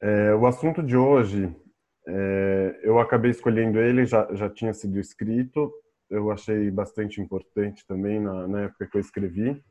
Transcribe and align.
É, 0.00 0.34
o 0.34 0.46
assunto 0.46 0.82
de 0.82 0.96
hoje, 0.96 1.54
é, 2.06 2.80
eu 2.82 2.98
acabei 2.98 3.30
escolhendo 3.30 3.78
ele, 3.78 4.04
já, 4.04 4.28
já 4.34 4.48
tinha 4.48 4.72
sido 4.72 4.98
escrito, 4.98 5.72
eu 6.10 6.30
achei 6.30 6.70
bastante 6.70 7.20
importante 7.20 7.84
também 7.86 8.20
na, 8.20 8.46
na 8.46 8.60
época 8.62 8.86
que 8.86 8.96
eu 8.96 9.00
escrevi. 9.00 9.62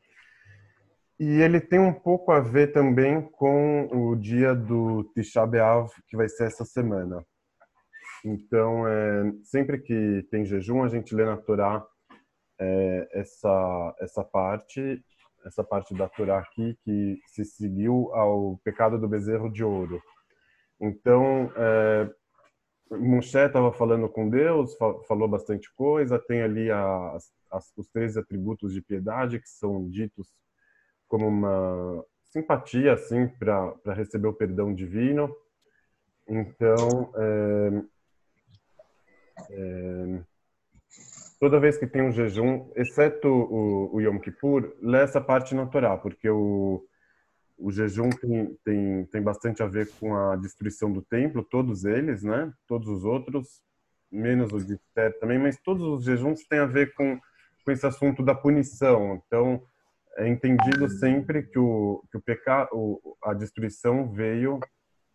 E 1.18 1.40
ele 1.40 1.60
tem 1.60 1.78
um 1.78 1.92
pouco 1.92 2.30
a 2.30 2.40
ver 2.40 2.72
também 2.72 3.22
com 3.22 3.88
o 3.90 4.14
dia 4.16 4.54
do 4.54 5.04
Tisha 5.14 5.46
B'Av, 5.46 5.88
que 6.08 6.16
vai 6.16 6.28
ser 6.28 6.44
essa 6.44 6.64
semana. 6.64 7.24
Então, 8.24 8.86
é, 8.86 9.32
sempre 9.44 9.78
que 9.78 10.26
tem 10.30 10.44
jejum, 10.44 10.82
a 10.82 10.88
gente 10.88 11.14
lê 11.14 11.24
na 11.24 11.36
Torá 11.36 11.86
é, 12.60 13.08
essa, 13.12 13.94
essa 14.00 14.24
parte 14.24 15.02
essa 15.46 15.62
parte 15.62 15.94
da 15.94 16.08
Torá 16.08 16.40
aqui 16.40 16.76
que 16.82 17.20
se 17.28 17.44
seguiu 17.44 18.12
ao 18.12 18.58
pecado 18.64 18.98
do 18.98 19.08
bezerro 19.08 19.50
de 19.50 19.62
ouro. 19.62 20.02
Então, 20.80 21.50
é, 21.56 22.10
Moshe 22.90 23.36
estava 23.36 23.72
falando 23.72 24.08
com 24.08 24.28
Deus, 24.28 24.76
falou 25.08 25.26
bastante 25.26 25.72
coisa, 25.74 26.18
tem 26.18 26.42
ali 26.42 26.70
as, 26.70 27.32
os 27.76 27.88
três 27.88 28.16
atributos 28.16 28.72
de 28.72 28.82
piedade 28.82 29.40
que 29.40 29.48
são 29.48 29.88
ditos 29.88 30.28
como 31.08 31.26
uma 31.26 32.04
simpatia 32.24 32.92
assim 32.92 33.28
para 33.28 33.94
receber 33.94 34.28
o 34.28 34.34
perdão 34.34 34.74
divino. 34.74 35.34
Então, 36.28 37.12
é, 37.16 37.82
é, 39.50 40.20
toda 41.40 41.60
vez 41.60 41.78
que 41.78 41.86
tem 41.86 42.02
um 42.02 42.12
jejum, 42.12 42.70
exceto 42.74 43.28
o, 43.28 43.94
o 43.94 44.00
Yom 44.00 44.18
Kippur, 44.18 44.76
lê 44.80 44.98
essa 44.98 45.20
parte 45.20 45.54
na 45.54 45.66
Torá, 45.66 45.96
porque 45.96 46.28
o, 46.28 46.84
o 47.58 47.70
jejum 47.70 48.10
tem, 48.10 48.56
tem, 48.64 49.04
tem 49.06 49.22
bastante 49.22 49.62
a 49.62 49.66
ver 49.66 49.90
com 49.98 50.14
a 50.16 50.36
destruição 50.36 50.92
do 50.92 51.02
templo, 51.02 51.42
todos 51.42 51.84
eles, 51.84 52.22
né? 52.22 52.52
Todos 52.66 52.88
os 52.88 53.04
outros, 53.04 53.62
menos 54.10 54.52
o 54.52 54.58
de 54.58 54.74
Esther 54.74 55.18
também, 55.18 55.38
mas 55.38 55.58
todos 55.60 55.82
os 55.82 56.04
jejuns 56.04 56.46
têm 56.46 56.58
a 56.58 56.66
ver 56.66 56.94
com, 56.94 57.18
com 57.64 57.70
esse 57.70 57.86
assunto 57.86 58.22
da 58.22 58.34
punição. 58.34 59.22
Então, 59.26 59.62
é 60.16 60.28
entendido 60.28 60.88
sempre 60.88 61.42
que 61.42 61.58
o, 61.58 62.02
que 62.10 62.18
o 62.18 62.22
pecado, 62.22 63.00
a 63.22 63.34
destruição 63.34 64.10
veio 64.12 64.60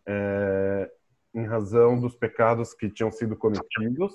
é, 0.06 0.90
em 1.34 1.44
razão 1.44 1.98
dos 2.00 2.14
pecados 2.14 2.74
que 2.74 2.90
tinham 2.90 3.10
sido 3.10 3.36
cometidos 3.36 4.12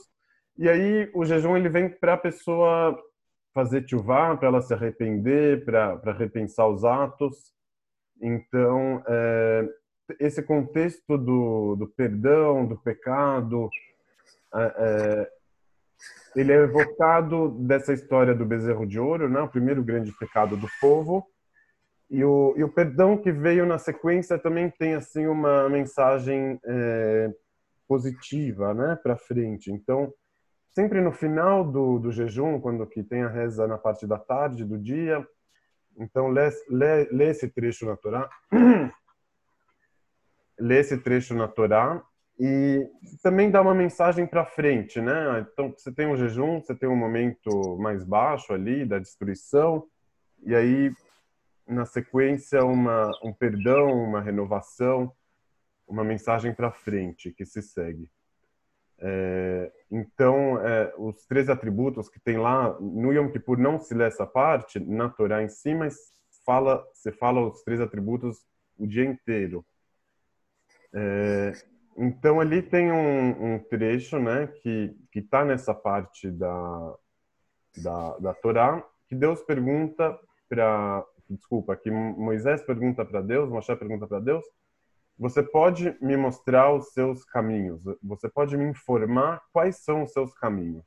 e 0.58 0.67
aí 0.67 1.09
o 1.14 1.23
jejum 1.23 1.56
ele 1.56 1.69
vem 1.69 1.88
para 1.88 2.14
a 2.14 2.17
pessoa 2.17 2.97
fazer 3.53 3.84
tchuvá, 3.84 4.36
para 4.36 4.47
ela 4.47 4.62
se 4.62 4.73
arrepender, 4.73 5.64
para 5.64 6.14
repensar 6.14 6.67
os 6.67 6.84
atos. 6.84 7.53
Então, 8.21 9.03
é, 9.07 9.69
esse 10.19 10.41
contexto 10.41 11.17
do, 11.17 11.75
do 11.75 11.87
perdão, 11.87 12.65
do 12.65 12.77
pecado, 12.77 13.69
é, 14.53 14.73
é, 14.77 15.31
ele 16.35 16.51
é 16.51 16.63
evocado 16.63 17.49
dessa 17.49 17.93
história 17.93 18.33
do 18.33 18.45
bezerro 18.45 18.85
de 18.85 18.99
ouro, 18.99 19.29
né? 19.29 19.41
o 19.41 19.49
primeiro 19.49 19.83
grande 19.83 20.11
pecado 20.11 20.55
do 20.55 20.67
povo. 20.79 21.25
E 22.09 22.23
o, 22.23 22.53
e 22.55 22.63
o 22.63 22.69
perdão 22.69 23.17
que 23.17 23.31
veio 23.31 23.65
na 23.65 23.77
sequência 23.77 24.39
também 24.39 24.69
tem 24.69 24.93
assim 24.93 25.27
uma 25.27 25.67
mensagem 25.67 26.59
é, 26.63 27.33
positiva 27.88 28.73
né? 28.73 28.97
para 29.01 29.17
frente. 29.17 29.71
Então, 29.71 30.13
sempre 30.73 31.01
no 31.01 31.11
final 31.11 31.65
do, 31.65 31.99
do 31.99 32.11
jejum, 32.11 32.61
quando 32.61 32.88
que 32.88 33.03
tem 33.03 33.23
a 33.23 33.29
reza 33.29 33.67
na 33.67 33.77
parte 33.77 34.07
da 34.07 34.17
tarde 34.17 34.63
do 34.63 34.77
dia, 34.77 35.27
então 35.98 36.28
lê, 36.28 36.50
lê, 36.70 37.03
lê 37.12 37.30
esse 37.30 37.48
trecho 37.48 37.86
na 37.86 37.95
Torá, 37.98 38.30
lê 40.59 40.80
esse 40.80 40.98
trecho 40.98 41.34
na 41.34 41.48
Torá 41.48 42.03
e 42.40 42.88
também 43.23 43.50
dá 43.50 43.62
uma 43.62 43.74
mensagem 43.74 44.28
para 44.28 44.46
frente, 44.46 45.02
né? 45.02 45.40
Então 45.52 45.74
você 45.75 45.91
tem 45.91 46.06
um 46.06 46.16
jejum, 46.16 46.62
você 46.62 46.75
tem 46.75 46.88
um 46.88 46.96
momento 46.96 47.78
mais 47.80 48.03
baixo 48.03 48.53
ali 48.53 48.86
da 48.86 49.00
destruição 49.00 49.88
e 50.46 50.53
aí 50.53 50.94
na 51.68 51.86
sequência 51.86 52.63
uma 52.63 53.12
um 53.24 53.34
perdão, 53.34 53.91
uma 53.91 54.22
renovação, 54.22 55.12
uma 55.88 56.03
mensagem 56.03 56.53
para 56.53 56.72
frente 56.72 57.31
que 57.31 57.46
se 57.46 57.62
segue. 57.62 58.09
É, 59.00 59.72
então, 59.91 60.59
é, 60.59 60.94
os 60.97 61.25
três 61.25 61.50
atributos 61.50 62.09
que 62.09 62.19
tem 62.19 62.38
lá, 62.38 62.78
no 62.80 63.13
Yom 63.13 63.30
Kippur 63.30 63.58
não 63.58 63.80
se 63.80 63.94
lê 63.94 64.06
essa 64.06 64.25
parte, 64.25 64.80
na 64.80 65.09
Torá 65.09 65.44
em 65.44 65.50
si, 65.50 65.75
mas 65.75 65.96
fala, 66.46 66.84
você 66.94 67.12
fala 67.12 67.47
os 67.47 67.62
três 67.63 67.80
atributos 67.80 68.46
o 68.78 68.88
dia 68.88 69.06
inteiro. 69.06 69.66
É, 70.94 71.53
então, 71.97 72.40
ali 72.40 72.62
tem 72.62 72.91
um, 72.91 73.56
um, 73.56 73.59
trecho 73.59 74.19
né, 74.19 74.47
que 74.62 74.96
está 75.16 75.44
nessa 75.44 75.74
parte 75.74 76.30
da, 76.30 76.96
da, 77.78 78.18
da 78.18 78.34
Torá, 78.34 78.84
que 79.07 79.16
Deus 79.16 79.41
pergunta 79.41 80.18
para. 80.50 81.06
Desculpa, 81.30 81.75
que 81.75 81.91
Moisés 81.91 82.62
pergunta 82.62 83.03
para 83.03 83.19
Deus, 83.19 83.50
Moshe 83.50 83.75
pergunta 83.75 84.07
para 84.07 84.22
Deus, 84.22 84.46
você 85.17 85.41
pode 85.41 85.97
me 86.00 86.16
mostrar 86.16 86.72
os 86.73 86.94
seus 86.94 87.25
caminhos? 87.25 87.81
Você 88.03 88.29
pode 88.29 88.55
me 88.55 88.66
informar 88.66 89.41
quais 89.51 89.78
são 89.78 90.03
os 90.03 90.11
seus 90.11 90.33
caminhos? 90.33 90.85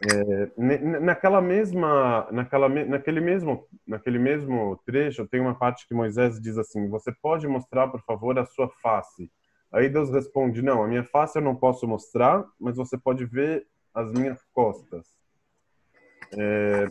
É, 0.00 0.52
naquela 1.00 1.40
mesma, 1.40 2.28
naquela, 2.30 2.68
naquele 2.68 3.20
mesmo, 3.20 3.66
naquele 3.84 4.18
mesmo 4.18 4.80
trecho 4.86 5.26
tem 5.26 5.40
uma 5.40 5.56
parte 5.56 5.88
que 5.88 5.94
Moisés 5.94 6.40
diz 6.40 6.56
assim: 6.56 6.88
Você 6.88 7.12
pode 7.20 7.48
mostrar, 7.48 7.88
por 7.88 8.00
favor, 8.02 8.38
a 8.38 8.46
sua 8.46 8.68
face? 8.80 9.28
Aí 9.72 9.88
Deus 9.88 10.10
responde: 10.10 10.62
Não, 10.62 10.84
a 10.84 10.86
minha 10.86 11.02
face 11.02 11.38
eu 11.38 11.42
não 11.42 11.56
posso 11.56 11.88
mostrar, 11.88 12.44
mas 12.60 12.76
você 12.76 12.96
pode 12.96 13.24
ver 13.24 13.66
as 13.92 14.12
minhas 14.12 14.40
costas. 14.52 15.08
É, 16.38 16.86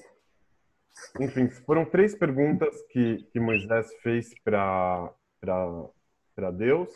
enfim, 1.21 1.47
foram 1.65 1.85
três 1.85 2.13
perguntas 2.13 2.75
que, 2.89 3.23
que 3.31 3.39
Moisés 3.39 3.93
fez 4.01 4.33
para 4.43 5.09
para 5.39 5.87
Deus. 6.51 6.89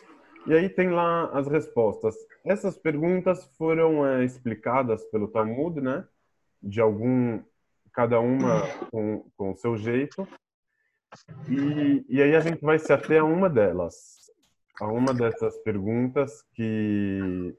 E 0.47 0.53
aí 0.53 0.69
tem 0.69 0.89
lá 0.89 1.25
as 1.31 1.47
respostas. 1.47 2.15
Essas 2.43 2.77
perguntas 2.77 3.45
foram 3.57 4.05
é, 4.05 4.23
explicadas 4.23 5.03
pelo 5.05 5.27
Talmud, 5.27 5.79
né? 5.79 6.07
De 6.61 6.81
algum, 6.81 7.41
cada 7.93 8.19
uma 8.19 8.61
com, 8.89 9.29
com 9.37 9.51
o 9.51 9.55
seu 9.55 9.77
jeito. 9.77 10.27
E, 11.49 12.05
e 12.07 12.21
aí 12.21 12.35
a 12.35 12.39
gente 12.39 12.61
vai 12.61 12.79
se 12.79 12.91
ater 12.91 13.21
a 13.21 13.25
uma 13.25 13.49
delas, 13.49 14.31
a 14.79 14.87
uma 14.87 15.13
dessas 15.13 15.57
perguntas 15.57 16.41
que 16.53 17.55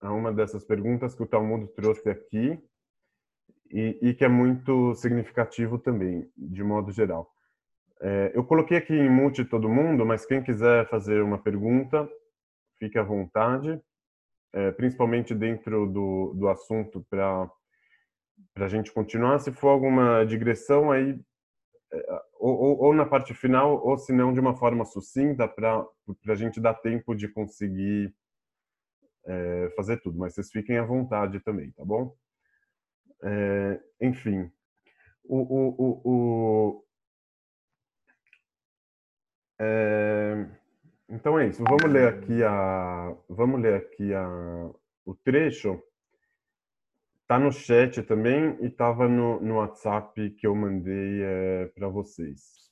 a 0.00 0.12
uma 0.12 0.32
dessas 0.32 0.64
perguntas 0.64 1.14
que 1.14 1.22
o 1.22 1.26
Talmud 1.26 1.66
trouxe 1.74 2.08
aqui 2.08 2.58
e, 3.70 3.98
e 4.00 4.14
que 4.14 4.24
é 4.24 4.28
muito 4.28 4.94
significativo 4.94 5.78
também, 5.78 6.30
de 6.36 6.62
modo 6.62 6.92
geral. 6.92 7.32
É, 8.00 8.32
eu 8.34 8.44
coloquei 8.44 8.76
aqui 8.76 8.92
em 8.92 9.10
mute 9.10 9.44
todo 9.44 9.68
mundo, 9.68 10.06
mas 10.06 10.24
quem 10.24 10.42
quiser 10.42 10.88
fazer 10.88 11.22
uma 11.22 11.38
pergunta, 11.38 12.08
fique 12.78 12.98
à 12.98 13.02
vontade, 13.02 13.80
é, 14.52 14.70
principalmente 14.72 15.34
dentro 15.34 15.86
do, 15.86 16.32
do 16.34 16.48
assunto 16.48 17.04
para 17.10 17.50
a 18.56 18.68
gente 18.68 18.92
continuar. 18.92 19.38
Se 19.40 19.52
for 19.52 19.68
alguma 19.68 20.24
digressão, 20.24 20.92
aí 20.92 21.18
é, 21.92 22.22
ou, 22.38 22.56
ou, 22.56 22.82
ou, 22.84 22.94
na 22.94 23.06
parte 23.06 23.34
final, 23.34 23.84
ou 23.84 23.96
se 23.98 24.12
não 24.12 24.32
de 24.32 24.40
uma 24.40 24.56
forma 24.56 24.84
sucinta, 24.84 25.48
para 25.48 25.84
a 26.28 26.34
gente 26.34 26.60
dar 26.60 26.74
tempo 26.74 27.14
de 27.14 27.28
conseguir 27.28 28.14
é, 29.26 29.70
fazer 29.76 30.00
tudo. 30.00 30.18
Mas 30.18 30.34
vocês 30.34 30.50
fiquem 30.50 30.78
à 30.78 30.84
vontade 30.84 31.40
também, 31.40 31.72
tá 31.72 31.84
bom? 31.84 32.14
É, 33.22 33.80
enfim, 34.00 34.50
o, 35.24 35.38
o, 35.38 36.00
o, 36.04 36.84
é, 39.58 40.46
então 41.08 41.38
é 41.38 41.48
isso. 41.48 41.62
Vamos 41.64 41.90
ler 41.90 42.08
aqui 42.08 42.44
a, 42.44 43.16
vamos 43.28 43.60
ler 43.60 43.74
aqui 43.74 44.14
a, 44.14 44.70
o 45.04 45.14
trecho. 45.14 45.82
Tá 47.26 47.38
no 47.38 47.52
chat 47.52 48.02
também 48.02 48.56
e 48.60 48.66
estava 48.66 49.08
no, 49.08 49.40
no 49.40 49.56
WhatsApp 49.56 50.30
que 50.30 50.46
eu 50.46 50.54
mandei 50.54 51.22
é, 51.22 51.66
para 51.74 51.88
vocês. 51.88 52.70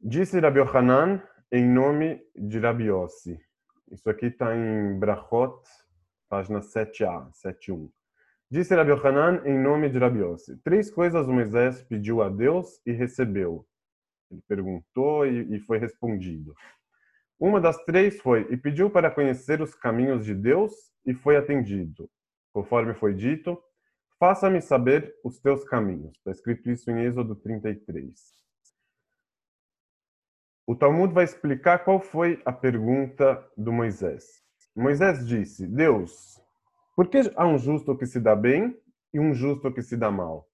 Disse 0.00 0.40
Rabi 0.40 0.58
Yohanan 0.58 1.22
em 1.52 1.64
nome 1.64 2.24
de 2.34 2.58
Rabi 2.58 2.84
Yossi. 2.84 3.38
Isso 3.90 4.08
aqui 4.08 4.26
está 4.26 4.56
em 4.56 4.98
Brachot, 4.98 5.62
página 6.28 6.60
7a, 6.60 7.30
7.1. 7.30 7.88
Disse 8.50 8.74
Rabi 8.74 8.90
Yohanan 8.90 9.42
em 9.44 9.56
nome 9.56 9.88
de 9.88 9.98
Rabi 9.98 10.20
Yossi. 10.20 10.56
Três 10.64 10.90
coisas 10.90 11.26
Moisés 11.26 11.82
pediu 11.82 12.22
a 12.22 12.28
Deus 12.28 12.80
e 12.84 12.92
recebeu 12.92 13.66
ele 14.32 14.42
perguntou 14.48 15.26
e, 15.26 15.56
e 15.56 15.60
foi 15.60 15.78
respondido. 15.78 16.54
Uma 17.38 17.60
das 17.60 17.76
três 17.84 18.20
foi: 18.20 18.46
e 18.50 18.56
pediu 18.56 18.90
para 18.90 19.10
conhecer 19.10 19.60
os 19.60 19.74
caminhos 19.74 20.24
de 20.24 20.34
Deus 20.34 20.72
e 21.04 21.14
foi 21.14 21.36
atendido. 21.36 22.08
Conforme 22.52 22.94
foi 22.94 23.14
dito, 23.14 23.60
faça-me 24.18 24.60
saber 24.60 25.14
os 25.24 25.40
teus 25.40 25.64
caminhos. 25.64 26.16
Está 26.16 26.30
escrito 26.30 26.70
isso 26.70 26.90
em 26.90 27.04
Êxodo 27.04 27.34
33. 27.34 28.42
o 30.66 30.76
Talmud 30.76 31.12
vai 31.12 31.24
explicar 31.24 31.80
qual 31.84 32.00
foi 32.00 32.40
a 32.44 32.52
pergunta 32.52 33.44
do 33.56 33.72
Moisés. 33.72 34.42
Moisés 34.74 35.26
disse: 35.26 35.66
Deus, 35.66 36.40
por 36.96 37.08
que 37.08 37.18
há 37.36 37.46
um 37.46 37.58
justo 37.58 37.96
que 37.96 38.06
se 38.06 38.20
dá 38.20 38.34
bem 38.34 38.76
e 39.12 39.20
um 39.20 39.34
justo 39.34 39.72
que 39.72 39.82
se 39.82 39.96
dá 39.96 40.10
mal? 40.10 40.48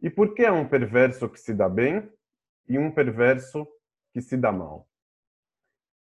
E 0.00 0.10
por 0.10 0.34
que 0.34 0.44
há 0.44 0.52
um 0.52 0.68
perverso 0.68 1.28
que 1.28 1.40
se 1.40 1.54
dá 1.54 1.68
bem 1.68 2.08
e 2.68 2.78
um 2.78 2.90
perverso 2.90 3.66
que 4.12 4.20
se 4.20 4.36
dá 4.36 4.52
mal? 4.52 4.88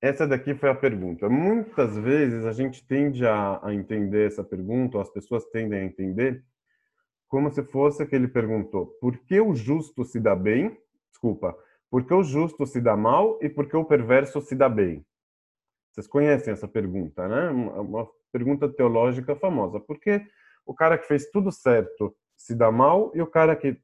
Essa 0.02 0.28
daqui 0.28 0.54
foi 0.54 0.70
a 0.70 0.76
pergunta. 0.76 1.28
Muitas 1.28 1.98
vezes 1.98 2.46
a 2.46 2.52
gente 2.52 2.86
tende 2.86 3.26
a, 3.26 3.60
a 3.64 3.74
entender 3.74 4.28
essa 4.28 4.44
pergunta, 4.44 4.98
ou 4.98 5.02
as 5.02 5.10
pessoas 5.10 5.46
tendem 5.46 5.80
a 5.80 5.84
entender, 5.84 6.46
como 7.28 7.52
se 7.52 7.64
fosse 7.64 8.06
que 8.06 8.16
ele 8.16 8.28
perguntou: 8.28 8.88
por 9.02 9.18
que 9.18 9.40
o 9.40 9.56
justo 9.56 10.06
se 10.06 10.20
dá 10.20 10.36
bem? 10.36 10.78
Desculpa, 11.10 11.58
por 11.90 12.06
que 12.06 12.14
o 12.14 12.24
justo 12.24 12.66
se 12.66 12.80
dá 12.80 12.96
mal 12.96 13.40
e 13.42 13.50
por 13.50 13.68
que 13.68 13.76
o 13.76 13.86
perverso 13.86 14.40
se 14.42 14.56
dá 14.56 14.70
bem? 14.70 15.06
Vocês 15.92 16.08
conhecem 16.08 16.54
essa 16.54 16.68
pergunta, 16.68 17.28
né? 17.28 17.50
Uma 17.50 18.08
pergunta 18.32 18.70
teológica 18.70 19.36
famosa. 19.36 19.80
Por 19.80 20.00
que 20.00 20.24
o 20.66 20.76
cara 20.76 20.98
que 20.98 21.08
fez 21.08 21.30
tudo 21.32 21.52
certo 21.52 22.16
se 22.36 22.54
dá 22.54 22.72
mal 22.72 23.12
e 23.16 23.22
o 23.22 23.28
cara 23.28 23.56
que 23.56 23.82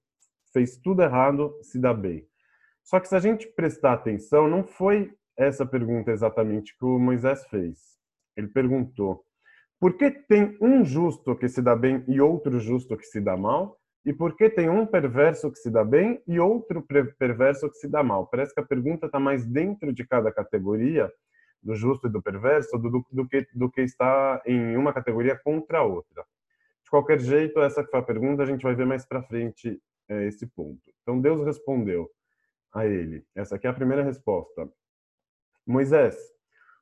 fez 0.52 0.78
tudo 0.78 1.02
errado 1.02 1.58
se 1.64 1.80
dá 1.80 1.92
bem? 1.92 2.28
Só 2.84 3.00
que 3.00 3.08
se 3.08 3.16
a 3.16 3.20
gente 3.20 3.48
prestar 3.48 3.94
atenção, 3.94 4.48
não 4.48 4.64
foi 4.64 5.14
essa 5.38 5.66
pergunta 5.66 6.12
exatamente 6.12 6.78
que 6.78 6.86
o 6.86 7.00
Moisés 7.00 7.46
fez. 7.48 7.80
Ele 8.36 8.48
perguntou: 8.48 9.24
por 9.80 9.98
que 9.98 10.12
tem 10.12 10.58
um 10.62 10.84
justo 10.84 11.36
que 11.36 11.48
se 11.48 11.62
dá 11.62 11.76
bem 11.76 12.04
e 12.08 12.22
outro 12.22 12.60
justo 12.60 12.98
que 12.98 13.06
se 13.06 13.20
dá 13.20 13.36
mal? 13.36 13.78
E 14.06 14.12
por 14.12 14.36
que 14.36 14.50
tem 14.50 14.70
um 14.70 14.86
perverso 14.86 15.50
que 15.50 15.58
se 15.58 15.70
dá 15.70 15.84
bem 15.84 16.22
e 16.28 16.40
outro 16.40 16.86
perverso 17.18 17.70
que 17.70 17.78
se 17.78 17.88
dá 17.88 18.04
mal? 18.04 18.28
Parece 18.28 18.54
que 18.54 18.60
a 18.60 18.66
pergunta 18.66 19.06
está 19.06 19.18
mais 19.20 19.46
dentro 19.46 19.94
de 19.94 20.06
cada 20.06 20.30
categoria, 20.30 21.10
do 21.62 21.74
justo 21.74 22.08
e 22.08 22.12
do 22.12 22.22
perverso, 22.22 22.78
do, 22.78 23.06
do, 23.10 23.28
que, 23.28 23.48
do 23.54 23.72
que 23.72 23.82
está 23.82 24.42
em 24.46 24.76
uma 24.76 24.92
categoria 24.92 25.40
contra 25.42 25.80
a 25.80 25.84
outra. 25.84 26.26
De 26.84 26.90
qualquer 26.90 27.22
jeito, 27.22 27.62
essa 27.62 27.82
foi 27.86 28.00
a 28.00 28.04
pergunta, 28.04 28.44
a 28.44 28.46
gente 28.46 28.64
vai 28.64 28.76
ver 28.76 28.86
mais 28.86 29.06
para 29.06 29.24
frente 29.24 29.82
é, 30.10 30.28
esse 30.28 30.46
ponto. 30.48 30.82
Então, 31.02 31.22
Deus 31.22 31.46
respondeu 31.46 32.10
a 32.74 32.86
ele. 32.86 33.26
Essa 33.36 33.56
aqui 33.56 33.68
é 33.68 33.70
a 33.70 33.74
primeira 33.74 34.04
resposta. 34.04 34.70
Moisés, 35.66 36.18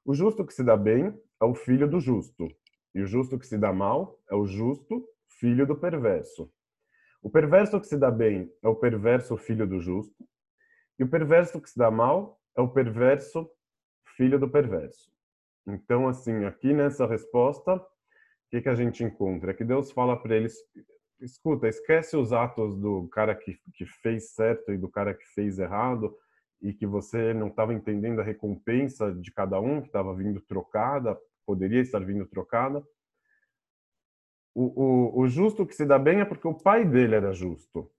o 0.06 0.14
justo 0.14 0.46
que 0.46 0.54
se 0.54 0.64
dá 0.64 0.76
bem 0.76 1.14
é 1.42 1.46
o 1.46 1.54
filho 1.54 1.88
do 1.88 2.00
justo, 2.00 2.48
e 2.96 3.02
o 3.02 3.08
justo 3.08 3.38
que 3.38 3.46
se 3.46 3.58
dá 3.58 3.72
mal 3.72 4.20
é 4.30 4.36
o 4.36 4.46
justo 4.46 5.08
filho 5.40 5.66
do 5.66 5.76
perverso. 5.76 6.52
O 7.22 7.30
perverso 7.30 7.80
que 7.80 7.88
se 7.88 7.98
dá 7.98 8.10
bem 8.10 8.52
é 8.64 8.68
o 8.68 8.76
perverso 8.76 9.38
filho 9.38 9.68
do 9.68 9.80
justo, 9.80 10.28
e 10.98 11.04
o 11.04 11.10
perverso 11.10 11.62
que 11.62 11.70
se 11.70 11.78
dá 11.78 11.92
mal 11.92 12.40
é 12.56 12.62
o 12.62 12.70
perverso 12.70 13.50
filho 14.16 14.40
do 14.40 14.50
perverso. 14.50 15.12
Então, 15.68 16.08
assim, 16.08 16.46
aqui 16.46 16.74
nessa 16.74 17.06
resposta, 17.06 17.76
o 17.76 17.86
que, 18.50 18.62
que 18.62 18.70
a 18.70 18.76
gente 18.76 19.04
encontra? 19.04 19.52
É 19.52 19.54
que 19.54 19.64
Deus 19.64 19.92
fala 19.92 20.16
para 20.22 20.36
eles: 20.36 20.56
escuta, 21.22 21.68
esquece 21.68 22.18
os 22.18 22.34
atos 22.34 22.76
do 22.78 23.08
cara 23.10 23.36
que, 23.36 23.60
que 23.74 23.86
fez 23.86 24.32
certo 24.32 24.72
e 24.72 24.78
do 24.78 24.90
cara 24.90 25.14
que 25.14 25.26
fez 25.34 25.60
errado, 25.60 26.16
e 26.62 26.74
que 26.74 26.86
você 26.86 27.34
não 27.34 27.48
estava 27.48 27.74
entendendo 27.74 28.20
a 28.20 28.24
recompensa 28.24 29.12
de 29.14 29.32
cada 29.32 29.60
um, 29.60 29.82
que 29.82 29.88
estava 29.88 30.14
vindo 30.14 30.40
trocada, 30.42 31.18
poderia 31.46 31.82
estar 31.82 32.00
vindo 32.00 32.26
trocada. 32.26 32.86
O, 34.54 34.66
o, 34.66 35.22
o, 35.22 35.28
justo 35.28 35.66
que 35.66 35.74
se 35.74 35.86
dá 35.86 35.98
bem 35.98 36.20
é 36.20 36.26
porque 36.26 36.48
o 36.48 36.54
pai 36.54 36.86
dele 36.86 37.16
era 37.16 37.34
justo. 37.34 37.90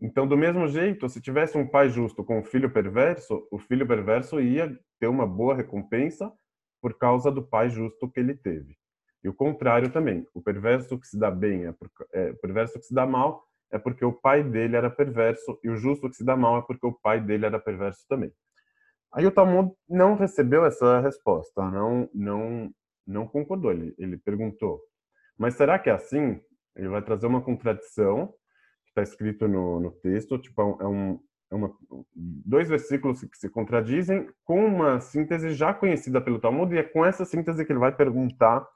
Então, 0.00 0.28
do 0.28 0.36
mesmo 0.36 0.68
jeito, 0.68 1.08
se 1.08 1.20
tivesse 1.20 1.56
um 1.56 1.66
pai 1.66 1.88
justo 1.88 2.22
com 2.22 2.38
um 2.38 2.44
filho 2.44 2.70
perverso, 2.70 3.46
o 3.50 3.58
filho 3.58 3.86
perverso 3.86 4.40
ia 4.40 4.78
ter 5.00 5.06
uma 5.06 5.26
boa 5.26 5.54
recompensa 5.54 6.32
por 6.80 6.96
causa 6.98 7.32
do 7.32 7.42
pai 7.42 7.70
justo 7.70 8.10
que 8.10 8.20
ele 8.20 8.34
teve. 8.34 8.76
E 9.24 9.28
o 9.28 9.32
contrário 9.32 9.90
também. 9.90 10.26
O 10.34 10.42
perverso 10.42 11.00
que 11.00 11.06
se 11.06 11.18
dá 11.18 11.30
bem 11.30 11.64
é, 11.64 11.72
por, 11.72 11.90
é 12.12 12.30
o 12.30 12.36
perverso 12.36 12.78
que 12.78 12.84
se 12.84 12.94
dá 12.94 13.06
mal 13.06 13.42
é 13.72 13.78
porque 13.78 14.04
o 14.04 14.12
pai 14.12 14.44
dele 14.44 14.76
era 14.76 14.90
perverso 14.90 15.58
e 15.64 15.70
o 15.70 15.76
justo 15.76 16.10
que 16.10 16.16
se 16.16 16.24
dá 16.24 16.36
mal 16.36 16.58
é 16.58 16.62
porque 16.62 16.86
o 16.86 16.92
pai 16.92 17.20
dele 17.20 17.46
era 17.46 17.58
perverso 17.58 18.04
também. 18.06 18.30
Aí 19.12 19.24
o 19.26 19.32
Talmud 19.32 19.72
não 19.88 20.14
recebeu 20.14 20.64
essa 20.64 21.00
resposta, 21.00 21.70
não 21.70 22.08
não 22.12 22.70
não 23.06 23.26
concordou. 23.26 23.72
Ele, 23.72 23.94
ele 23.96 24.18
perguntou: 24.18 24.80
mas 25.38 25.54
será 25.54 25.78
que 25.78 25.88
é 25.88 25.94
assim? 25.94 26.40
Ele 26.76 26.88
vai 26.88 27.00
trazer 27.02 27.26
uma 27.26 27.40
contradição 27.40 28.28
que 28.84 28.90
está 28.90 29.02
escrito 29.02 29.48
no, 29.48 29.80
no 29.80 29.90
texto, 29.90 30.38
tipo 30.38 30.60
é 30.80 30.86
um 30.86 31.18
é 31.50 31.56
uma, 31.56 31.72
dois 32.14 32.68
versículos 32.68 33.20
que 33.20 33.36
se 33.38 33.48
contradizem 33.48 34.28
com 34.44 34.64
uma 34.66 35.00
síntese 35.00 35.54
já 35.54 35.72
conhecida 35.72 36.20
pelo 36.20 36.40
Talmud 36.40 36.74
e 36.74 36.78
é 36.78 36.82
com 36.82 37.04
essa 37.04 37.24
síntese 37.24 37.64
que 37.64 37.72
ele 37.72 37.78
vai 37.78 37.94
perguntar 37.94 38.66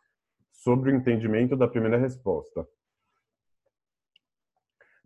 sobre 0.58 0.90
o 0.90 0.94
entendimento 0.94 1.56
da 1.56 1.68
primeira 1.68 1.96
resposta. 1.96 2.66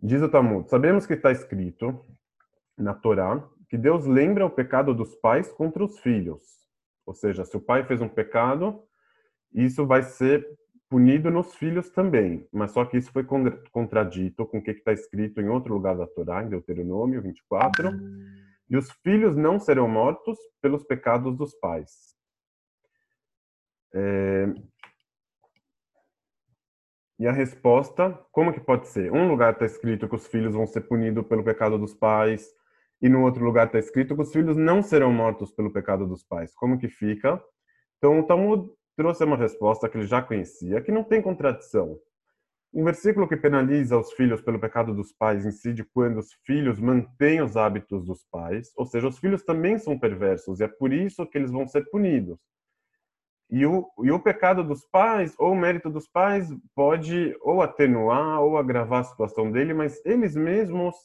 Diz 0.01 0.21
o 0.21 0.29
Talmud: 0.29 0.69
Sabemos 0.69 1.05
que 1.05 1.13
está 1.13 1.31
escrito 1.31 2.05
na 2.77 2.93
Torá 2.93 3.47
que 3.69 3.77
Deus 3.77 4.05
lembra 4.05 4.45
o 4.45 4.51
pecado 4.51 4.93
dos 4.93 5.15
pais 5.15 5.51
contra 5.51 5.83
os 5.83 5.99
filhos. 5.99 6.43
Ou 7.05 7.13
seja, 7.13 7.43
se 7.43 7.57
o 7.57 7.61
pai 7.61 7.83
fez 7.85 8.01
um 8.01 8.09
pecado, 8.09 8.83
isso 9.51 9.85
vai 9.85 10.03
ser 10.03 10.45
punido 10.89 11.31
nos 11.31 11.55
filhos 11.55 11.89
também. 11.89 12.47
Mas 12.51 12.71
só 12.71 12.85
que 12.85 12.97
isso 12.97 13.11
foi 13.11 13.25
contradito 13.71 14.45
com 14.45 14.59
o 14.59 14.63
que 14.63 14.71
está 14.71 14.93
escrito 14.93 15.41
em 15.41 15.49
outro 15.49 15.73
lugar 15.73 15.97
da 15.97 16.05
Torá, 16.05 16.43
em 16.43 16.49
Deuteronômio 16.49 17.21
24. 17.21 17.89
E 18.69 18.77
os 18.77 18.91
filhos 19.03 19.35
não 19.35 19.59
serão 19.59 19.87
mortos 19.87 20.37
pelos 20.61 20.83
pecados 20.83 21.35
dos 21.35 21.55
pais. 21.55 22.13
É, 23.93 24.53
e 27.23 27.27
a 27.27 27.31
resposta, 27.31 28.19
como 28.33 28.51
que 28.51 28.59
pode 28.59 28.85
ser? 28.89 29.09
Um 29.09 29.29
lugar 29.29 29.53
está 29.53 29.65
escrito 29.65 30.09
que 30.09 30.15
os 30.15 30.27
filhos 30.27 30.53
vão 30.53 30.67
ser 30.67 30.81
punidos 30.81 31.25
pelo 31.25 31.41
pecado 31.41 31.77
dos 31.77 31.93
pais, 31.93 32.49
e 33.01 33.07
no 33.07 33.23
outro 33.23 33.45
lugar 33.45 33.67
está 33.67 33.79
escrito 33.79 34.13
que 34.13 34.21
os 34.21 34.33
filhos 34.33 34.57
não 34.57 34.83
serão 34.83 35.09
mortos 35.09 35.49
pelo 35.49 35.71
pecado 35.71 36.05
dos 36.05 36.21
pais. 36.21 36.53
Como 36.53 36.77
que 36.77 36.89
fica? 36.89 37.41
Então, 37.97 38.19
o 38.19 38.23
Talmud 38.23 38.69
trouxe 38.97 39.23
uma 39.23 39.37
resposta 39.37 39.87
que 39.87 39.95
ele 39.97 40.05
já 40.05 40.21
conhecia, 40.21 40.81
que 40.81 40.91
não 40.91 41.01
tem 41.01 41.21
contradição. 41.21 41.97
Um 42.73 42.83
versículo 42.83 43.25
que 43.25 43.37
penaliza 43.37 43.97
os 43.97 44.11
filhos 44.11 44.41
pelo 44.41 44.59
pecado 44.59 44.93
dos 44.93 45.13
pais 45.13 45.45
incide 45.45 45.85
quando 45.93 46.17
os 46.17 46.33
filhos 46.45 46.77
mantêm 46.77 47.41
os 47.41 47.55
hábitos 47.55 48.03
dos 48.03 48.25
pais, 48.29 48.73
ou 48.75 48.85
seja, 48.85 49.07
os 49.07 49.17
filhos 49.17 49.45
também 49.45 49.77
são 49.77 49.97
perversos, 49.97 50.59
e 50.59 50.65
é 50.65 50.67
por 50.67 50.91
isso 50.91 51.25
que 51.25 51.37
eles 51.37 51.51
vão 51.51 51.65
ser 51.69 51.89
punidos. 51.89 52.37
E 53.53 53.67
o, 53.67 53.87
e 54.03 54.11
o 54.11 54.19
pecado 54.19 54.63
dos 54.63 54.83
pais, 54.83 55.35
ou 55.37 55.51
o 55.51 55.55
mérito 55.55 55.87
dos 55.87 56.07
pais, 56.07 56.49
pode 56.73 57.37
ou 57.39 57.61
atenuar 57.61 58.41
ou 58.41 58.57
agravar 58.57 59.01
a 59.01 59.03
situação 59.03 59.51
dele, 59.51 59.75
mas 59.75 60.03
eles 60.03 60.35
mesmos 60.35 60.95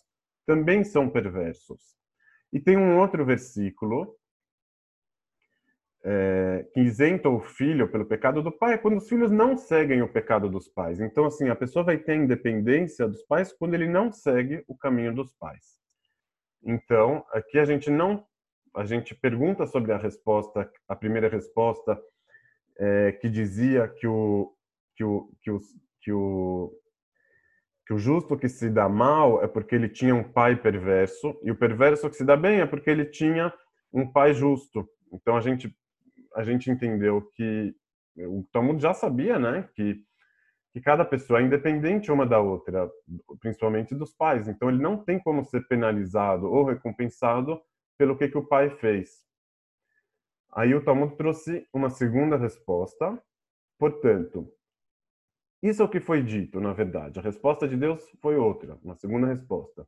também 0.47 0.83
são 0.83 1.11
perversos. 1.11 1.95
E 2.51 2.59
tem 2.59 2.75
um 2.79 2.99
outro 2.99 3.23
versículo 3.23 4.17
é, 6.03 6.67
que 6.73 6.81
isenta 6.81 7.29
o 7.29 7.39
filho 7.39 7.87
pelo 7.87 8.07
pecado 8.07 8.43
do 8.43 8.51
pai, 8.51 8.73
é 8.73 8.79
quando 8.79 8.97
os 8.97 9.11
filhos 9.11 9.31
não 9.31 9.55
seguem 9.55 10.01
o 10.01 10.11
pecado 10.11 10.49
dos 10.49 10.69
pais. 10.69 11.01
Então, 11.01 11.27
assim, 11.27 11.51
a 11.51 11.55
pessoa 11.55 11.85
vai 11.85 11.99
ter 11.99 12.15
independência 12.15 13.07
dos 13.07 13.23
pais 13.25 13.53
quando 13.53 13.75
ele 13.75 13.87
não 13.87 14.11
segue 14.11 14.65
o 14.67 14.75
caminho 14.75 15.15
dos 15.15 15.35
pais. 15.35 15.79
Então, 16.65 17.23
aqui 17.31 17.59
a 17.59 17.67
gente 17.67 17.91
não, 17.91 18.25
a 18.75 18.87
gente 18.87 19.15
pergunta 19.15 19.67
sobre 19.67 19.93
a 19.93 19.99
resposta, 19.99 20.73
a 20.89 20.97
primeira 20.97 21.29
resposta 21.29 22.03
é, 22.79 23.13
que 23.13 23.29
dizia 23.29 23.89
que 23.89 24.07
o, 24.07 24.55
que, 24.97 25.05
o, 25.05 25.31
que, 25.43 25.51
o, 25.51 25.61
que, 26.01 26.13
o, 26.13 26.73
que 27.87 27.95
o 27.95 27.99
justo 27.99 28.37
que 28.37 28.49
se 28.49 28.71
dá 28.71 28.89
mal 28.89 29.43
é 29.43 29.49
porque 29.49 29.75
ele 29.75 29.89
tinha 29.89 30.15
um 30.15 30.25
pai 30.25 30.57
perverso, 30.57 31.39
e 31.43 31.51
o 31.51 31.57
perverso 31.57 32.09
que 32.09 32.17
se 32.17 32.25
dá 32.25 32.37
bem 32.37 32.61
é 32.61 32.67
porque 32.67 32.91
ele 32.91 33.05
tinha 33.05 33.53
um 33.93 34.11
pai 34.11 34.35
justo. 34.35 34.89
Então 35.13 35.37
a 35.37 35.41
gente, 35.41 35.75
a 36.35 36.45
gente 36.45 36.71
entendeu 36.71 37.23
que 37.35 37.75
o 38.17 38.47
Talmud 38.53 38.81
já 38.81 38.93
sabia 38.95 39.39
né, 39.39 39.69
que, 39.75 40.03
que 40.73 40.81
cada 40.81 41.05
pessoa 41.05 41.41
é 41.41 41.43
independente 41.43 42.11
uma 42.11 42.27
da 42.27 42.41
outra, 42.41 42.91
principalmente 43.41 43.95
dos 43.95 44.13
pais. 44.13 44.49
Então 44.49 44.69
ele 44.69 44.83
não 44.83 44.97
tem 44.97 45.19
como 45.19 45.45
ser 45.45 45.67
penalizado 45.69 46.47
ou 46.47 46.65
recompensado 46.65 47.61
pelo 47.97 48.17
que, 48.17 48.29
que 48.29 48.39
o 48.39 48.47
pai 48.47 48.71
fez. 48.71 49.28
Aí 50.53 50.75
o 50.75 50.83
Talmud 50.83 51.17
trouxe 51.17 51.67
uma 51.73 51.91
segunda 51.91 52.37
resposta. 52.37 53.23
Portanto, 53.79 54.53
isso 55.63 55.83
é 55.83 55.85
o 55.85 55.89
que 55.89 56.01
foi 56.01 56.23
dito, 56.23 56.61
na 56.61 56.73
verdade. 56.73 57.19
A 57.19 57.23
resposta 57.23 57.67
de 57.67 57.77
Deus 57.77 58.03
foi 58.21 58.37
outra, 58.37 58.79
uma 58.83 58.95
segunda 58.95 59.27
resposta. 59.27 59.87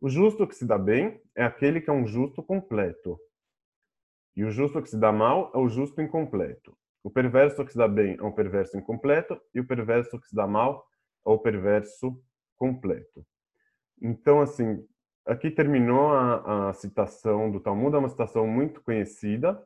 O 0.00 0.08
justo 0.08 0.46
que 0.46 0.54
se 0.54 0.66
dá 0.66 0.76
bem 0.76 1.20
é 1.34 1.44
aquele 1.44 1.80
que 1.80 1.88
é 1.88 1.92
um 1.92 2.06
justo 2.06 2.42
completo. 2.42 3.18
E 4.36 4.44
o 4.44 4.50
justo 4.50 4.82
que 4.82 4.90
se 4.90 4.98
dá 4.98 5.10
mal 5.10 5.50
é 5.54 5.58
o 5.58 5.68
justo 5.68 6.00
incompleto. 6.02 6.76
O 7.02 7.10
perverso 7.10 7.64
que 7.64 7.72
se 7.72 7.78
dá 7.78 7.88
bem 7.88 8.16
é 8.18 8.22
um 8.22 8.32
perverso 8.32 8.76
incompleto 8.76 9.40
e 9.54 9.60
o 9.60 9.66
perverso 9.66 10.20
que 10.20 10.26
se 10.26 10.34
dá 10.34 10.46
mal 10.46 10.86
é 11.24 11.30
o 11.30 11.38
perverso 11.38 12.20
completo. 12.56 13.24
Então, 14.02 14.40
assim, 14.40 14.84
aqui 15.24 15.50
terminou 15.50 16.12
a, 16.12 16.68
a, 16.68 16.72
citação 16.74 17.50
do 17.50 17.60
Talmud, 17.60 17.94
é 17.94 17.98
uma 17.98 18.08
citação 18.08 18.46
muito 18.46 18.82
conhecida, 18.82 19.60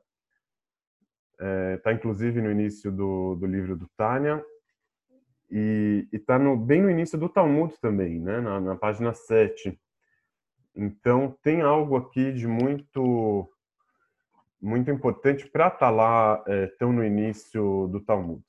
está 1.40 1.46
é, 1.46 1.76
tá 1.78 1.92
inclusive 1.92 2.42
no 2.42 2.50
início 2.50 2.92
do, 2.92 3.34
do 3.34 3.46
livro 3.46 3.76
do 3.76 3.88
Tânia, 3.96 4.44
e 5.50 6.06
está 6.12 6.38
bem 6.56 6.82
no 6.82 6.90
início 6.90 7.18
do 7.18 7.28
Talmud 7.28 7.74
também, 7.80 8.20
né, 8.20 8.40
na, 8.40 8.60
na 8.60 8.76
página 8.76 9.12
7. 9.14 9.80
Então, 10.76 11.36
tem 11.42 11.62
algo 11.62 11.96
aqui 11.96 12.32
de 12.32 12.46
muito 12.46 13.50
muito 14.62 14.90
importante 14.90 15.48
para 15.48 15.68
estar 15.68 15.78
tá 15.78 15.90
lá 15.90 16.44
é, 16.46 16.66
tão 16.78 16.92
no 16.92 17.02
início 17.02 17.88
do 17.88 17.98
Talmud. 17.98 18.44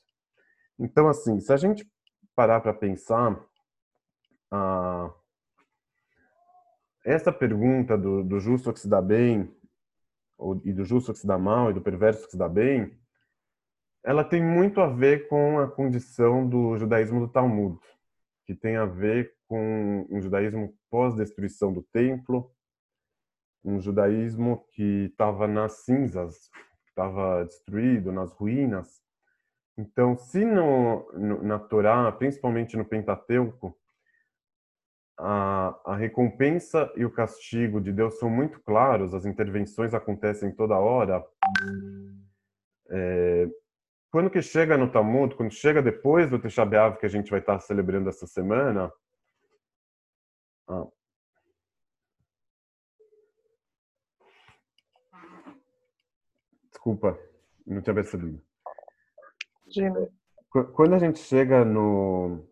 Então, 0.77 1.07
assim, 1.07 1.39
se 1.39 1.53
a 1.53 1.57
gente 1.57 1.89
parar 2.35 2.59
para 2.59 2.73
pensar, 2.73 3.41
ah, 4.51 5.09
essa 7.05 7.31
pergunta 7.31 7.97
do, 7.97 8.23
do, 8.23 8.41
justo 8.41 8.73
que 8.73 8.79
se 8.79 8.89
dá 8.89 9.01
bem, 9.01 9.49
e 10.63 10.73
do 10.73 10.83
justo 10.83 11.13
que 11.13 11.19
se 11.19 11.27
dá 11.27 11.37
mal, 11.37 11.71
e 11.71 11.73
do 11.73 11.81
perverso 11.81 12.25
que 12.25 12.31
se 12.31 12.37
dá 12.37 12.49
bem, 12.49 12.97
ela 14.03 14.23
tem 14.23 14.43
muito 14.43 14.81
a 14.81 14.87
ver 14.87 15.27
com 15.27 15.59
a 15.59 15.67
condição 15.69 16.47
do 16.47 16.77
judaísmo 16.77 17.19
do 17.19 17.27
Talmud, 17.27 17.79
que 18.45 18.55
tem 18.55 18.75
a 18.75 18.85
ver 18.85 19.33
com 19.47 20.07
um 20.09 20.21
judaísmo 20.21 20.73
pós-destruição 20.89 21.71
do 21.71 21.83
templo, 21.83 22.51
um 23.63 23.79
judaísmo 23.79 24.65
que 24.71 25.09
estava 25.11 25.47
nas 25.47 25.83
cinzas, 25.83 26.49
estava 26.87 27.45
destruído, 27.45 28.11
nas 28.11 28.31
ruínas. 28.33 29.01
Então, 29.77 30.17
se 30.17 30.43
no, 30.43 31.11
no, 31.13 31.43
na 31.43 31.59
Torá, 31.59 32.11
principalmente 32.11 32.75
no 32.75 32.85
Pentateuco, 32.85 33.77
a, 35.17 35.79
a 35.85 35.95
recompensa 35.95 36.91
e 36.95 37.05
o 37.05 37.11
castigo 37.11 37.79
de 37.79 37.91
Deus 37.91 38.17
são 38.19 38.29
muito 38.29 38.59
claros, 38.61 39.13
as 39.13 39.25
intervenções 39.25 39.93
acontecem 39.93 40.51
toda 40.51 40.79
hora. 40.79 41.23
É, 42.89 43.47
quando 44.11 44.29
que 44.29 44.41
chega 44.41 44.77
no 44.77 44.91
Talmud, 44.91 45.35
quando 45.35 45.51
chega 45.51 45.81
depois 45.81 46.29
do 46.29 46.39
Tisha 46.39 46.65
B'Av 46.65 46.97
que 46.97 47.05
a 47.05 47.09
gente 47.09 47.31
vai 47.31 47.39
estar 47.39 47.59
celebrando 47.59 48.09
essa 48.09 48.27
semana, 48.27 48.91
ah, 50.67 50.87
Desculpa, 56.81 57.15
não 57.67 57.79
tinha 57.79 57.93
percebido. 57.93 58.41
Quando 60.73 60.95
a 60.95 60.97
gente 60.97 61.19
chega 61.19 61.63
no. 61.63 62.43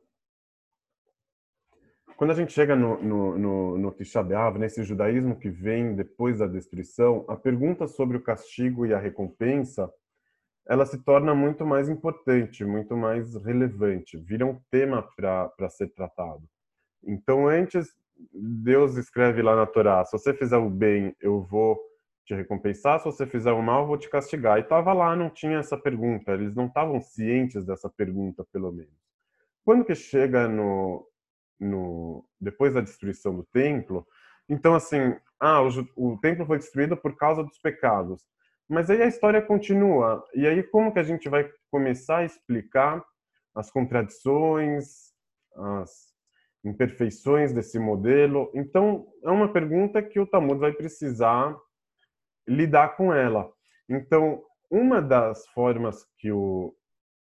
Quando 2.20 2.32
a 2.32 2.36
gente 2.36 2.52
chega 2.52 2.76
no, 2.76 3.02
no, 3.02 3.38
no, 3.38 3.78
no 3.78 3.92
Tisha 3.94 4.22
B'Av, 4.22 4.60
nesse 4.60 4.84
judaísmo 4.84 5.40
que 5.40 5.50
vem 5.50 5.96
depois 5.96 6.40
da 6.40 6.48
destruição, 6.48 7.24
a 7.30 7.38
pergunta 7.38 7.88
sobre 7.88 8.18
o 8.18 8.22
castigo 8.22 8.86
e 8.86 8.94
a 8.94 9.00
recompensa, 9.00 9.90
ela 10.68 10.86
se 10.86 11.02
torna 11.02 11.34
muito 11.34 11.66
mais 11.66 11.88
importante, 11.88 12.66
muito 12.66 12.98
mais 12.98 13.36
relevante, 13.36 14.18
vira 14.18 14.46
um 14.46 14.60
tema 14.70 15.02
para 15.16 15.70
ser 15.70 15.94
tratado. 15.94 16.44
Então, 17.02 17.48
antes, 17.48 17.88
Deus 18.34 18.98
escreve 18.98 19.42
lá 19.42 19.56
na 19.56 19.66
Torá: 19.66 20.04
se 20.04 20.12
você 20.12 20.34
fizer 20.34 20.58
o 20.58 20.70
bem, 20.70 21.16
eu 21.22 21.42
vou 21.42 21.80
te 22.26 22.36
recompensar, 22.36 23.00
se 23.00 23.06
você 23.06 23.26
fizer 23.26 23.54
o 23.54 23.64
mal, 23.64 23.88
vou 23.88 23.98
te 23.98 24.10
castigar. 24.10 24.58
E 24.58 24.62
estava 24.64 24.92
lá, 24.92 25.16
não 25.16 25.30
tinha 25.30 25.60
essa 25.60 25.78
pergunta, 25.78 26.34
eles 26.34 26.54
não 26.54 26.66
estavam 26.66 27.00
cientes 27.00 27.64
dessa 27.66 27.90
pergunta, 27.90 28.46
pelo 28.52 28.74
menos. 28.74 28.92
Quando 29.64 29.86
que 29.86 29.96
chega 29.96 30.50
no, 30.50 31.09
no 31.60 32.26
depois 32.40 32.74
da 32.74 32.82
destruição 32.82 33.36
do 33.36 33.44
templo, 33.44 34.08
então 34.50 34.74
assim, 34.74 35.16
ah, 35.40 35.62
o, 35.62 35.70
o 35.96 36.18
templo 36.18 36.46
foi 36.46 36.58
destruído 36.58 36.98
por 36.98 37.16
causa 37.16 37.44
dos 37.44 37.58
pecados. 37.60 38.24
Mas 38.68 38.90
aí 38.90 39.02
a 39.02 39.08
história 39.08 39.42
continua. 39.42 40.24
E 40.34 40.48
aí 40.48 40.62
como 40.64 40.92
que 40.94 41.00
a 41.00 41.04
gente 41.04 41.28
vai 41.30 41.50
começar 41.72 42.18
a 42.18 42.26
explicar 42.26 43.04
as 43.56 43.72
contradições, 43.72 45.12
as 45.56 46.14
imperfeições 46.64 47.52
desse 47.52 47.80
modelo? 47.80 48.52
Então, 48.54 49.08
é 49.24 49.30
uma 49.30 49.52
pergunta 49.52 50.04
que 50.04 50.20
o 50.20 50.28
Talmud 50.28 50.60
vai 50.60 50.72
precisar 50.72 51.58
lidar 52.48 52.96
com 52.96 53.14
ela. 53.14 53.52
Então, 53.88 54.44
uma 54.70 55.02
das 55.02 55.48
formas 55.48 56.06
que 56.18 56.32
o, 56.32 56.76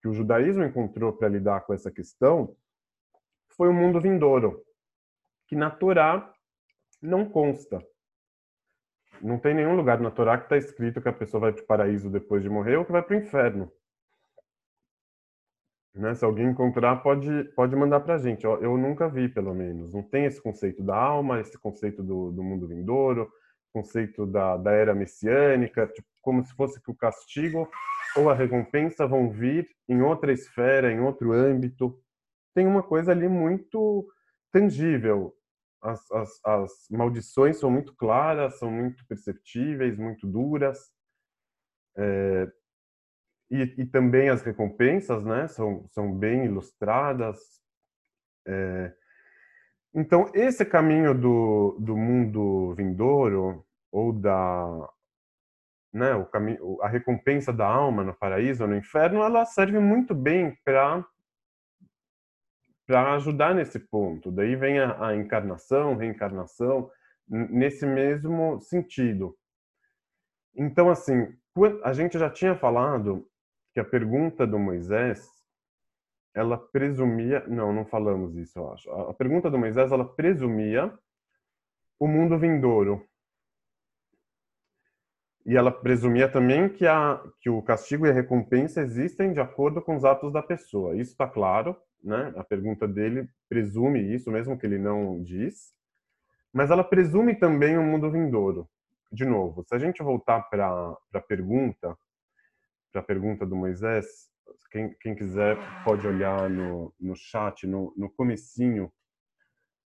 que 0.03 0.09
o 0.09 0.15
judaísmo 0.15 0.65
encontrou 0.65 1.13
para 1.13 1.29
lidar 1.29 1.61
com 1.61 1.73
essa 1.73 1.91
questão 1.91 2.57
foi 3.57 3.69
o 3.69 3.73
mundo 3.73 4.01
vindouro, 4.01 4.63
que 5.47 5.57
na 5.57 5.71
Torá 5.71 6.33
não 7.01 7.29
consta. 7.29 7.83
Não 9.21 9.39
tem 9.39 9.55
nenhum 9.55 9.77
lugar 9.77 10.01
na 10.01 10.11
Torá 10.11 10.37
que 10.37 10.45
está 10.45 10.57
escrito 10.57 11.01
que 11.01 11.09
a 11.09 11.13
pessoa 11.13 11.41
vai 11.41 11.53
para 11.53 11.63
o 11.63 11.67
paraíso 11.67 12.11
depois 12.11 12.43
de 12.43 12.51
morrer 12.51 12.77
ou 12.77 12.85
que 12.85 12.93
vai 12.93 13.03
para 13.03 13.17
o 13.17 13.19
inferno. 13.19 13.73
Né? 15.95 16.15
Se 16.15 16.25
alguém 16.25 16.47
encontrar, 16.47 16.97
pode, 16.97 17.45
pode 17.55 17.75
mandar 17.75 18.01
para 18.01 18.17
a 18.17 18.19
gente. 18.19 18.45
Eu 18.45 18.77
nunca 18.77 19.09
vi, 19.09 19.29
pelo 19.29 19.55
menos. 19.55 19.95
Não 19.95 20.03
tem 20.03 20.27
esse 20.27 20.41
conceito 20.41 20.83
da 20.83 20.95
alma, 20.95 21.41
esse 21.41 21.59
conceito 21.59 22.03
do, 22.03 22.31
do 22.31 22.43
mundo 22.43 22.69
vindouro, 22.69 23.33
conceito 23.73 24.27
da, 24.27 24.57
da 24.59 24.73
era 24.73 24.95
messiânica, 24.95 25.87
tipo, 25.87 26.09
como 26.21 26.45
se 26.45 26.55
fosse 26.55 26.83
que 26.83 26.91
o 26.91 26.95
castigo 26.95 27.69
ou 28.17 28.29
a 28.31 28.35
recompensa 28.35 29.07
vão 29.07 29.31
vir 29.31 29.69
em 29.89 30.03
outra 30.03 30.33
esfera, 30.33 30.93
em 30.93 31.01
outro 31.01 31.33
âmbito. 31.33 31.99
Tem 32.57 32.67
uma 32.67 32.83
coisa 32.83 33.13
ali 33.13 33.29
muito 33.29 34.09
tangível. 34.51 35.37
As, 35.83 36.11
as, 36.11 36.41
as 36.43 36.73
maldições 36.91 37.59
são 37.59 37.71
muito 37.71 37.95
claras, 37.95 38.59
são 38.59 38.71
muito 38.71 39.07
perceptíveis, 39.07 39.99
muito 39.99 40.27
duras. 40.27 40.91
É, 41.99 42.51
e, 43.51 43.63
e, 43.77 43.85
também 43.85 44.31
as 44.31 44.41
recompensas, 44.41 45.23
né, 45.23 45.47
são, 45.49 45.87
são 45.91 46.11
bem 46.17 46.47
ilustradas. 46.47 47.39
É, 48.47 48.95
então, 49.95 50.31
esse 50.33 50.65
caminho 50.65 51.13
do, 51.13 51.77
do 51.79 51.95
mundo 51.95 52.73
vindouro, 52.75 53.67
ou 53.93 54.15
da 54.15 54.89
né, 55.93 56.15
o 56.15 56.25
caminho, 56.25 56.81
a 56.81 56.89
recompensa 56.89 57.53
da 57.53 57.69
alma 57.69 58.03
no 58.03 58.15
paraíso 58.15 58.65
ou 58.65 58.71
no 58.71 58.77
inferno, 58.77 59.23
ela 59.23 59.45
serve 59.45 59.79
muito 59.79 60.15
bem 60.15 60.57
para 60.65 61.05
para 62.87 63.15
ajudar 63.15 63.55
nesse 63.55 63.79
ponto. 63.79 64.31
Daí 64.31 64.55
vem 64.55 64.79
a, 64.79 65.09
a 65.09 65.17
encarnação, 65.17 65.97
reencarnação, 65.97 66.91
nesse 67.29 67.85
mesmo 67.85 68.61
sentido. 68.61 69.37
Então, 70.55 70.89
assim, 70.89 71.37
a 71.83 71.93
gente 71.93 72.19
já 72.19 72.31
tinha 72.31 72.55
falado 72.55 73.29
que 73.73 73.81
a 73.81 73.85
pergunta 73.85 74.47
do 74.47 74.59
Moisés, 74.59 75.29
ela 76.33 76.57
presumia, 76.57 77.45
não, 77.49 77.73
não 77.73 77.85
falamos 77.85 78.37
isso, 78.37 78.59
eu 78.59 78.73
acho. 78.73 78.91
A 78.91 79.15
pergunta 79.15 79.51
do 79.51 79.59
Moisés, 79.59 79.91
ela 79.91 80.05
presumia 80.05 80.97
o 81.99 82.07
mundo 82.07 82.39
vindouro, 82.39 83.07
e 85.47 85.57
ela 85.57 85.71
presumia 85.71 86.29
também 86.29 86.69
que, 86.69 86.87
a, 86.87 87.23
que 87.41 87.49
o 87.49 87.63
castigo 87.63 88.05
e 88.05 88.11
a 88.11 88.13
recompensa 88.13 88.81
existem 88.81 89.33
de 89.33 89.41
acordo 89.41 89.81
com 89.81 89.95
os 89.95 90.05
atos 90.05 90.33
da 90.33 90.43
pessoa. 90.43 90.97
Isso 90.97 91.13
está 91.13 91.29
claro, 91.29 91.77
né? 92.07 92.33
A 92.37 92.45
pergunta 92.45 92.87
dele 92.87 93.29
presume 93.49 94.01
isso, 94.15 94.31
mesmo 94.31 94.57
que 94.57 94.65
ele 94.65 94.79
não 94.79 95.21
diz. 95.23 95.75
Mas 96.53 96.71
ela 96.71 96.85
presume 96.85 97.35
também 97.35 97.77
o 97.77 97.81
um 97.81 97.85
mundo 97.85 98.11
vindouro. 98.11 98.69
De 99.11 99.25
novo, 99.25 99.65
se 99.65 99.75
a 99.75 99.79
gente 99.79 100.03
voltar 100.03 100.43
para 100.43 100.97
a 101.13 101.21
pergunta, 101.21 101.99
para 102.93 103.01
a 103.01 103.05
pergunta 103.05 103.45
do 103.45 103.57
Moisés, 103.57 104.31
quem, 104.71 104.95
quem, 105.01 105.15
quiser 105.15 105.57
pode 105.85 106.07
olhar 106.07 106.49
no, 106.49 106.95
no 106.99 107.17
chat, 107.17 107.67
no, 107.67 107.93
no 107.97 108.09
comecinho, 108.09 108.93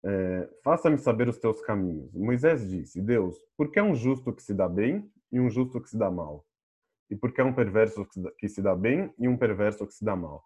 é, 0.05 0.49
faça-me 0.63 0.99
saber 0.99 1.29
os 1.29 1.39
teus 1.39 1.61
caminhos. 1.61 2.15
Moisés 2.15 2.69
disse, 2.69 3.01
Deus, 3.01 3.37
por 3.57 3.71
que 3.71 3.79
é 3.79 3.83
um 3.83 3.95
justo 3.95 4.33
que 4.33 4.43
se 4.43 4.55
dá 4.55 4.69
bem 4.69 5.11
e 5.33 5.41
um 5.41 5.51
justo 5.51 5.81
que 5.81 5.89
se 5.89 5.99
dá 5.99 6.11
mal? 6.11 6.45
E 7.11 7.17
por 7.17 7.33
que 7.33 7.41
é 7.41 7.45
um 7.45 7.53
perverso 7.53 8.07
que 8.39 8.49
se 8.49 8.63
dá 8.63 8.75
bem 8.75 9.13
e 9.19 9.27
um 9.29 9.37
perverso 9.37 9.87
que 9.87 9.95
se 9.95 10.05
dá 10.05 10.15
mal? 10.15 10.45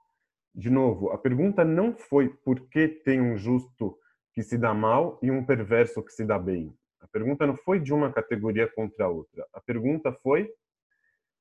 De 0.55 0.69
novo, 0.69 1.11
a 1.11 1.19
pergunta 1.19 1.65
não 1.65 1.95
foi 1.95 2.29
por 2.29 2.69
que 2.69 2.89
tem 2.89 3.21
um 3.21 3.37
justo 3.37 3.97
que 4.33 4.43
se 4.43 4.59
dá 4.59 4.75
mal 4.75 5.19
e 5.23 5.31
um 5.31 5.45
perverso 5.45 6.03
que 6.03 6.13
se 6.13 6.25
dá 6.25 6.39
bem. 6.39 6.75
A 7.01 7.07
pergunta 7.07 7.47
não 7.47 7.57
foi 7.57 7.81
de 7.81 7.93
uma 7.93 8.13
categoria 8.13 8.69
contra 8.69 9.05
a 9.05 9.09
outra. 9.09 9.47
A 9.53 9.61
pergunta 9.61 10.13
foi 10.23 10.51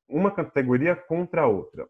uma 0.08 0.32
categoria 0.32 0.96
contra 0.96 1.42
a 1.42 1.48
outra. 1.48 1.88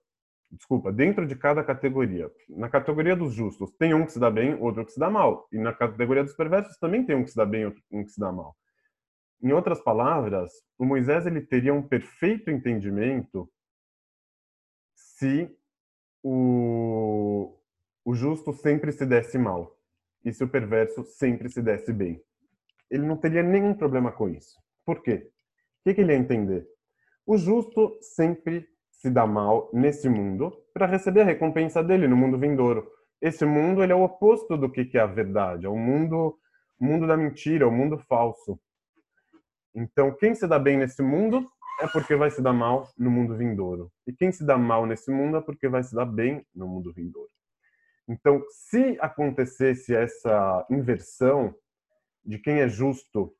Desculpa, 0.52 0.92
dentro 0.92 1.28
de 1.28 1.36
cada 1.36 1.64
categoria. 1.64 2.32
Na 2.50 2.70
categoria 2.70 3.16
dos 3.16 3.34
justos, 3.34 3.72
tem 3.78 3.94
um 3.94 4.06
que 4.06 4.12
se 4.12 4.20
dá 4.20 4.32
bem, 4.32 4.56
outro 4.60 4.86
que 4.86 4.92
se 4.92 5.00
dá 5.00 5.10
mal. 5.10 5.48
E 5.52 5.60
na 5.60 5.74
categoria 5.74 6.24
dos 6.24 6.34
perversos 6.34 6.78
também 6.78 7.06
tem 7.06 7.16
um 7.16 7.24
que 7.24 7.30
se 7.30 7.38
dá 7.38 7.46
bem, 7.46 7.66
outro 7.66 7.82
um 7.92 8.04
que 8.04 8.12
se 8.12 8.20
dá 8.20 8.32
mal. 8.32 8.56
Em 9.42 9.54
outras 9.54 9.80
palavras, 9.80 10.52
o 10.78 10.86
Moisés 10.86 11.26
ele 11.26 11.42
teria 11.42 11.74
um 11.74 11.88
perfeito 11.88 12.50
entendimento 12.50 13.50
se 14.96 15.56
o, 16.24 17.56
o 18.04 18.14
justo 18.14 18.54
sempre 18.54 18.92
se 18.92 19.06
desse 19.06 19.38
mal 19.38 19.78
e 20.24 20.34
se 20.34 20.44
o 20.44 20.50
perverso 20.50 21.04
sempre 21.04 21.50
se 21.50 21.62
desse 21.62 21.94
bem. 21.94 22.22
ele 22.90 23.06
não 23.06 23.16
teria 23.16 23.44
nenhum 23.44 23.74
problema 23.74 24.12
com 24.12 24.28
isso. 24.28 24.58
Por 24.86 25.02
quê? 25.02 25.30
O 25.80 25.84
que, 25.84 25.94
que 25.94 26.02
ele 26.02 26.14
ia 26.14 26.18
entender? 26.18 26.68
O 27.26 27.38
justo 27.38 27.98
sempre 28.02 28.68
se 28.92 29.10
dá 29.10 29.26
mal 29.26 29.70
nesse 29.72 30.10
mundo 30.10 30.52
para 30.74 30.86
receber 30.88 31.22
a 31.22 31.26
recompensa 31.26 31.84
dele 31.84 32.08
no 32.08 32.18
mundo 32.18 32.38
vindouro. 32.38 32.90
Esse 33.22 33.46
mundo 33.46 33.84
ele 33.84 33.92
é 33.92 33.96
o 33.96 34.04
oposto 34.04 34.58
do 34.58 34.70
que, 34.70 34.86
que 34.86 34.98
é 34.98 35.02
a 35.02 35.06
verdade, 35.06 35.66
é 35.66 35.70
o 35.70 35.78
mundo, 35.78 36.38
mundo 36.80 37.06
da 37.06 37.16
mentira, 37.16 37.68
o 37.68 37.72
mundo 37.72 37.98
falso. 37.98 38.60
Então, 39.76 40.12
quem 40.16 40.34
se 40.34 40.48
dá 40.48 40.58
bem 40.58 40.78
nesse 40.78 41.02
mundo 41.02 41.50
é 41.80 41.88
porque 41.88 42.16
vai 42.16 42.30
se 42.30 42.42
dar 42.42 42.54
mal 42.54 42.90
no 42.98 43.10
mundo 43.10 43.36
vindouro. 43.36 43.92
E 44.06 44.14
quem 44.14 44.32
se 44.32 44.46
dá 44.46 44.58
mal 44.58 44.86
nesse 44.86 45.10
mundo 45.10 45.38
é 45.38 45.42
porque 45.42 45.68
vai 45.68 45.84
se 45.84 45.96
dar 45.96 46.06
bem 46.06 46.46
no 46.54 46.68
mundo 46.68 46.94
vindouro. 46.94 47.30
Então, 48.08 48.44
se 48.50 48.98
acontecesse 49.00 49.96
essa 49.96 50.66
inversão 50.70 51.54
de 52.26 52.40
quem 52.40 52.60
é 52.60 52.68
justo 52.68 53.34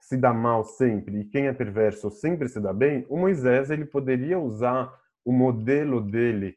se 0.00 0.16
dá 0.16 0.32
mal 0.32 0.64
sempre 0.64 1.20
e 1.20 1.24
quem 1.24 1.46
é 1.46 1.52
perverso 1.52 2.10
sempre 2.10 2.48
se 2.48 2.60
dá 2.60 2.72
bem, 2.72 3.06
o 3.08 3.16
Moisés 3.16 3.70
ele 3.70 3.84
poderia 3.84 4.38
usar 4.38 4.92
o 5.24 5.32
modelo 5.32 6.00
dele 6.00 6.56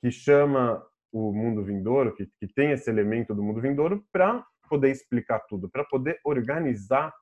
que 0.00 0.10
chama 0.10 0.84
o 1.12 1.32
mundo 1.32 1.64
vindouro, 1.64 2.14
que, 2.14 2.26
que 2.38 2.46
tem 2.46 2.70
esse 2.72 2.88
elemento 2.90 3.34
do 3.34 3.42
mundo 3.42 3.60
vindouro, 3.60 4.04
para 4.12 4.44
poder 4.68 4.90
explicar 4.90 5.40
tudo, 5.40 5.68
para 5.68 5.84
poder 5.84 6.18
organizar 6.24 7.12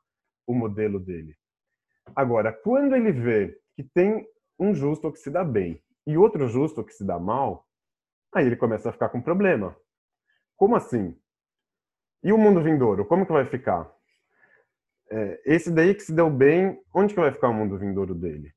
o 0.46 0.54
modelo 0.54 0.98
dele. 0.98 1.36
Agora, 2.14 2.52
quando 2.52 2.94
ele 2.94 3.12
vê 3.12 3.58
que 3.76 3.82
tem 3.82 4.26
um 4.58 4.74
justo 4.74 5.12
que 5.12 5.18
se 5.18 5.30
dá 5.30 5.44
bem 5.44 5.82
e 6.06 6.16
outro 6.16 6.48
justo 6.48 6.84
que 6.84 6.92
se 6.92 7.04
dá 7.04 7.18
mal, 7.18 7.66
aí 8.34 8.46
ele 8.46 8.56
começa 8.56 8.88
a 8.88 8.92
ficar 8.92 9.08
com 9.08 9.20
problema. 9.20 9.76
Como 10.56 10.76
assim? 10.76 11.16
E 12.22 12.32
o 12.32 12.38
mundo 12.38 12.62
vindouro, 12.62 13.04
como 13.04 13.26
que 13.26 13.32
vai 13.32 13.44
ficar? 13.44 13.92
É, 15.10 15.42
esse 15.44 15.70
daí 15.70 15.94
que 15.94 16.02
se 16.02 16.12
deu 16.12 16.30
bem, 16.30 16.80
onde 16.94 17.14
que 17.14 17.20
vai 17.20 17.32
ficar 17.32 17.48
o 17.48 17.54
mundo 17.54 17.78
vindouro 17.78 18.14
dele? 18.14 18.52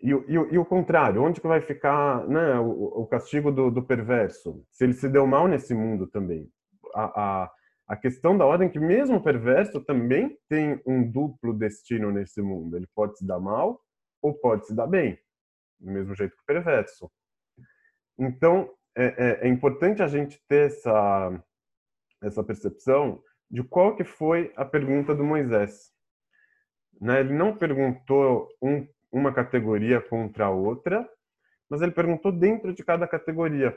E, 0.00 0.10
e, 0.10 0.32
e 0.32 0.58
o 0.58 0.64
contrário, 0.64 1.22
onde 1.22 1.40
que 1.40 1.46
vai 1.46 1.60
ficar 1.60 2.26
né, 2.28 2.58
o, 2.60 3.02
o 3.02 3.06
castigo 3.06 3.50
do, 3.50 3.70
do, 3.70 3.82
perverso? 3.82 4.64
Se 4.70 4.84
ele 4.84 4.94
se 4.94 5.08
deu 5.08 5.26
mal 5.26 5.48
nesse 5.48 5.74
mundo 5.74 6.06
também. 6.06 6.48
A, 6.94 7.04
a, 7.44 7.50
a 7.88 7.96
questão 7.96 8.36
da 8.36 8.44
ordem 8.44 8.68
é 8.68 8.70
que 8.70 8.78
mesmo 8.78 9.16
o 9.16 9.22
perverso 9.22 9.80
também 9.80 10.38
tem 10.46 10.80
um 10.86 11.10
duplo 11.10 11.54
destino 11.54 12.12
nesse 12.12 12.42
mundo. 12.42 12.76
Ele 12.76 12.86
pode 12.94 13.16
se 13.16 13.26
dar 13.26 13.40
mal 13.40 13.80
ou 14.20 14.34
pode 14.34 14.66
se 14.66 14.74
dar 14.74 14.86
bem, 14.86 15.18
do 15.80 15.90
mesmo 15.90 16.14
jeito 16.14 16.36
que 16.36 16.42
o 16.42 16.46
perverso. 16.46 17.10
Então, 18.18 18.70
é, 18.94 19.06
é, 19.06 19.46
é 19.46 19.48
importante 19.48 20.02
a 20.02 20.06
gente 20.06 20.38
ter 20.46 20.66
essa, 20.66 21.44
essa 22.22 22.44
percepção 22.44 23.22
de 23.50 23.62
qual 23.62 23.96
que 23.96 24.04
foi 24.04 24.52
a 24.54 24.66
pergunta 24.66 25.14
do 25.14 25.24
Moisés. 25.24 25.90
Né? 27.00 27.20
Ele 27.20 27.32
não 27.32 27.56
perguntou 27.56 28.48
um, 28.60 28.86
uma 29.10 29.32
categoria 29.32 30.00
contra 30.00 30.46
a 30.46 30.50
outra, 30.50 31.08
mas 31.70 31.80
ele 31.80 31.92
perguntou 31.92 32.32
dentro 32.32 32.74
de 32.74 32.84
cada 32.84 33.08
categoria. 33.08 33.74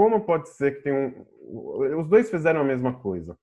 Como 0.00 0.24
pode 0.24 0.48
ser 0.48 0.76
que 0.76 0.84
tem 0.84 0.94
um... 0.94 1.26
Os 2.00 2.08
dois 2.08 2.30
fizeram 2.30 2.62
a 2.62 2.64
mesma 2.64 2.98
coisa. 3.00 3.36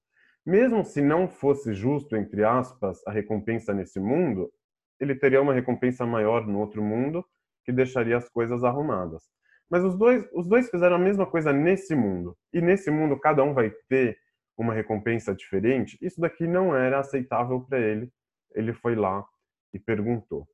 Mesmo 0.44 0.84
se 0.84 1.04
não 1.04 1.28
fosse 1.28 1.72
justo, 1.72 2.16
entre 2.16 2.44
aspas, 2.44 3.00
a 3.06 3.12
recompensa 3.12 3.76
nesse 3.76 4.00
mundo, 4.00 4.52
ele 5.00 5.14
teria 5.14 5.40
uma 5.40 5.54
recompensa 5.54 6.04
maior 6.04 6.48
no 6.48 6.58
outro 6.58 6.82
mundo 6.82 7.24
que 7.64 7.72
deixaria 7.72 8.18
as 8.18 8.28
coisas 8.28 8.64
arrumadas. 8.64 9.22
Mas 9.70 9.84
os 9.84 9.96
dois, 9.96 10.28
os 10.34 10.48
dois 10.48 10.68
fizeram 10.68 10.96
a 10.96 11.00
mesma 11.00 11.28
coisa 11.28 11.54
nesse 11.54 11.94
mundo. 11.94 12.36
E 12.52 12.60
nesse 12.60 12.90
mundo 12.90 13.20
cada 13.20 13.44
um 13.44 13.54
vai 13.54 13.72
ter 13.88 14.18
uma 14.58 14.74
recompensa 14.74 15.36
diferente, 15.36 15.96
isso 16.02 16.20
daqui 16.20 16.48
não 16.48 16.76
era 16.76 16.98
aceitável 16.98 17.62
para 17.70 17.80
ele. 17.80 18.12
Ele 18.56 18.74
foi 18.74 18.96
lá 18.96 19.24
e 19.72 19.77
perguntou. 19.77 20.48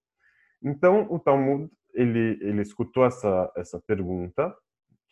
Então, 0.61 1.07
o 1.09 1.17
Talmud, 1.17 1.71
ele, 1.93 2.37
ele 2.41 2.61
escutou 2.61 3.05
essa, 3.05 3.49
essa 3.55 3.81
pergunta 3.87 4.53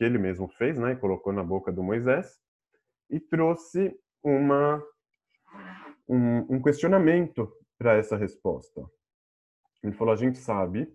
que 0.01 0.05
ele 0.05 0.17
mesmo 0.17 0.47
fez, 0.47 0.79
né, 0.79 0.95
colocou 0.95 1.31
na 1.31 1.43
boca 1.43 1.71
do 1.71 1.83
Moisés, 1.83 2.39
e 3.07 3.19
trouxe 3.19 3.95
uma, 4.23 4.83
um, 6.09 6.55
um 6.55 6.59
questionamento 6.59 7.47
para 7.77 7.97
essa 7.97 8.17
resposta. 8.17 8.81
Ele 9.83 9.93
falou: 9.93 10.11
a 10.11 10.17
gente 10.17 10.39
sabe 10.39 10.91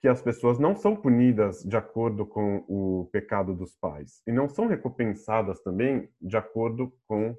que 0.00 0.08
as 0.08 0.22
pessoas 0.22 0.58
não 0.58 0.74
são 0.74 0.96
punidas 0.96 1.62
de 1.62 1.76
acordo 1.76 2.24
com 2.24 2.64
o 2.66 3.06
pecado 3.12 3.54
dos 3.54 3.76
pais 3.76 4.22
e 4.26 4.32
não 4.32 4.48
são 4.48 4.66
recompensadas 4.66 5.60
também 5.60 6.08
de 6.22 6.38
acordo 6.38 6.90
com 7.06 7.36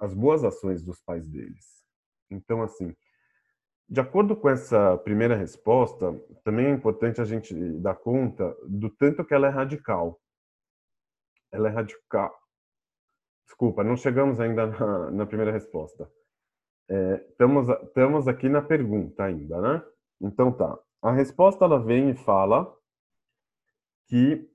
as 0.00 0.14
boas 0.14 0.44
ações 0.44 0.82
dos 0.82 1.02
pais 1.02 1.28
deles. 1.28 1.84
Então, 2.30 2.62
assim, 2.62 2.96
de 3.88 4.00
acordo 4.00 4.34
com 4.36 4.48
essa 4.48 4.96
primeira 4.98 5.36
resposta, 5.36 6.12
também 6.42 6.66
é 6.66 6.70
importante 6.70 7.20
a 7.20 7.24
gente 7.24 7.54
dar 7.80 7.94
conta 7.94 8.56
do 8.66 8.90
tanto 8.90 9.24
que 9.24 9.34
ela 9.34 9.46
é 9.46 9.50
radical. 9.50 10.20
Ela 11.52 11.68
é 11.68 11.72
radical. 11.72 12.34
Desculpa, 13.44 13.84
não 13.84 13.96
chegamos 13.96 14.40
ainda 14.40 14.66
na, 14.66 15.10
na 15.10 15.26
primeira 15.26 15.52
resposta. 15.52 16.10
É, 16.88 17.26
estamos, 17.30 17.68
estamos 17.68 18.28
aqui 18.28 18.48
na 18.48 18.62
pergunta 18.62 19.24
ainda, 19.24 19.60
né? 19.60 19.82
Então 20.20 20.50
tá. 20.52 20.78
A 21.02 21.12
resposta 21.12 21.64
ela 21.64 21.78
vem 21.78 22.10
e 22.10 22.14
fala 22.14 22.74
que 24.08 24.50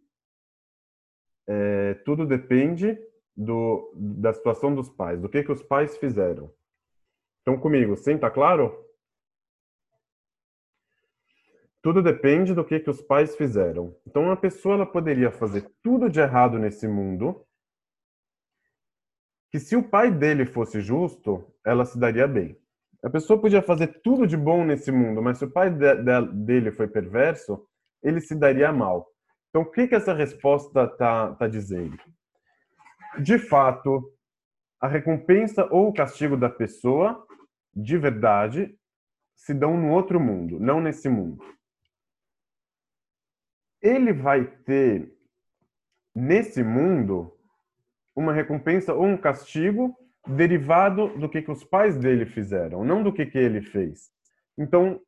é, 1.48 1.94
tudo 2.06 2.26
depende 2.26 2.98
do, 3.36 3.92
da 3.96 4.34
situação 4.34 4.76
dos 4.76 4.90
pais, 4.90 5.22
do 5.22 5.30
que, 5.30 5.44
que 5.44 5.52
os 5.52 5.64
pais 5.64 5.98
fizeram. 5.98 6.52
Então, 7.42 7.58
comigo, 7.58 7.96
sim, 7.96 8.18
tá 8.18 8.30
claro? 8.30 8.89
Tudo 11.90 12.04
depende 12.04 12.54
do 12.54 12.64
que, 12.64 12.80
que 12.80 12.90
os 12.92 13.02
pais 13.02 13.36
fizeram. 13.36 13.96
Então, 14.06 14.26
uma 14.26 14.38
pessoa 14.38 14.76
ela 14.76 14.86
poderia 14.86 15.32
fazer 15.32 15.72
tudo 15.82 16.08
de 16.08 16.20
errado 16.20 16.60
nesse 16.60 16.88
mundo, 16.88 17.44
que 19.50 19.60
se 19.60 19.76
o 19.76 19.82
pai 19.82 20.12
dele 20.12 20.46
fosse 20.46 20.82
justo, 20.82 21.52
ela 21.66 21.86
se 21.86 21.98
daria 21.98 22.28
bem. 22.28 22.56
A 23.04 23.10
pessoa 23.10 23.42
podia 23.42 23.64
fazer 23.64 24.02
tudo 24.04 24.28
de 24.28 24.38
bom 24.38 24.64
nesse 24.64 24.92
mundo, 24.92 25.20
mas 25.20 25.40
se 25.40 25.46
o 25.46 25.50
pai 25.50 25.72
de, 25.72 25.96
de, 25.96 26.32
dele 26.46 26.72
foi 26.72 26.88
perverso, 26.88 27.68
ele 28.04 28.22
se 28.22 28.36
daria 28.36 28.72
mal. 28.72 29.08
Então, 29.50 29.64
o 29.64 29.72
que, 29.72 29.88
que 29.88 29.96
essa 29.96 30.14
resposta 30.14 30.84
está 30.84 31.34
tá 31.34 31.48
dizendo? 31.48 31.98
De 33.20 33.40
fato, 33.40 34.14
a 34.80 34.88
recompensa 34.88 35.68
ou 35.72 35.88
o 35.88 35.94
castigo 35.94 36.38
da 36.38 36.52
pessoa, 36.52 37.26
de 37.76 37.98
verdade, 37.98 38.78
se 39.34 39.56
dão 39.56 39.76
no 39.76 39.90
outro 39.90 40.20
mundo, 40.20 40.60
não 40.60 40.80
nesse 40.80 41.10
mundo. 41.10 41.44
Ele 43.82 44.14
vai 44.14 44.46
ter, 44.46 45.12
nesse 46.14 46.64
mundo, 46.64 47.34
uma 48.16 48.34
recompensa 48.34 48.94
ou 48.94 49.06
um 49.06 49.18
castigo 49.18 49.96
derivado 50.28 51.08
do 51.18 51.30
que, 51.30 51.42
que 51.42 51.52
os 51.52 51.64
pais 51.64 51.98
dele 51.98 52.26
fizeram, 52.26 52.84
não 52.84 53.02
do 53.02 53.14
que, 53.14 53.26
que 53.26 53.38
ele 53.38 53.62
fez. 53.62 54.12
Então, 54.58 55.00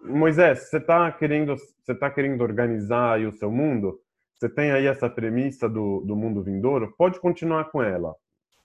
Moisés, 0.00 0.68
você 0.68 0.78
está 0.78 1.10
querendo, 1.12 1.56
você 1.56 1.94
tá 1.94 2.10
querendo 2.10 2.42
organizar 2.42 3.20
o 3.20 3.32
seu 3.32 3.50
mundo? 3.50 4.00
Você 4.34 4.48
tem 4.48 4.70
aí 4.70 4.86
essa 4.86 5.08
premissa 5.08 5.68
do, 5.68 6.00
do 6.00 6.14
mundo 6.14 6.42
vindouro? 6.42 6.94
Pode 6.98 7.18
continuar 7.20 7.70
com 7.70 7.82
ela. 7.82 8.14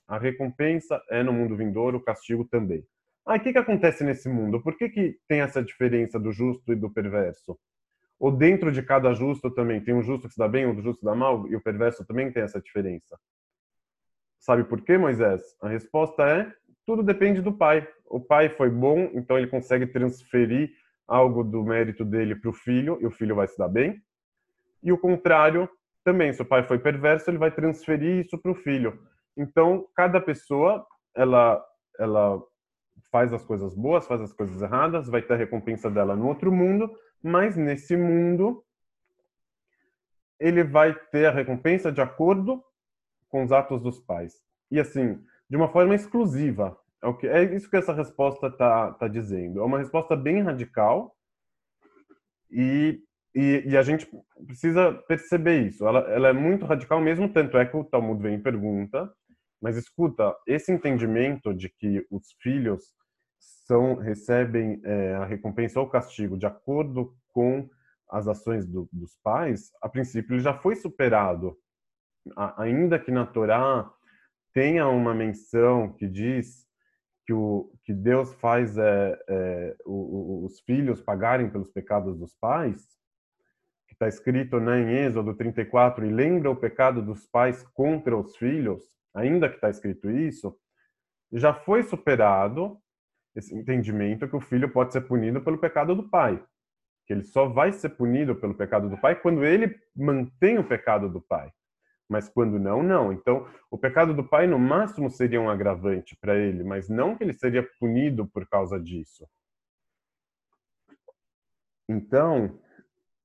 A 0.06 0.18
recompensa 0.18 1.00
é 1.08 1.22
no 1.22 1.32
mundo 1.32 1.56
vindouro, 1.56 1.98
o 1.98 2.02
castigo 2.02 2.44
também. 2.44 2.84
Ah, 3.24 3.36
o 3.36 3.40
que, 3.40 3.52
que 3.52 3.58
acontece 3.58 4.04
nesse 4.04 4.28
mundo? 4.28 4.60
Por 4.60 4.76
que, 4.76 4.88
que 4.88 5.16
tem 5.28 5.40
essa 5.40 5.62
diferença 5.62 6.18
do 6.18 6.32
justo 6.32 6.72
e 6.72 6.76
do 6.76 6.90
perverso? 6.90 7.58
Ou 8.22 8.30
dentro 8.30 8.70
de 8.70 8.80
cada 8.84 9.12
justo 9.14 9.50
também 9.50 9.80
tem 9.80 9.92
um 9.92 10.00
justo 10.00 10.28
que 10.28 10.34
se 10.34 10.38
dá 10.38 10.46
bem, 10.46 10.64
outro 10.64 10.80
justo 10.80 11.00
que 11.00 11.04
se 11.04 11.10
dá 11.10 11.12
mal, 11.12 11.44
e 11.48 11.56
o 11.56 11.60
perverso 11.60 12.06
também 12.06 12.30
tem 12.30 12.44
essa 12.44 12.60
diferença? 12.60 13.18
Sabe 14.38 14.62
por 14.62 14.80
quê, 14.80 14.96
Moisés? 14.96 15.42
A 15.60 15.68
resposta 15.68 16.22
é: 16.22 16.54
tudo 16.86 17.02
depende 17.02 17.42
do 17.42 17.52
pai. 17.52 17.84
O 18.06 18.20
pai 18.20 18.48
foi 18.48 18.70
bom, 18.70 19.10
então 19.12 19.36
ele 19.36 19.48
consegue 19.48 19.88
transferir 19.88 20.70
algo 21.04 21.42
do 21.42 21.64
mérito 21.64 22.04
dele 22.04 22.36
para 22.36 22.48
o 22.48 22.52
filho 22.52 22.96
e 23.00 23.06
o 23.06 23.10
filho 23.10 23.34
vai 23.34 23.48
se 23.48 23.58
dar 23.58 23.66
bem. 23.66 24.00
E 24.84 24.92
o 24.92 24.98
contrário 24.98 25.68
também, 26.04 26.32
se 26.32 26.42
o 26.42 26.46
pai 26.46 26.62
foi 26.62 26.78
perverso, 26.78 27.28
ele 27.28 27.38
vai 27.38 27.50
transferir 27.50 28.24
isso 28.24 28.38
para 28.38 28.52
o 28.52 28.54
filho. 28.54 29.00
Então, 29.36 29.88
cada 29.96 30.20
pessoa, 30.20 30.86
ela, 31.12 31.60
ela 31.98 32.40
faz 33.10 33.32
as 33.32 33.44
coisas 33.44 33.74
boas, 33.74 34.06
faz 34.06 34.20
as 34.20 34.32
coisas 34.32 34.62
erradas, 34.62 35.08
vai 35.08 35.22
ter 35.22 35.34
a 35.34 35.36
recompensa 35.36 35.90
dela 35.90 36.14
no 36.14 36.28
outro 36.28 36.52
mundo, 36.52 36.88
mas 37.22 37.56
nesse 37.56 37.96
mundo 37.96 38.64
ele 40.38 40.64
vai 40.64 40.92
ter 41.10 41.26
a 41.26 41.30
recompensa 41.30 41.92
de 41.92 42.00
acordo 42.00 42.62
com 43.28 43.44
os 43.44 43.52
atos 43.52 43.80
dos 43.80 44.00
pais. 44.00 44.42
E 44.70 44.80
assim, 44.80 45.22
de 45.48 45.56
uma 45.56 45.68
forma 45.68 45.94
exclusiva. 45.94 46.76
É, 47.22 47.26
é 47.26 47.54
isso 47.54 47.70
que 47.70 47.76
essa 47.76 47.92
resposta 47.92 48.48
está 48.48 48.92
tá 48.92 49.06
dizendo. 49.06 49.60
É 49.60 49.64
uma 49.64 49.78
resposta 49.78 50.16
bem 50.16 50.42
radical 50.42 51.14
e, 52.50 53.02
e, 53.34 53.62
e, 53.66 53.76
a 53.76 53.82
gente 53.82 54.08
precisa 54.46 54.92
perceber 55.06 55.68
isso. 55.68 55.86
Ela, 55.86 56.00
ela 56.10 56.28
é 56.28 56.32
muito 56.32 56.66
radical 56.66 57.00
mesmo, 57.00 57.32
tanto 57.32 57.56
é 57.56 57.64
que 57.64 57.76
o 57.76 57.84
Talmud 57.84 58.22
vem 58.22 58.34
e 58.36 58.42
pergunta 58.42 59.12
Mas 59.60 59.76
escuta, 59.76 60.34
esse 60.46 60.72
entendimento 60.72 61.54
de 61.54 61.68
que 61.68 62.04
os 62.10 62.32
filhos 62.40 62.92
são 63.66 63.94
recebem 63.94 64.80
é, 64.84 65.14
a 65.14 65.24
recompensa 65.24 65.80
ou 65.80 65.88
castigo 65.88 66.36
de 66.36 66.46
acordo 66.46 67.16
com 67.32 67.68
as 68.08 68.28
ações 68.28 68.66
do, 68.66 68.88
dos 68.92 69.16
pais, 69.22 69.72
a 69.80 69.88
princípio 69.88 70.34
ele 70.34 70.42
já 70.42 70.52
foi 70.52 70.76
superado. 70.76 71.56
A, 72.36 72.62
ainda 72.62 72.98
que 72.98 73.10
na 73.10 73.26
Torá 73.26 73.90
tenha 74.52 74.86
uma 74.86 75.14
menção 75.14 75.92
que 75.94 76.06
diz 76.06 76.66
que, 77.24 77.32
o, 77.32 77.72
que 77.84 77.94
Deus 77.94 78.34
faz 78.34 78.76
é, 78.76 79.18
é, 79.28 79.76
o, 79.86 80.44
os 80.44 80.60
filhos 80.60 81.00
pagarem 81.00 81.48
pelos 81.48 81.70
pecados 81.70 82.18
dos 82.18 82.34
pais, 82.34 82.86
que 83.88 83.94
está 83.94 84.08
escrito 84.08 84.60
né, 84.60 84.80
em 84.80 85.06
Êxodo 85.06 85.34
34, 85.34 86.04
e 86.04 86.10
lembra 86.10 86.50
o 86.50 86.56
pecado 86.56 87.00
dos 87.00 87.26
pais 87.26 87.62
contra 87.72 88.16
os 88.16 88.36
filhos, 88.36 88.82
ainda 89.14 89.48
que 89.48 89.54
está 89.54 89.70
escrito 89.70 90.10
isso, 90.10 90.54
já 91.32 91.54
foi 91.54 91.82
superado 91.82 92.81
esse 93.34 93.54
entendimento 93.54 94.28
que 94.28 94.36
o 94.36 94.40
filho 94.40 94.70
pode 94.70 94.92
ser 94.92 95.02
punido 95.02 95.40
pelo 95.40 95.58
pecado 95.58 95.94
do 95.94 96.08
pai. 96.08 96.42
Que 97.06 97.12
ele 97.12 97.22
só 97.22 97.48
vai 97.48 97.72
ser 97.72 97.90
punido 97.90 98.34
pelo 98.34 98.54
pecado 98.54 98.88
do 98.88 98.98
pai 98.98 99.20
quando 99.20 99.44
ele 99.44 99.74
mantém 99.96 100.58
o 100.58 100.64
pecado 100.66 101.08
do 101.08 101.20
pai. 101.20 101.50
Mas 102.08 102.28
quando 102.28 102.58
não, 102.58 102.82
não. 102.82 103.12
Então, 103.12 103.48
o 103.70 103.78
pecado 103.78 104.12
do 104.12 104.22
pai, 104.22 104.46
no 104.46 104.58
máximo, 104.58 105.10
seria 105.10 105.40
um 105.40 105.48
agravante 105.48 106.16
para 106.20 106.36
ele, 106.36 106.62
mas 106.62 106.88
não 106.88 107.16
que 107.16 107.24
ele 107.24 107.32
seria 107.32 107.66
punido 107.80 108.26
por 108.26 108.46
causa 108.46 108.78
disso. 108.78 109.26
Então, 111.88 112.60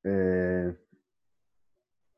é... 0.06 0.74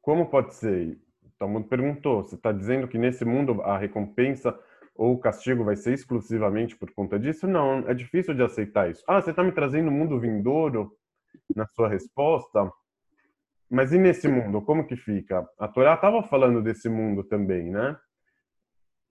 como 0.01 0.29
pode 0.29 0.53
ser? 0.53 0.99
Todo 1.39 1.49
mundo 1.49 1.67
perguntou. 1.67 2.23
Você 2.23 2.35
está 2.35 2.51
dizendo 2.51 2.87
que 2.87 2.97
nesse 2.97 3.25
mundo 3.25 3.61
a 3.63 3.77
recompensa 3.77 4.57
ou 4.99 5.13
o 5.13 5.17
castigo 5.17 5.63
vai 5.63 5.77
ser 5.77 5.93
exclusivamente 5.93 6.75
por 6.75 6.91
conta 6.91 7.17
disso? 7.17 7.47
Não, 7.47 7.87
é 7.87 7.93
difícil 7.93 8.33
de 8.33 8.43
aceitar 8.43 8.91
isso. 8.91 9.01
Ah, 9.07 9.21
você 9.21 9.29
está 9.29 9.41
me 9.41 9.53
trazendo 9.53 9.87
o 9.87 9.91
mundo 9.91 10.19
vindouro 10.19 10.91
na 11.55 11.65
sua 11.67 11.87
resposta, 11.87 12.69
mas 13.69 13.93
e 13.93 13.97
nesse 13.97 14.27
mundo, 14.27 14.61
como 14.61 14.85
que 14.85 14.97
fica? 14.97 15.47
A 15.57 15.69
Torá 15.69 15.93
estava 15.93 16.21
falando 16.21 16.61
desse 16.61 16.89
mundo 16.89 17.23
também, 17.23 17.71
né? 17.71 17.97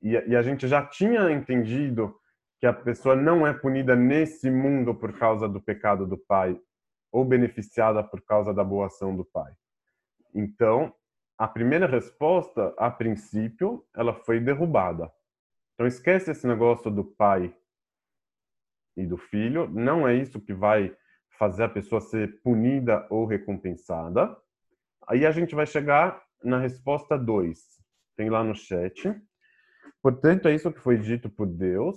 E, 0.03 0.11
e, 0.11 0.37
a 0.37 0.43
gente 0.43 0.69
já 0.69 0.85
tinha 0.85 1.31
entendido 1.31 2.15
que 2.61 2.67
a 2.67 2.73
pessoa 2.73 3.17
não 3.17 3.47
é 3.47 3.55
punida 3.55 3.97
nesse 3.97 4.51
mundo 4.51 4.95
por 4.95 5.19
causa 5.19 5.49
do 5.49 5.61
pecado 5.61 6.07
do 6.07 6.19
pai 6.19 6.61
ou 7.11 7.25
beneficiada 7.25 8.05
por 8.05 8.21
causa 8.21 8.53
da 8.53 8.63
boa 8.63 8.87
ação 8.87 9.17
do 9.17 9.25
pai. 9.25 9.53
Então, 10.35 10.93
a 11.39 11.49
primeira 11.49 11.87
resposta, 11.87 12.75
a 12.77 12.91
princípio, 12.91 13.83
ela 13.97 14.13
foi 14.13 14.39
derrubada. 14.39 15.11
Então 15.79 15.87
esquece 15.87 16.33
esse 16.33 16.45
negócio 16.45 16.91
do 16.91 17.05
pai 17.05 17.55
e 18.97 19.07
do 19.07 19.17
filho, 19.17 19.69
não 19.69 20.09
é 20.09 20.17
isso 20.17 20.41
que 20.41 20.53
vai 20.53 20.93
fazer 21.39 21.63
a 21.63 21.69
pessoa 21.69 22.01
ser 22.01 22.43
punida 22.43 23.07
ou 23.09 23.25
recompensada. 23.25 24.37
Aí 25.07 25.25
a 25.25 25.31
gente 25.31 25.55
vai 25.55 25.67
chegar 25.67 26.21
na 26.43 26.59
resposta 26.59 27.17
2. 27.17 27.61
Tem 28.17 28.29
lá 28.29 28.43
no 28.43 28.57
chat. 28.57 29.15
Portanto, 30.03 30.49
é 30.49 30.55
isso 30.57 30.73
que 30.73 30.81
foi 30.81 30.99
dito 30.99 31.31
por 31.31 31.47
Deus. 31.47 31.97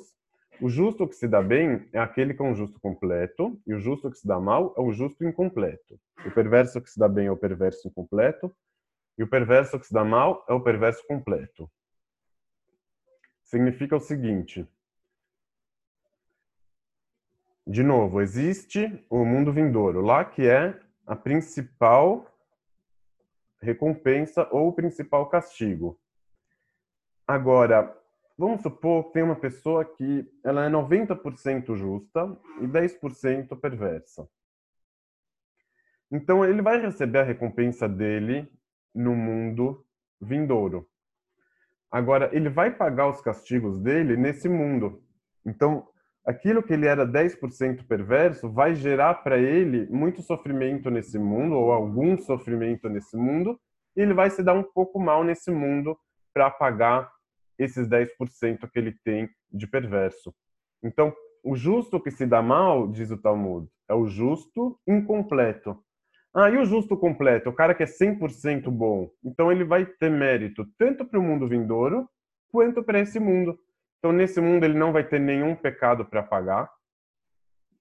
O 0.62 0.70
justo 0.70 1.08
que 1.08 1.16
se 1.16 1.28
dá 1.28 1.42
bem 1.42 1.90
é 1.92 1.98
aquele 1.98 2.36
que 2.36 2.42
é 2.44 2.46
um 2.46 2.54
justo 2.54 2.80
completo, 2.80 3.60
e 3.66 3.74
o 3.74 3.80
justo 3.80 4.12
que 4.12 4.18
se 4.20 4.28
dá 4.28 4.40
mal 4.40 4.76
é 4.78 4.82
o 4.82 4.94
justo 4.94 5.26
incompleto. 5.26 6.00
O 6.24 6.30
perverso 6.30 6.80
que 6.80 6.90
se 6.92 7.00
dá 7.00 7.10
bem 7.10 7.26
é 7.26 7.32
o 7.32 7.38
perverso 7.38 7.88
incompleto, 7.88 8.56
e 9.18 9.24
o 9.24 9.28
perverso 9.28 9.80
que 9.80 9.88
se 9.88 9.94
dá 9.94 10.06
mal 10.06 10.46
é 10.48 10.54
o 10.54 10.62
perverso 10.62 11.04
completo 11.08 11.68
significa 13.52 13.98
o 13.98 14.00
seguinte. 14.00 14.66
De 17.68 17.84
novo, 17.84 18.22
existe 18.22 19.06
o 19.10 19.26
mundo 19.26 19.52
vindouro, 19.52 20.00
lá 20.00 20.24
que 20.24 20.48
é 20.48 20.80
a 21.06 21.18
principal 21.18 22.26
recompensa 23.62 24.48
ou 24.52 24.70
o 24.70 24.74
principal 24.74 25.28
castigo. 25.28 26.00
Agora, 27.28 27.94
vamos 28.38 28.62
supor 28.62 29.08
que 29.08 29.14
tem 29.14 29.24
uma 29.24 29.36
pessoa 29.36 29.84
que 29.84 30.26
ela 30.46 30.66
é 30.66 30.70
90% 30.70 31.76
justa 31.76 32.40
e 32.62 32.66
10% 32.66 33.60
perversa. 33.60 34.30
Então 36.10 36.46
ele 36.46 36.62
vai 36.62 36.80
receber 36.80 37.20
a 37.20 37.24
recompensa 37.24 37.88
dele 37.88 38.50
no 38.96 39.14
mundo 39.14 39.86
vindouro. 40.22 40.91
Agora, 41.92 42.30
ele 42.32 42.50
vai 42.50 42.72
pagar 42.72 43.10
os 43.10 43.20
castigos 43.22 43.78
dele 43.80 44.16
nesse 44.16 44.48
mundo. 44.48 45.04
Então, 45.46 45.88
aquilo 46.26 46.64
que 46.64 46.74
ele 46.74 46.86
era 46.86 47.06
10% 47.06 47.86
perverso 47.86 48.50
vai 48.50 48.74
gerar 48.76 49.16
para 49.16 49.38
ele 49.38 49.88
muito 49.90 50.22
sofrimento 50.22 50.90
nesse 50.90 51.20
mundo, 51.20 51.56
ou 51.56 51.72
algum 51.72 52.18
sofrimento 52.18 52.88
nesse 52.88 53.18
mundo, 53.18 53.60
e 53.96 54.02
ele 54.02 54.14
vai 54.14 54.30
se 54.30 54.42
dar 54.42 54.54
um 54.54 54.64
pouco 54.64 55.00
mal 55.00 55.24
nesse 55.24 55.52
mundo 55.52 55.98
para 56.34 56.50
pagar 56.50 57.12
esses 57.60 57.88
10% 57.88 58.70
que 58.72 58.80
ele 58.80 58.96
tem 59.04 59.30
de 59.52 59.68
perverso. 59.68 60.34
Então, 60.82 61.14
o 61.44 61.56
justo 61.56 62.00
que 62.00 62.12
se 62.12 62.26
dá 62.26 62.42
mal, 62.42 62.88
diz 62.88 63.12
o 63.12 63.18
Talmud, 63.18 63.68
é 63.90 63.94
o 63.94 64.08
justo 64.08 64.80
incompleto. 64.88 65.78
Ah, 66.34 66.50
e 66.50 66.58
o 66.58 66.66
justo 66.66 66.98
completo, 66.98 67.50
o 67.50 67.54
cara 67.54 67.76
que 67.76 67.84
é 67.84 67.86
100% 67.86 68.72
bom. 68.72 69.10
Então 69.24 69.52
ele 69.52 69.66
vai 69.66 69.86
ter 69.86 70.10
mérito 70.10 70.66
tanto 70.78 71.06
para 71.06 71.20
o 71.20 71.24
mundo 71.24 71.48
vindouro 71.48 72.10
quanto 72.50 72.82
para 72.84 73.00
esse 73.00 73.20
mundo. 73.20 73.60
Então 74.00 74.12
nesse 74.12 74.40
mundo 74.40 74.64
ele 74.64 74.78
não 74.78 74.94
vai 74.94 75.04
ter 75.04 75.20
nenhum 75.20 75.56
pecado 75.56 76.06
para 76.06 76.24
pagar, 76.24 76.70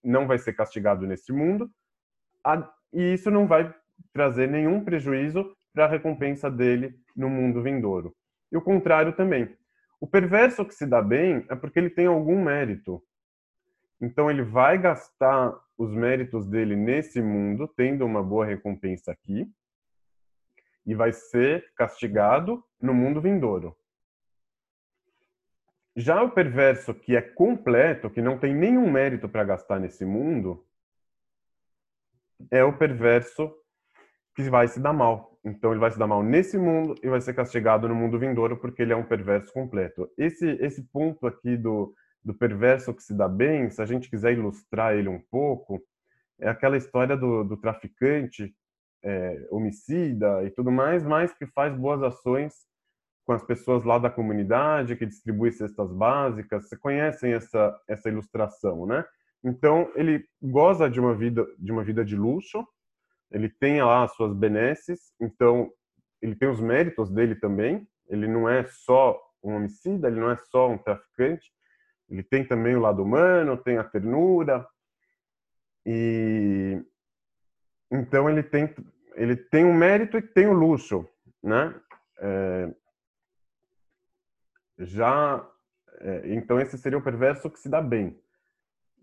não 0.03 0.27
vai 0.27 0.39
ser 0.39 0.53
castigado 0.53 1.07
nesse 1.07 1.33
mundo, 1.33 1.71
e 2.93 3.15
isso 3.15 3.31
não 3.31 3.47
vai 3.47 3.73
trazer 4.13 4.49
nenhum 4.49 4.85
prejuízo 4.85 5.55
para 5.73 5.85
a 5.85 5.89
recompensa 5.89 6.51
dele 6.51 6.95
no 7.17 7.31
mundo 7.31 7.63
vindouro. 7.63 8.15
E 8.51 8.57
o 8.57 8.63
contrário 8.63 9.13
também. 9.13 9.57
O 10.01 10.07
perverso 10.07 10.65
que 10.65 10.75
se 10.75 10.87
dá 10.87 11.01
bem 11.01 11.47
é 11.49 11.55
porque 11.55 11.79
ele 11.79 11.91
tem 11.91 12.07
algum 12.07 12.43
mérito. 12.43 13.03
Então 14.01 14.31
ele 14.31 14.43
vai 14.43 14.79
gastar 14.79 15.55
os 15.77 15.93
méritos 15.93 16.47
dele 16.47 16.75
nesse 16.77 17.21
mundo, 17.21 17.69
tendo 17.69 18.05
uma 18.05 18.23
boa 18.23 18.47
recompensa 18.47 19.13
aqui, 19.13 19.51
e 20.87 20.95
vai 20.95 21.13
ser 21.13 21.73
castigado 21.75 22.65
no 22.81 22.95
mundo 22.95 23.21
vindouro. 23.21 23.77
Já 25.95 26.23
o 26.23 26.31
perverso 26.31 26.95
que 26.95 27.15
é 27.17 27.21
completo, 27.21 28.09
que 28.09 28.23
não 28.23 28.39
tem 28.39 28.55
nenhum 28.55 28.91
mérito 28.91 29.29
para 29.29 29.45
gastar 29.45 29.79
nesse 29.79 30.05
mundo, 30.05 30.65
é 32.51 32.65
o 32.65 32.77
perverso 32.77 33.53
que 34.35 34.43
vai 34.49 34.69
se 34.69 34.81
dar 34.81 34.93
mal. 34.93 35.39
Então 35.45 35.73
ele 35.73 35.81
vai 35.81 35.91
se 35.91 35.99
dar 35.99 36.07
mal 36.07 36.23
nesse 36.23 36.57
mundo 36.57 36.95
e 37.03 37.09
vai 37.09 37.21
ser 37.21 37.35
castigado 37.35 37.89
no 37.89 37.95
mundo 37.95 38.19
vindouro 38.19 38.57
porque 38.57 38.83
ele 38.83 38.93
é 38.93 38.97
um 38.97 39.05
perverso 39.05 39.53
completo. 39.53 40.11
Esse 40.17 40.47
esse 40.61 40.83
ponto 40.85 41.27
aqui 41.27 41.57
do 41.57 41.95
do 42.25 42.35
perverso 42.35 42.95
que 42.95 43.03
se 43.03 43.15
dá 43.15 43.29
bem, 43.29 43.71
se 43.71 43.81
a 43.81 43.87
gente 43.87 44.11
quiser 44.11 44.33
ilustrar 44.33 44.95
ele 44.95 45.09
um 45.09 45.21
pouco, 45.31 45.83
é 46.39 46.49
aquela 46.49 46.77
história 46.77 47.17
do, 47.17 47.45
do 47.45 47.57
traficante 47.57 48.55
é, 49.03 49.47
homicida 49.51 50.45
e 50.45 50.51
tudo 50.51 50.71
mais, 50.71 51.03
mas 51.03 51.33
que 51.33 51.47
faz 51.47 51.75
boas 51.75 52.03
ações 52.03 52.55
com 53.25 53.33
as 53.33 53.45
pessoas 53.45 53.85
lá 53.85 53.99
da 53.99 54.11
comunidade, 54.11 54.97
que 54.97 55.07
distribui 55.07 55.53
cestas 55.53 55.93
básicas. 55.93 56.69
Você 56.69 56.77
conhecem 56.77 57.33
essa 57.33 57.79
essa 57.89 58.09
ilustração, 58.09 58.87
né? 58.87 59.05
Então 59.45 59.91
ele 59.95 60.25
goza 60.43 60.89
de 60.91 61.01
uma 61.01 61.15
vida 61.15 61.47
de 61.59 61.73
uma 61.73 61.85
vida 61.85 62.05
de 62.05 62.17
luxo, 62.17 62.67
ele 63.31 63.49
tem 63.49 63.83
lá 63.83 64.05
as 64.05 64.15
suas 64.15 64.35
benesses, 64.35 65.13
então 65.21 65.71
ele 66.21 66.35
tem 66.35 66.49
os 66.49 66.61
méritos 66.61 67.11
dele 67.11 67.35
também. 67.35 67.87
Ele 68.09 68.27
não 68.27 68.49
é 68.49 68.65
só 68.67 69.19
um 69.43 69.55
homicida, 69.55 70.09
ele 70.09 70.21
não 70.21 70.31
é 70.31 70.37
só 70.51 70.69
um 70.69 70.77
traficante, 70.77 71.51
ele 72.11 72.23
tem 72.25 72.45
também 72.45 72.75
o 72.75 72.81
lado 72.81 73.03
humano, 73.03 73.57
tem 73.57 73.79
a 73.79 73.85
ternura. 73.85 74.67
E 75.87 76.83
então 77.91 78.29
ele 78.29 78.43
tem 78.43 78.75
ele 79.15 79.37
tem 79.37 79.65
o 79.65 79.73
mérito 79.73 80.17
e 80.19 80.23
tem 80.23 80.47
o 80.47 80.53
luxo, 80.53 81.09
né? 81.43 81.75
É, 82.19 82.75
já 84.79 85.49
é, 86.01 86.35
então 86.35 86.61
esse 86.61 86.77
seria 86.77 86.99
o 86.99 87.03
perverso 87.03 87.49
que 87.49 87.61
se 87.61 87.69
dá 87.69 87.81
bem. 87.81 88.19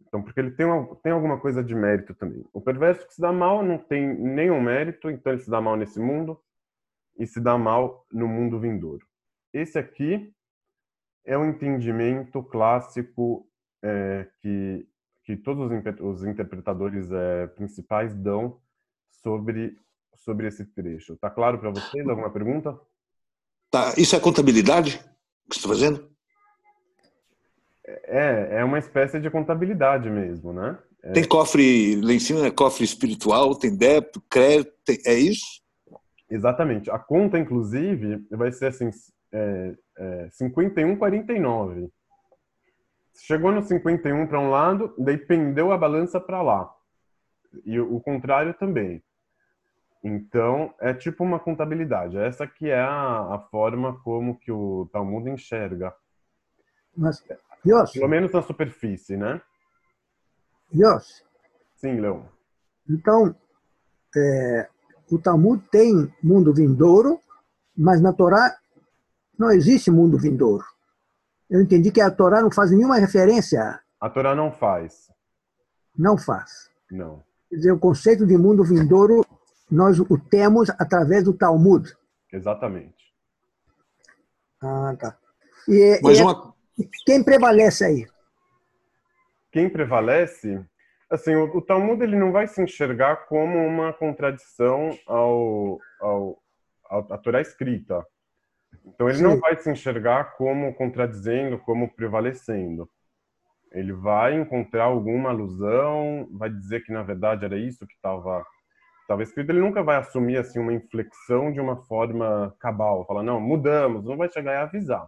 Então 0.06 0.22
porque 0.22 0.40
ele 0.40 0.52
tem 0.52 0.66
tem 1.02 1.12
alguma 1.14 1.40
coisa 1.40 1.64
de 1.64 1.74
mérito 1.74 2.14
também. 2.14 2.46
O 2.52 2.60
perverso 2.60 3.08
que 3.08 3.14
se 3.14 3.22
dá 3.22 3.32
mal 3.32 3.64
não 3.64 3.78
tem 3.78 4.06
nenhum 4.06 4.62
mérito, 4.62 5.10
então 5.10 5.32
ele 5.32 5.42
se 5.42 5.50
dá 5.50 5.62
mal 5.62 5.78
nesse 5.78 6.00
mundo 6.00 6.40
e 7.18 7.26
se 7.26 7.40
dá 7.40 7.58
mal 7.58 8.06
no 8.12 8.28
mundo 8.28 8.60
vindouro. 8.60 9.06
Esse 9.54 9.80
aqui 9.80 10.34
é 11.28 11.38
um 11.38 11.46
entendimento 11.46 12.42
clássico 12.42 13.46
é, 13.84 14.26
que, 14.42 14.88
que 15.26 15.36
todos 15.36 15.70
os 16.00 16.24
interpretadores 16.24 17.12
é, 17.12 17.48
principais 17.48 18.16
dão 18.16 18.60
sobre, 19.12 19.78
sobre 20.16 20.48
esse 20.48 20.66
trecho. 20.66 21.18
Tá 21.18 21.30
claro 21.30 21.60
para 21.60 21.70
vocês? 21.70 22.08
Alguma 22.08 22.32
pergunta? 22.32 22.80
Tá. 23.70 23.94
Isso 23.98 24.16
é 24.16 24.20
contabilidade 24.22 25.00
que 25.50 25.56
você 25.56 25.60
está 25.60 25.68
fazendo? 25.68 26.10
É, 27.86 28.60
é 28.60 28.64
uma 28.64 28.80
espécie 28.80 29.20
de 29.20 29.30
contabilidade 29.30 30.10
mesmo, 30.10 30.54
né? 30.54 30.80
É... 31.04 31.12
Tem 31.12 31.28
cofre 31.28 32.02
lá 32.02 32.14
em 32.14 32.20
cima, 32.20 32.46
é 32.46 32.52
cofre 32.52 32.86
espiritual, 32.86 33.54
tem 33.54 33.76
débito, 33.76 34.22
crédito, 34.30 34.74
tem... 34.86 34.98
é 35.06 35.14
isso? 35.14 35.62
Exatamente. 36.30 36.90
A 36.90 37.00
conta, 37.00 37.38
inclusive, 37.38 38.26
vai 38.32 38.52
ser 38.52 38.68
assim, 38.68 38.90
é, 39.32 39.76
é, 39.98 40.28
51,49. 40.42 41.90
Chegou 43.16 43.52
no 43.52 43.62
51 43.62 44.28
para 44.28 44.40
um 44.40 44.50
lado, 44.50 44.94
daí 44.98 45.18
pendeu 45.18 45.72
a 45.72 45.78
balança 45.78 46.20
para 46.20 46.42
lá. 46.42 46.72
E 47.66 47.80
o 47.80 48.00
contrário 48.00 48.54
também. 48.54 49.04
Então, 50.04 50.74
é 50.80 50.94
tipo 50.94 51.24
uma 51.24 51.40
contabilidade. 51.40 52.18
Essa 52.18 52.46
que 52.48 52.70
é 52.70 52.80
a, 52.80 53.36
a 53.36 53.40
forma 53.52 54.00
como 54.02 54.38
que 54.38 54.52
o 54.52 54.88
Talmud 54.92 55.30
enxerga. 55.30 55.94
Mas, 56.96 57.24
Pelo 57.94 58.08
menos 58.08 58.32
na 58.32 58.42
superfície, 58.42 59.18
né? 59.18 59.42
Yos, 60.74 61.26
Sim, 61.76 62.00
Leão. 62.00 62.28
então, 62.90 63.36
é, 64.16 64.70
o 65.12 65.20
Talmud 65.20 65.64
tem 65.70 66.12
mundo 66.22 66.54
vindouro, 66.54 67.20
mas 67.76 68.02
na 68.02 68.12
Torá 68.14 68.58
não 69.38 69.52
existe 69.52 69.92
mundo 69.92 70.18
vindouro. 70.18 70.64
Eu 71.50 71.62
entendi 71.62 71.92
que 71.92 72.02
a 72.02 72.12
Torá 72.12 72.42
não 72.42 72.52
faz 72.52 72.72
nenhuma 72.72 72.98
referência, 72.98 73.80
A 74.00 74.10
Torá 74.10 74.36
não 74.36 74.52
faz. 74.52 75.10
não 75.98 76.18
faz. 76.18 76.70
Não. 76.92 77.24
Quer 77.50 77.56
dizer, 77.56 77.72
o 77.72 77.80
conceito 77.80 78.26
de 78.26 78.38
mundo 78.38 78.64
vindouro 78.64 79.26
nós 79.70 80.00
o 80.00 80.18
temos 80.18 80.70
através 80.72 81.24
do 81.24 81.34
Talmud. 81.34 81.94
Exatamente. 82.32 82.96
Ah, 84.62 84.96
tá. 85.00 85.18
E, 85.68 86.00
Mas 86.04 86.20
e 86.20 86.22
uma, 86.22 86.54
quem 87.06 87.24
prevalece 87.24 87.86
aí? 87.86 88.08
Quem 89.52 89.70
prevalece, 89.70 90.64
assim, 91.10 91.36
o, 91.36 91.58
o 91.58 91.62
Talmud 91.62 92.02
ele 92.04 92.18
não 92.18 92.32
vai 92.32 92.48
se 92.48 92.62
enxergar 92.62 93.28
como 93.28 93.58
uma 93.58 93.94
contradição 93.94 94.98
ao, 95.08 95.80
ao, 96.00 96.42
ao 96.90 97.14
à 97.14 97.18
Torá 97.18 97.42
escrita. 97.42 98.06
Então 98.86 99.10
ele 99.10 99.22
não 99.22 99.36
Sim. 99.36 99.40
vai 99.40 99.58
se 99.58 99.70
enxergar 99.70 100.36
como 100.38 100.74
contradizendo, 100.74 101.58
como 101.60 101.94
prevalecendo. 101.94 102.90
Ele 103.72 103.94
vai 103.94 104.34
encontrar 104.34 104.86
alguma 104.86 105.30
alusão, 105.30 106.28
vai 106.32 106.50
dizer 106.50 106.84
que 106.84 106.92
na 106.92 107.04
verdade 107.04 107.46
era 107.46 107.58
isso 107.58 107.86
que 107.86 107.94
estava 107.94 108.46
estava 109.02 109.24
escrito. 109.24 109.50
Ele 109.52 109.62
nunca 109.62 109.84
vai 109.84 109.98
assumir 109.98 110.38
assim 110.38 110.60
uma 110.60 110.74
inflexão 110.74 111.52
de 111.52 111.60
uma 111.60 111.78
forma 111.84 112.56
cabal, 112.60 113.06
falar 113.06 113.24
não, 113.24 113.40
mudamos, 113.40 114.04
não 114.04 114.18
vai 114.18 114.30
chegar 114.30 114.54
e 114.54 114.58
avisar. 114.58 115.08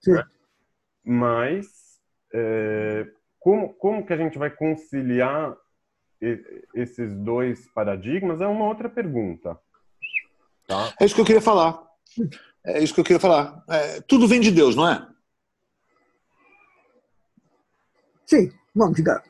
Sim. 0.00 0.16
Mas 1.04 1.66
é, 2.32 3.06
como 3.38 3.74
como 3.74 4.04
que 4.04 4.12
a 4.12 4.16
gente 4.16 4.38
vai 4.38 4.50
conciliar 4.50 5.56
esses 6.74 7.14
dois 7.14 7.70
paradigmas 7.72 8.40
é 8.40 8.46
uma 8.46 8.66
outra 8.66 8.88
pergunta. 8.88 9.58
Tá? 10.66 10.92
é 11.00 11.04
isso 11.04 11.14
que 11.14 11.20
eu 11.20 11.24
queria 11.24 11.40
falar. 11.40 11.80
É 12.64 12.82
isso 12.82 12.92
que 12.94 13.00
eu 13.00 13.04
queria 13.04 13.20
falar. 13.20 13.62
É, 13.68 14.00
tudo 14.02 14.26
vem 14.28 14.40
de 14.40 14.50
Deus, 14.50 14.74
não 14.76 14.88
é? 14.88 15.06
Sim, 18.26 18.52
vamos 18.74 18.96
diga. 18.96 19.22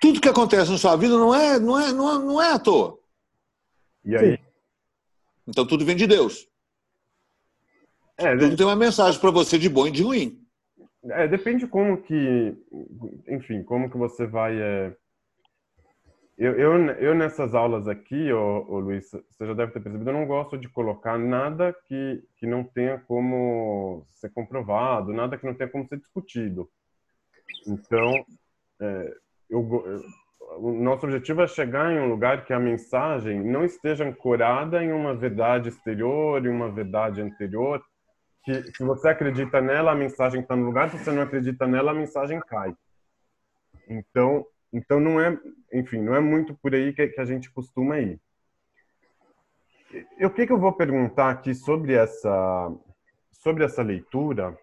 Tudo 0.00 0.20
que 0.20 0.28
acontece 0.28 0.70
na 0.70 0.78
sua 0.78 0.96
vida 0.96 1.16
não 1.16 1.34
é, 1.34 1.58
não 1.58 1.78
é, 1.78 1.92
não 1.92 2.10
é, 2.10 2.18
não 2.18 2.42
é 2.42 2.52
à 2.52 2.58
toa. 2.58 2.98
E 4.04 4.16
aí, 4.16 4.38
Então 5.46 5.66
tudo 5.66 5.84
vem 5.84 5.96
de 5.96 6.06
Deus. 6.06 6.48
é, 8.16 8.36
Tudo 8.36 8.56
tem 8.56 8.66
uma 8.66 8.76
mensagem 8.76 9.20
para 9.20 9.30
você 9.30 9.58
de 9.58 9.68
bom 9.68 9.86
e 9.86 9.90
de 9.90 10.02
ruim. 10.02 10.40
É, 11.10 11.28
depende 11.28 11.66
como 11.66 12.02
que, 12.02 12.56
enfim, 13.28 13.62
como 13.62 13.90
que 13.90 13.96
você 13.96 14.26
vai. 14.26 14.60
é, 14.60 14.96
Eu, 16.38 16.52
eu, 16.56 16.86
eu 17.00 17.14
nessas 17.16 17.52
aulas 17.52 17.88
aqui, 17.88 18.32
ô, 18.32 18.64
ô 18.68 18.78
Luiz, 18.78 19.10
você 19.10 19.44
já 19.44 19.54
deve 19.54 19.72
ter 19.72 19.80
percebido, 19.80 20.08
eu 20.08 20.14
não 20.14 20.24
gosto 20.26 20.56
de 20.56 20.68
colocar 20.68 21.18
nada 21.18 21.74
que, 21.86 22.22
que 22.36 22.46
não 22.46 22.62
tenha 22.62 22.96
como 22.96 24.06
ser 24.12 24.30
comprovado, 24.30 25.12
nada 25.12 25.36
que 25.36 25.44
não 25.44 25.54
tenha 25.54 25.68
como 25.68 25.86
ser 25.88 25.98
discutido. 25.98 26.70
Então, 27.66 28.24
é, 28.80 29.14
eu, 29.50 29.84
eu- 29.86 30.02
o 30.58 30.72
nosso 30.72 31.06
objetivo 31.06 31.42
é 31.42 31.46
chegar 31.48 31.92
em 31.92 32.00
um 32.00 32.08
lugar 32.08 32.44
que 32.44 32.52
a 32.52 32.60
mensagem 32.60 33.42
não 33.44 33.64
esteja 33.64 34.04
ancorada 34.04 34.82
em 34.82 34.92
uma 34.92 35.14
verdade 35.14 35.68
exterior, 35.68 36.44
em 36.44 36.48
uma 36.48 36.70
verdade 36.70 37.20
anterior, 37.20 37.82
que 38.44 38.62
se 38.76 38.84
você 38.84 39.08
acredita 39.08 39.60
nela, 39.60 39.92
a 39.92 39.96
mensagem 39.96 40.40
está 40.42 40.56
no 40.56 40.66
lugar, 40.66 40.90
se 40.90 40.98
você 40.98 41.12
não 41.12 41.22
acredita 41.22 41.66
nela, 41.66 41.92
a 41.92 41.94
mensagem 41.94 42.40
cai. 42.40 42.74
Então, 43.88 44.46
então 44.72 45.00
não 45.00 45.20
é, 45.20 45.38
enfim, 45.72 46.00
não 46.00 46.14
é 46.14 46.20
muito 46.20 46.54
por 46.54 46.74
aí 46.74 46.92
que, 46.92 47.08
que 47.08 47.20
a 47.20 47.24
gente 47.24 47.50
costuma 47.50 47.98
ir. 47.98 48.20
E 50.18 50.26
o 50.26 50.30
que, 50.30 50.46
que 50.46 50.52
eu 50.52 50.58
vou 50.58 50.72
perguntar 50.72 51.30
aqui 51.30 51.54
sobre 51.54 51.94
essa, 51.94 52.70
sobre 53.32 53.64
essa 53.64 53.82
leitura? 53.82 54.56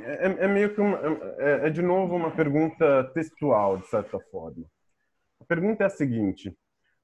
É, 0.00 0.44
é 0.44 0.48
meio 0.48 0.74
que 0.74 0.80
uma, 0.80 0.98
é, 1.38 1.66
é 1.66 1.70
de 1.70 1.82
novo 1.82 2.16
uma 2.16 2.30
pergunta 2.30 3.04
textual, 3.12 3.78
de 3.78 3.86
certa 3.88 4.18
forma. 4.30 4.64
A 5.40 5.44
pergunta 5.44 5.84
é 5.84 5.86
a 5.86 5.90
seguinte: 5.90 6.56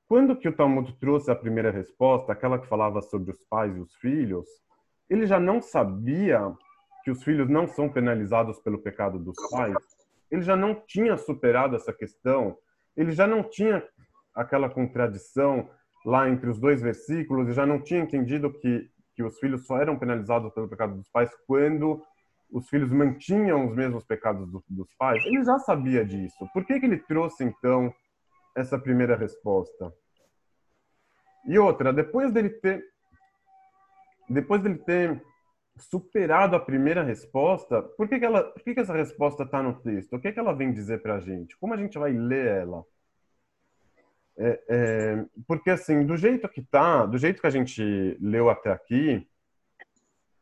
quando 0.08 0.36
que 0.36 0.48
o 0.48 0.56
Talmud 0.56 0.96
trouxe 0.98 1.30
a 1.30 1.36
primeira 1.36 1.70
resposta, 1.70 2.32
aquela 2.32 2.58
que 2.58 2.68
falava 2.68 3.02
sobre 3.02 3.30
os 3.30 3.44
pais 3.44 3.76
e 3.76 3.80
os 3.80 3.94
filhos, 3.96 4.46
ele 5.08 5.26
já 5.26 5.38
não 5.38 5.60
sabia 5.60 6.54
que 7.04 7.10
os 7.10 7.22
filhos 7.22 7.48
não 7.50 7.68
são 7.68 7.88
penalizados 7.88 8.58
pelo 8.60 8.78
pecado 8.78 9.18
dos 9.18 9.36
pais? 9.50 9.76
Ele 10.30 10.42
já 10.42 10.56
não 10.56 10.74
tinha 10.86 11.16
superado 11.16 11.76
essa 11.76 11.92
questão? 11.92 12.56
Ele 12.96 13.12
já 13.12 13.26
não 13.26 13.42
tinha 13.42 13.86
aquela 14.34 14.68
contradição 14.68 15.68
lá 16.04 16.28
entre 16.28 16.50
os 16.50 16.58
dois 16.58 16.80
versículos? 16.82 17.44
Ele 17.46 17.54
já 17.54 17.66
não 17.66 17.80
tinha 17.80 18.00
entendido 18.00 18.52
que, 18.52 18.88
que 19.14 19.22
os 19.22 19.38
filhos 19.38 19.66
só 19.66 19.78
eram 19.78 19.98
penalizados 19.98 20.52
pelo 20.52 20.68
pecado 20.68 20.96
dos 20.96 21.08
pais 21.10 21.30
quando 21.46 22.02
os 22.50 22.68
filhos 22.68 22.90
mantinham 22.92 23.66
os 23.68 23.74
mesmos 23.74 24.04
pecados 24.04 24.50
do- 24.50 24.64
dos 24.68 24.92
pais? 24.98 25.24
Ele 25.26 25.42
já 25.44 25.58
sabia 25.58 26.04
disso. 26.04 26.46
Por 26.52 26.64
que, 26.64 26.78
que 26.78 26.86
ele 26.86 26.98
trouxe, 26.98 27.42
então, 27.44 27.92
essa 28.56 28.78
primeira 28.78 29.16
resposta? 29.16 29.92
E 31.46 31.58
outra, 31.58 31.92
depois 31.92 32.32
dele 32.32 32.50
ter 32.50 32.84
depois 34.28 34.62
dele 34.62 34.78
ter 34.78 35.22
superado 35.76 36.54
a 36.54 36.60
primeira 36.60 37.02
resposta, 37.02 37.82
por 37.82 38.08
que, 38.08 38.18
que, 38.18 38.24
ela, 38.24 38.44
por 38.44 38.62
que, 38.62 38.74
que 38.74 38.80
essa 38.80 38.92
resposta 38.92 39.42
está 39.42 39.62
no 39.62 39.74
texto? 39.74 40.14
O 40.14 40.20
que, 40.20 40.32
que 40.32 40.38
ela 40.38 40.54
vem 40.54 40.72
dizer 40.72 41.02
para 41.02 41.16
a 41.16 41.20
gente? 41.20 41.56
Como 41.56 41.74
a 41.74 41.76
gente 41.76 41.98
vai 41.98 42.12
ler 42.12 42.46
ela? 42.46 42.84
É, 44.36 44.60
é, 44.68 45.24
porque, 45.46 45.70
assim, 45.70 46.04
do 46.04 46.16
jeito 46.16 46.48
que 46.48 46.62
tá, 46.62 47.06
do 47.06 47.18
jeito 47.18 47.40
que 47.40 47.46
a 47.46 47.50
gente 47.50 48.16
leu 48.20 48.48
até 48.50 48.70
aqui, 48.70 49.26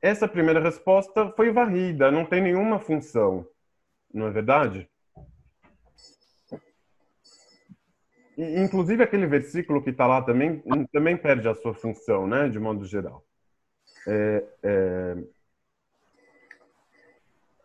essa 0.00 0.26
primeira 0.26 0.60
resposta 0.60 1.30
foi 1.32 1.50
varrida, 1.50 2.10
não 2.10 2.24
tem 2.24 2.42
nenhuma 2.42 2.80
função, 2.80 3.46
não 4.12 4.26
é 4.26 4.30
verdade? 4.30 4.88
Inclusive, 8.36 9.02
aquele 9.02 9.26
versículo 9.26 9.82
que 9.82 9.90
está 9.90 10.06
lá 10.06 10.22
também, 10.22 10.62
também 10.90 11.16
perde 11.16 11.48
a 11.48 11.54
sua 11.54 11.74
função, 11.74 12.26
né, 12.26 12.48
de 12.48 12.58
modo 12.58 12.84
geral. 12.84 13.24
É, 14.06 14.44
é, 14.62 15.16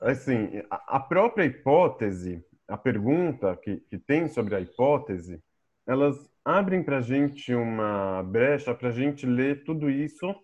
assim, 0.02 0.62
a 0.70 1.00
própria 1.00 1.46
hipótese, 1.46 2.44
a 2.68 2.78
pergunta 2.78 3.56
que, 3.58 3.78
que 3.78 3.98
tem 3.98 4.28
sobre 4.28 4.56
a 4.56 4.60
hipótese, 4.60 5.42
elas 5.86 6.30
abrem 6.44 6.84
para 6.84 6.98
a 6.98 7.02
gente 7.02 7.54
uma 7.54 8.22
brecha 8.24 8.74
para 8.74 8.90
a 8.90 8.92
gente 8.92 9.26
ler 9.26 9.64
tudo 9.64 9.90
isso 9.90 10.36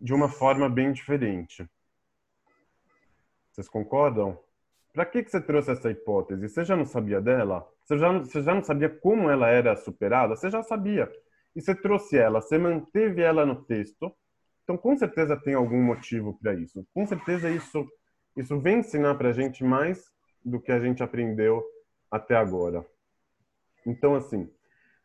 de 0.00 0.14
uma 0.14 0.28
forma 0.28 0.68
bem 0.68 0.92
diferente. 0.92 1.68
Vocês 3.50 3.68
concordam? 3.68 4.38
Para 4.92 5.04
que, 5.04 5.22
que 5.22 5.30
você 5.30 5.40
trouxe 5.40 5.70
essa 5.70 5.90
hipótese? 5.90 6.48
Você 6.48 6.64
já 6.64 6.76
não 6.76 6.84
sabia 6.84 7.20
dela? 7.20 7.68
Você 7.84 7.98
já, 7.98 8.12
você 8.18 8.42
já 8.42 8.54
não 8.54 8.62
sabia 8.62 8.88
como 8.88 9.28
ela 9.28 9.48
era 9.48 9.76
superada? 9.76 10.34
Você 10.34 10.50
já 10.50 10.62
sabia. 10.62 11.10
E 11.54 11.60
você 11.60 11.74
trouxe 11.74 12.16
ela, 12.16 12.40
você 12.40 12.56
manteve 12.56 13.22
ela 13.22 13.44
no 13.44 13.56
texto. 13.64 14.12
Então, 14.70 14.78
com 14.78 14.96
certeza 14.96 15.36
tem 15.36 15.54
algum 15.54 15.82
motivo 15.82 16.38
para 16.38 16.54
isso. 16.54 16.86
Com 16.94 17.04
certeza 17.04 17.50
isso, 17.50 17.84
isso 18.36 18.60
vem 18.60 18.78
ensinar 18.78 19.16
para 19.16 19.30
a 19.30 19.32
gente 19.32 19.64
mais 19.64 20.08
do 20.44 20.60
que 20.60 20.70
a 20.70 20.78
gente 20.78 21.02
aprendeu 21.02 21.60
até 22.08 22.36
agora. 22.36 22.86
Então, 23.84 24.14
assim, 24.14 24.48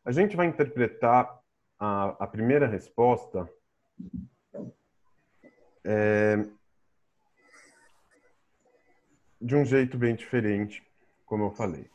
a 0.05 0.11
gente 0.11 0.35
vai 0.35 0.45
interpretar 0.45 1.41
a, 1.79 2.09
a 2.23 2.27
primeira 2.27 2.67
resposta 2.67 3.49
é, 5.83 6.45
de 9.41 9.55
um 9.55 9.65
jeito 9.65 9.97
bem 9.97 10.15
diferente, 10.15 10.87
como 11.25 11.45
eu 11.45 11.51
falei. 11.51 11.89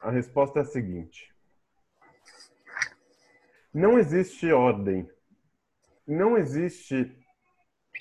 A 0.00 0.10
resposta 0.10 0.58
é 0.58 0.62
a 0.62 0.66
seguinte: 0.66 1.32
não 3.72 4.00
existe 4.00 4.50
ordem, 4.50 5.08
não 6.06 6.36
existe 6.36 7.16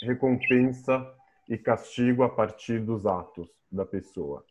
recompensa 0.02 1.06
e 1.50 1.58
castigo 1.58 2.24
a 2.24 2.30
partir 2.30 2.80
dos 2.80 3.06
atos 3.06 3.50
da 3.72 3.86
pessoa. 3.86 4.46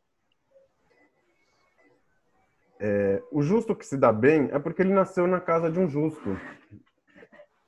É, 2.80 3.22
o 3.30 3.42
justo 3.42 3.76
que 3.76 3.86
se 3.86 3.96
dá 3.96 4.12
bem 4.12 4.48
é 4.50 4.58
porque 4.58 4.82
ele 4.82 4.92
nasceu 4.92 5.26
na 5.26 5.40
casa 5.40 5.70
de 5.70 5.78
um 5.78 5.88
justo. 5.88 6.36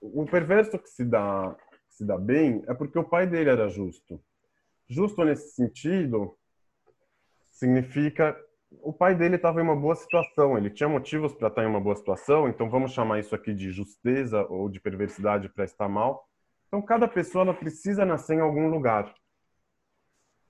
O 0.00 0.26
perverso 0.26 0.78
que 0.78 0.90
se 0.90 1.04
dá, 1.04 1.56
que 1.88 1.94
se 1.94 2.04
dá 2.04 2.18
bem 2.18 2.64
é 2.66 2.74
porque 2.74 2.98
o 2.98 3.04
pai 3.04 3.26
dele 3.26 3.48
era 3.48 3.68
justo. 3.68 4.20
Justo 4.88 5.24
nesse 5.24 5.54
sentido 5.54 6.36
significa 7.52 8.36
o 8.82 8.92
pai 8.92 9.14
dele 9.14 9.36
estava 9.36 9.60
em 9.60 9.64
uma 9.64 9.76
boa 9.76 9.94
situação, 9.94 10.56
ele 10.56 10.70
tinha 10.70 10.88
motivos 10.88 11.34
para 11.34 11.48
estar 11.48 11.62
em 11.62 11.66
uma 11.66 11.80
boa 11.80 11.96
situação, 11.96 12.48
então 12.48 12.68
vamos 12.68 12.92
chamar 12.92 13.18
isso 13.18 13.34
aqui 13.34 13.54
de 13.54 13.70
justeza 13.70 14.46
ou 14.48 14.68
de 14.68 14.80
perversidade 14.80 15.48
para 15.48 15.64
estar 15.64 15.88
mal. 15.88 16.28
Então 16.68 16.80
cada 16.82 17.06
pessoa 17.06 17.42
ela 17.42 17.54
precisa 17.54 18.04
nascer 18.04 18.36
em 18.36 18.40
algum 18.40 18.68
lugar. 18.68 19.14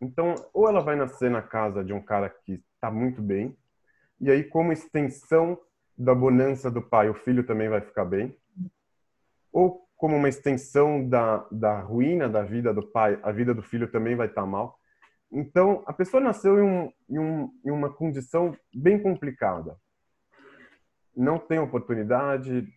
Então, 0.00 0.34
ou 0.52 0.68
ela 0.68 0.80
vai 0.80 0.96
nascer 0.96 1.30
na 1.30 1.40
casa 1.40 1.82
de 1.82 1.92
um 1.92 2.02
cara 2.02 2.28
que 2.28 2.62
está 2.74 2.90
muito 2.90 3.22
bem, 3.22 3.56
e 4.20 4.30
aí 4.30 4.44
como 4.44 4.72
extensão 4.72 5.58
da 5.96 6.14
bonança 6.14 6.70
do 6.70 6.82
pai, 6.82 7.08
o 7.08 7.14
filho 7.14 7.44
também 7.44 7.68
vai 7.68 7.80
ficar 7.80 8.04
bem, 8.04 8.36
ou 9.52 9.88
como 9.96 10.16
uma 10.16 10.28
extensão 10.28 11.08
da, 11.08 11.46
da 11.50 11.80
ruína 11.80 12.28
da 12.28 12.42
vida 12.42 12.74
do 12.74 12.82
pai, 12.82 13.18
a 13.22 13.32
vida 13.32 13.54
do 13.54 13.62
filho 13.62 13.90
também 13.90 14.16
vai 14.16 14.26
estar 14.26 14.42
tá 14.42 14.46
mal. 14.46 14.78
Então, 15.34 15.82
a 15.84 15.92
pessoa 15.92 16.22
nasceu 16.22 16.60
em, 16.60 16.62
um, 16.62 16.92
em, 17.10 17.18
um, 17.18 17.60
em 17.66 17.70
uma 17.72 17.92
condição 17.92 18.56
bem 18.72 19.02
complicada. 19.02 19.76
Não 21.14 21.40
tem 21.40 21.58
oportunidade, 21.58 22.68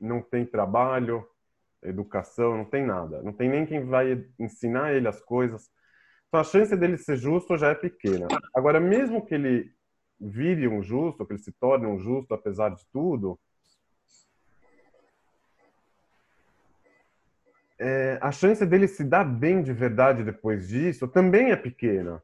não 0.00 0.20
tem 0.20 0.44
trabalho, 0.44 1.24
educação, 1.80 2.56
não 2.56 2.64
tem 2.64 2.84
nada. 2.84 3.22
Não 3.22 3.32
tem 3.32 3.48
nem 3.48 3.64
quem 3.64 3.84
vai 3.84 4.26
ensinar 4.36 4.92
ele 4.92 5.06
as 5.06 5.20
coisas. 5.20 5.70
Então, 6.26 6.40
a 6.40 6.44
chance 6.44 6.76
dele 6.76 6.98
ser 6.98 7.16
justo 7.16 7.56
já 7.56 7.68
é 7.68 7.74
pequena. 7.76 8.26
Agora, 8.52 8.80
mesmo 8.80 9.24
que 9.24 9.34
ele 9.34 9.72
vire 10.20 10.66
um 10.66 10.82
justo, 10.82 11.24
que 11.24 11.34
ele 11.34 11.42
se 11.42 11.52
torne 11.52 11.86
um 11.86 12.00
justo 12.00 12.34
apesar 12.34 12.70
de 12.70 12.84
tudo, 12.92 13.38
é, 17.80 18.18
a 18.20 18.30
chance 18.30 18.64
dele 18.66 18.86
se 18.86 19.02
dar 19.02 19.24
bem 19.24 19.62
de 19.62 19.72
verdade 19.72 20.22
depois 20.22 20.68
disso 20.68 21.08
também 21.08 21.50
é 21.50 21.56
pequena. 21.56 22.22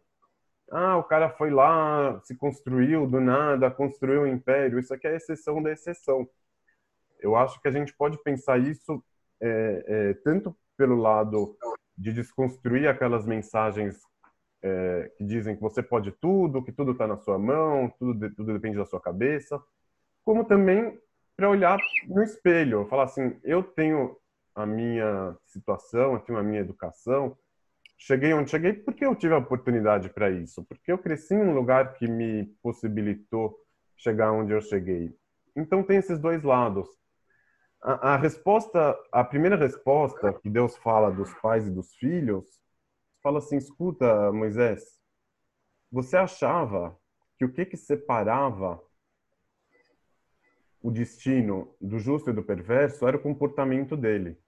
Ah, 0.71 0.99
o 0.99 1.05
cara 1.05 1.31
foi 1.31 1.51
lá, 1.51 2.21
se 2.25 2.37
construiu 2.37 3.07
do 3.07 3.21
nada, 3.21 3.71
construiu 3.71 4.23
um 4.23 4.27
império. 4.27 4.79
Isso 4.79 4.93
aqui 4.93 5.07
é 5.07 5.13
a 5.13 5.17
exceção 5.17 5.63
da 5.63 5.73
exceção. 5.73 6.29
Eu 7.21 7.37
acho 7.37 7.59
que 7.63 7.69
a 7.69 7.71
gente 7.71 7.95
pode 7.95 8.23
pensar 8.23 8.59
isso 8.59 9.03
é, 9.41 9.85
é, 9.87 10.15
tanto 10.25 10.55
pelo 10.77 10.97
lado 10.97 11.57
de 11.97 12.13
desconstruir 12.13 12.87
aquelas 12.87 13.25
mensagens 13.25 13.99
é, 14.63 15.11
que 15.17 15.25
dizem 15.25 15.57
que 15.57 15.63
você 15.63 15.83
pode 15.83 16.13
tudo, 16.13 16.63
que 16.63 16.73
tudo 16.73 16.93
está 16.93 17.07
na 17.07 17.17
sua 17.17 17.39
mão, 17.39 17.89
tudo, 17.99 18.31
tudo 18.35 18.53
depende 18.53 18.77
da 18.77 18.85
sua 18.85 19.01
cabeça, 19.01 19.59
como 20.23 20.45
também 20.45 20.99
para 21.35 21.49
olhar 21.49 21.79
no 22.09 22.23
espelho, 22.23 22.87
falar 22.89 23.05
assim, 23.05 23.39
eu 23.43 23.63
tenho 23.63 24.17
a 24.57 24.65
minha 24.65 25.37
situação, 25.45 26.17
a 26.17 26.43
minha 26.43 26.61
educação. 26.61 27.37
Cheguei 27.99 28.33
onde 28.33 28.51
cheguei 28.51 28.73
porque 28.73 29.05
eu 29.05 29.15
tive 29.15 29.35
a 29.35 29.39
oportunidade 29.39 30.09
para 30.09 30.31
isso, 30.31 30.65
porque 30.65 30.91
eu 30.91 30.99
cresci 30.99 31.35
em 31.35 31.43
um 31.43 31.55
lugar 31.55 31.93
que 31.95 32.09
me 32.09 32.47
possibilitou 32.63 33.55
chegar 33.97 34.33
onde 34.33 34.53
eu 34.53 34.61
cheguei. 34.63 35.15
Então 35.55 35.83
tem 35.83 35.99
esses 35.99 36.19
dois 36.19 36.43
lados. 36.43 36.89
A, 37.83 38.15
a 38.15 38.17
resposta, 38.17 38.99
a 39.13 39.23
primeira 39.23 39.57
resposta 39.57 40.33
que 40.33 40.49
Deus 40.49 40.77
fala 40.79 41.11
dos 41.11 41.33
pais 41.35 41.67
e 41.67 41.71
dos 41.71 41.95
filhos, 41.95 42.47
fala 43.23 43.39
assim: 43.39 43.59
escuta, 43.59 44.33
Moisés, 44.33 44.99
você 45.93 46.17
achava 46.17 46.99
que 47.39 47.45
o 47.45 47.53
que 47.53 47.67
que 47.67 47.77
separava 47.77 48.83
o 50.83 50.91
destino 50.91 51.75
do 51.81 51.99
justo 51.99 52.31
e 52.31 52.33
do 52.33 52.43
perverso 52.43 53.07
era 53.07 53.17
o 53.17 53.23
comportamento 53.23 53.97
dele 53.97 54.39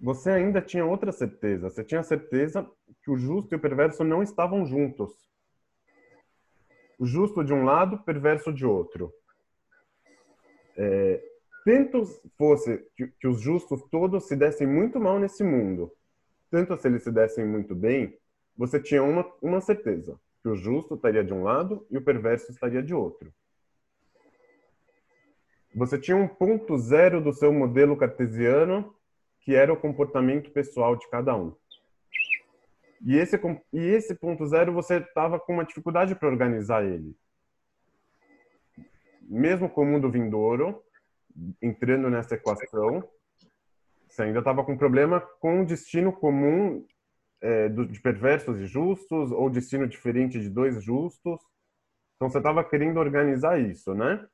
você 0.00 0.30
ainda 0.30 0.60
tinha 0.60 0.84
outra 0.84 1.12
certeza. 1.12 1.70
Você 1.70 1.84
tinha 1.84 2.02
certeza 2.02 2.68
que 3.02 3.10
o 3.10 3.16
justo 3.16 3.54
e 3.54 3.56
o 3.56 3.60
perverso 3.60 4.04
não 4.04 4.22
estavam 4.22 4.66
juntos. 4.66 5.10
O 6.98 7.06
justo 7.06 7.44
de 7.44 7.52
um 7.52 7.64
lado, 7.64 7.98
perverso 7.98 8.52
de 8.52 8.64
outro. 8.64 9.12
É, 10.76 11.22
tanto 11.64 12.04
fosse 12.36 12.86
que, 12.96 13.08
que 13.08 13.26
os 13.26 13.40
justos 13.40 13.82
todos 13.90 14.26
se 14.28 14.36
dessem 14.36 14.66
muito 14.66 15.00
mal 15.00 15.18
nesse 15.18 15.42
mundo, 15.42 15.92
tanto 16.50 16.76
se 16.76 16.86
eles 16.86 17.02
se 17.02 17.10
dessem 17.10 17.44
muito 17.44 17.74
bem, 17.74 18.16
você 18.56 18.80
tinha 18.80 19.02
uma, 19.02 19.26
uma 19.42 19.60
certeza, 19.60 20.18
que 20.42 20.48
o 20.48 20.56
justo 20.56 20.94
estaria 20.94 21.24
de 21.24 21.34
um 21.34 21.42
lado 21.42 21.86
e 21.90 21.98
o 21.98 22.02
perverso 22.02 22.50
estaria 22.50 22.82
de 22.82 22.94
outro. 22.94 23.32
Você 25.74 25.98
tinha 25.98 26.16
um 26.16 26.26
ponto 26.26 26.78
zero 26.78 27.20
do 27.20 27.34
seu 27.34 27.52
modelo 27.52 27.96
cartesiano 27.96 28.95
que 29.46 29.54
era 29.54 29.72
o 29.72 29.76
comportamento 29.76 30.50
pessoal 30.50 30.96
de 30.96 31.08
cada 31.08 31.36
um. 31.36 31.54
E 33.00 33.16
esse, 33.16 33.40
e 33.72 33.78
esse 33.78 34.12
ponto 34.16 34.44
zero 34.44 34.72
você 34.72 34.96
estava 34.96 35.38
com 35.38 35.52
uma 35.52 35.64
dificuldade 35.64 36.16
para 36.16 36.28
organizar 36.28 36.84
ele. 36.84 37.16
Mesmo 39.22 39.70
com 39.70 39.82
o 39.82 39.86
mundo 39.86 40.10
vindouro, 40.10 40.82
entrando 41.62 42.10
nessa 42.10 42.34
equação, 42.34 43.08
você 44.08 44.24
ainda 44.24 44.40
estava 44.40 44.64
com 44.64 44.76
problema 44.76 45.20
com 45.20 45.62
o 45.62 45.66
destino 45.66 46.12
comum 46.12 46.84
é, 47.40 47.68
de 47.68 48.00
perversos 48.00 48.58
e 48.58 48.66
justos, 48.66 49.30
ou 49.30 49.48
destino 49.48 49.86
diferente 49.86 50.40
de 50.40 50.50
dois 50.50 50.82
justos. 50.82 51.40
Então 52.16 52.28
você 52.28 52.38
estava 52.38 52.64
querendo 52.64 52.98
organizar 52.98 53.60
isso, 53.60 53.94
né? 53.94 54.26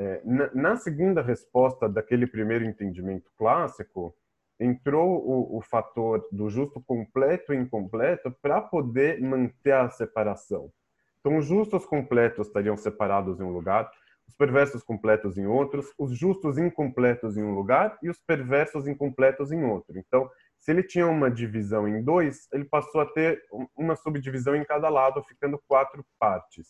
É, 0.00 0.20
na, 0.24 0.50
na, 0.54 0.76
segunda 0.76 1.20
resposta 1.20 1.88
daquele 1.88 2.24
primeiro 2.24 2.64
entendimento 2.64 3.28
clássico, 3.36 4.14
entrou 4.60 5.18
o, 5.26 5.58
o 5.58 5.60
fator 5.60 6.24
do 6.30 6.48
justo 6.48 6.80
completo 6.80 7.52
e 7.52 7.56
incompleto 7.56 8.30
para 8.40 8.60
poder 8.60 9.20
manter 9.20 9.72
a 9.72 9.90
separação. 9.90 10.72
Então, 11.18 11.36
os 11.36 11.46
justos 11.46 11.84
completos 11.84 12.46
estariam 12.46 12.76
separados 12.76 13.40
em 13.40 13.42
um 13.42 13.50
lugar, 13.50 13.90
os 14.28 14.34
perversos 14.36 14.84
completos 14.84 15.36
em 15.36 15.46
outros, 15.46 15.92
os 15.98 16.16
justos 16.16 16.58
incompletos 16.58 17.36
em 17.36 17.42
um 17.42 17.52
lugar 17.52 17.98
e 18.00 18.08
os 18.08 18.20
perversos 18.20 18.86
incompletos 18.86 19.50
em 19.50 19.64
outro. 19.64 19.98
Então, 19.98 20.30
se 20.56 20.70
ele 20.70 20.84
tinha 20.84 21.08
uma 21.08 21.28
divisão 21.28 21.88
em 21.88 22.00
dois, 22.04 22.46
ele 22.52 22.64
passou 22.64 23.00
a 23.00 23.06
ter 23.06 23.42
uma 23.76 23.96
subdivisão 23.96 24.54
em 24.54 24.64
cada 24.64 24.88
lado, 24.88 25.24
ficando 25.24 25.60
quatro 25.66 26.06
partes. 26.20 26.68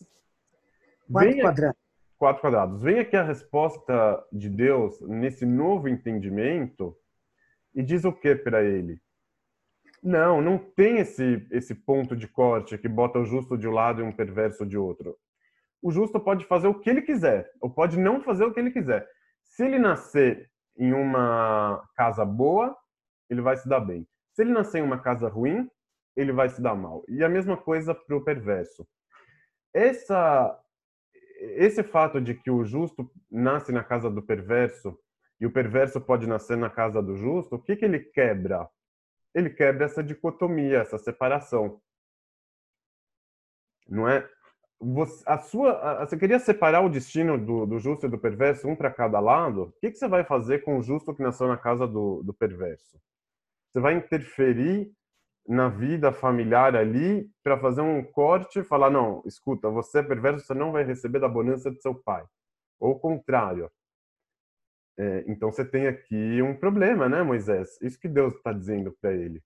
Quatro 1.11 1.41
quadrados 1.41 1.88
quatro 2.19 2.41
quadrados. 2.41 2.83
Vem 2.83 2.99
aqui 2.99 3.15
a 3.15 3.23
resposta 3.23 4.23
de 4.31 4.49
Deus 4.49 4.99
nesse 5.01 5.45
novo 5.45 5.87
entendimento 5.87 6.95
e 7.73 7.81
diz 7.81 8.03
o 8.03 8.11
que 8.11 8.35
para 8.35 8.61
ele? 8.61 9.01
Não, 10.03 10.41
não 10.41 10.57
tem 10.57 10.97
esse, 10.99 11.47
esse 11.49 11.73
ponto 11.73 12.15
de 12.15 12.27
corte 12.27 12.77
que 12.77 12.89
bota 12.89 13.19
o 13.19 13.25
justo 13.25 13.57
de 13.57 13.67
um 13.67 13.71
lado 13.71 14.01
e 14.01 14.03
um 14.03 14.11
perverso 14.11 14.65
de 14.65 14.77
outro. 14.77 15.17
O 15.81 15.91
justo 15.91 16.19
pode 16.19 16.45
fazer 16.45 16.67
o 16.67 16.77
que 16.77 16.89
ele 16.89 17.01
quiser, 17.01 17.49
ou 17.61 17.69
pode 17.69 17.97
não 17.97 18.21
fazer 18.21 18.43
o 18.43 18.53
que 18.53 18.59
ele 18.59 18.71
quiser. 18.71 19.07
Se 19.43 19.65
ele 19.65 19.79
nascer 19.79 20.49
em 20.77 20.93
uma 20.93 21.81
casa 21.95 22.25
boa, 22.25 22.75
ele 23.29 23.41
vai 23.41 23.55
se 23.55 23.67
dar 23.67 23.79
bem. 23.79 24.05
Se 24.33 24.41
ele 24.41 24.51
nascer 24.51 24.79
em 24.79 24.83
uma 24.83 24.99
casa 24.99 25.29
ruim, 25.29 25.69
ele 26.15 26.33
vai 26.33 26.49
se 26.49 26.61
dar 26.61 26.75
mal. 26.75 27.03
E 27.07 27.23
a 27.23 27.29
mesma 27.29 27.55
coisa 27.55 27.95
para 27.95 28.15
o 28.15 28.23
perverso. 28.23 28.85
Essa 29.73 30.57
esse 31.39 31.83
fato 31.83 32.19
de 32.19 32.33
que 32.33 32.51
o 32.51 32.63
justo 32.63 33.09
nasce 33.29 33.71
na 33.71 33.83
casa 33.83 34.09
do 34.09 34.21
perverso 34.21 34.97
e 35.39 35.45
o 35.45 35.51
perverso 35.51 36.01
pode 36.01 36.27
nascer 36.27 36.57
na 36.57 36.69
casa 36.69 37.01
do 37.01 37.15
justo, 37.15 37.55
o 37.55 37.59
que, 37.59 37.75
que 37.75 37.85
ele 37.85 37.99
quebra? 37.99 38.69
Ele 39.33 39.49
quebra 39.49 39.85
essa 39.85 40.03
dicotomia, 40.03 40.79
essa 40.79 40.97
separação. 40.97 41.81
Não 43.87 44.07
é? 44.07 44.27
Você, 44.81 45.23
a 45.25 45.37
sua, 45.37 45.71
a, 45.79 46.05
você 46.05 46.17
queria 46.17 46.39
separar 46.39 46.81
o 46.81 46.89
destino 46.89 47.37
do, 47.37 47.65
do 47.65 47.79
justo 47.79 48.05
e 48.05 48.09
do 48.09 48.17
perverso, 48.17 48.67
um 48.67 48.75
para 48.75 48.91
cada 48.91 49.19
lado? 49.19 49.63
O 49.63 49.71
que, 49.79 49.91
que 49.91 49.97
você 49.97 50.07
vai 50.07 50.23
fazer 50.23 50.59
com 50.63 50.77
o 50.77 50.81
justo 50.81 51.13
que 51.13 51.23
nasceu 51.23 51.47
na 51.47 51.57
casa 51.57 51.87
do, 51.87 52.23
do 52.23 52.33
perverso? 52.33 52.99
Você 53.71 53.79
vai 53.79 53.93
interferir 53.95 54.91
na 55.49 55.67
vida 55.67 56.11
familiar 56.13 56.75
ali 56.75 57.27
para 57.43 57.57
fazer 57.57 57.81
um 57.81 58.03
corte 58.03 58.59
e 58.59 58.63
falar: 58.63 58.91
não, 58.91 59.23
escuta, 59.25 59.67
você 59.67 59.99
é 59.99 60.03
perverso, 60.03 60.45
você 60.45 60.53
não 60.53 60.71
vai 60.71 60.83
receber 60.83 61.19
da 61.19 61.27
bonança 61.27 61.71
de 61.71 61.81
seu 61.81 61.95
pai. 61.95 62.23
Ou 62.79 62.91
o 62.91 62.99
contrário. 62.99 63.69
É, 64.97 65.23
então 65.27 65.51
você 65.51 65.65
tem 65.65 65.87
aqui 65.87 66.41
um 66.43 66.55
problema, 66.55 67.09
né, 67.09 67.23
Moisés? 67.23 67.79
Isso 67.81 67.99
que 67.99 68.07
Deus 68.07 68.35
está 68.35 68.53
dizendo 68.53 68.95
para 69.01 69.11
ele. 69.11 69.41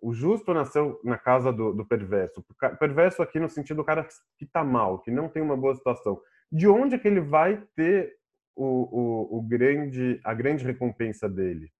O 0.00 0.12
justo 0.12 0.54
nasceu 0.54 1.00
na 1.02 1.18
casa 1.18 1.52
do, 1.52 1.72
do 1.72 1.84
perverso. 1.84 2.44
Perverso 2.78 3.22
aqui 3.22 3.40
no 3.40 3.48
sentido 3.48 3.78
do 3.78 3.84
cara 3.84 4.06
que 4.38 4.44
está 4.44 4.62
mal, 4.62 5.00
que 5.00 5.10
não 5.10 5.28
tem 5.28 5.42
uma 5.42 5.56
boa 5.56 5.74
situação. 5.74 6.20
De 6.50 6.68
onde 6.68 6.94
é 6.94 6.98
que 6.98 7.08
ele 7.08 7.20
vai 7.20 7.60
ter 7.74 8.14
o, 8.54 8.66
o, 8.66 9.38
o 9.38 9.42
grande, 9.42 10.20
a 10.22 10.34
grande 10.34 10.64
recompensa 10.64 11.28
dele? 11.28 11.72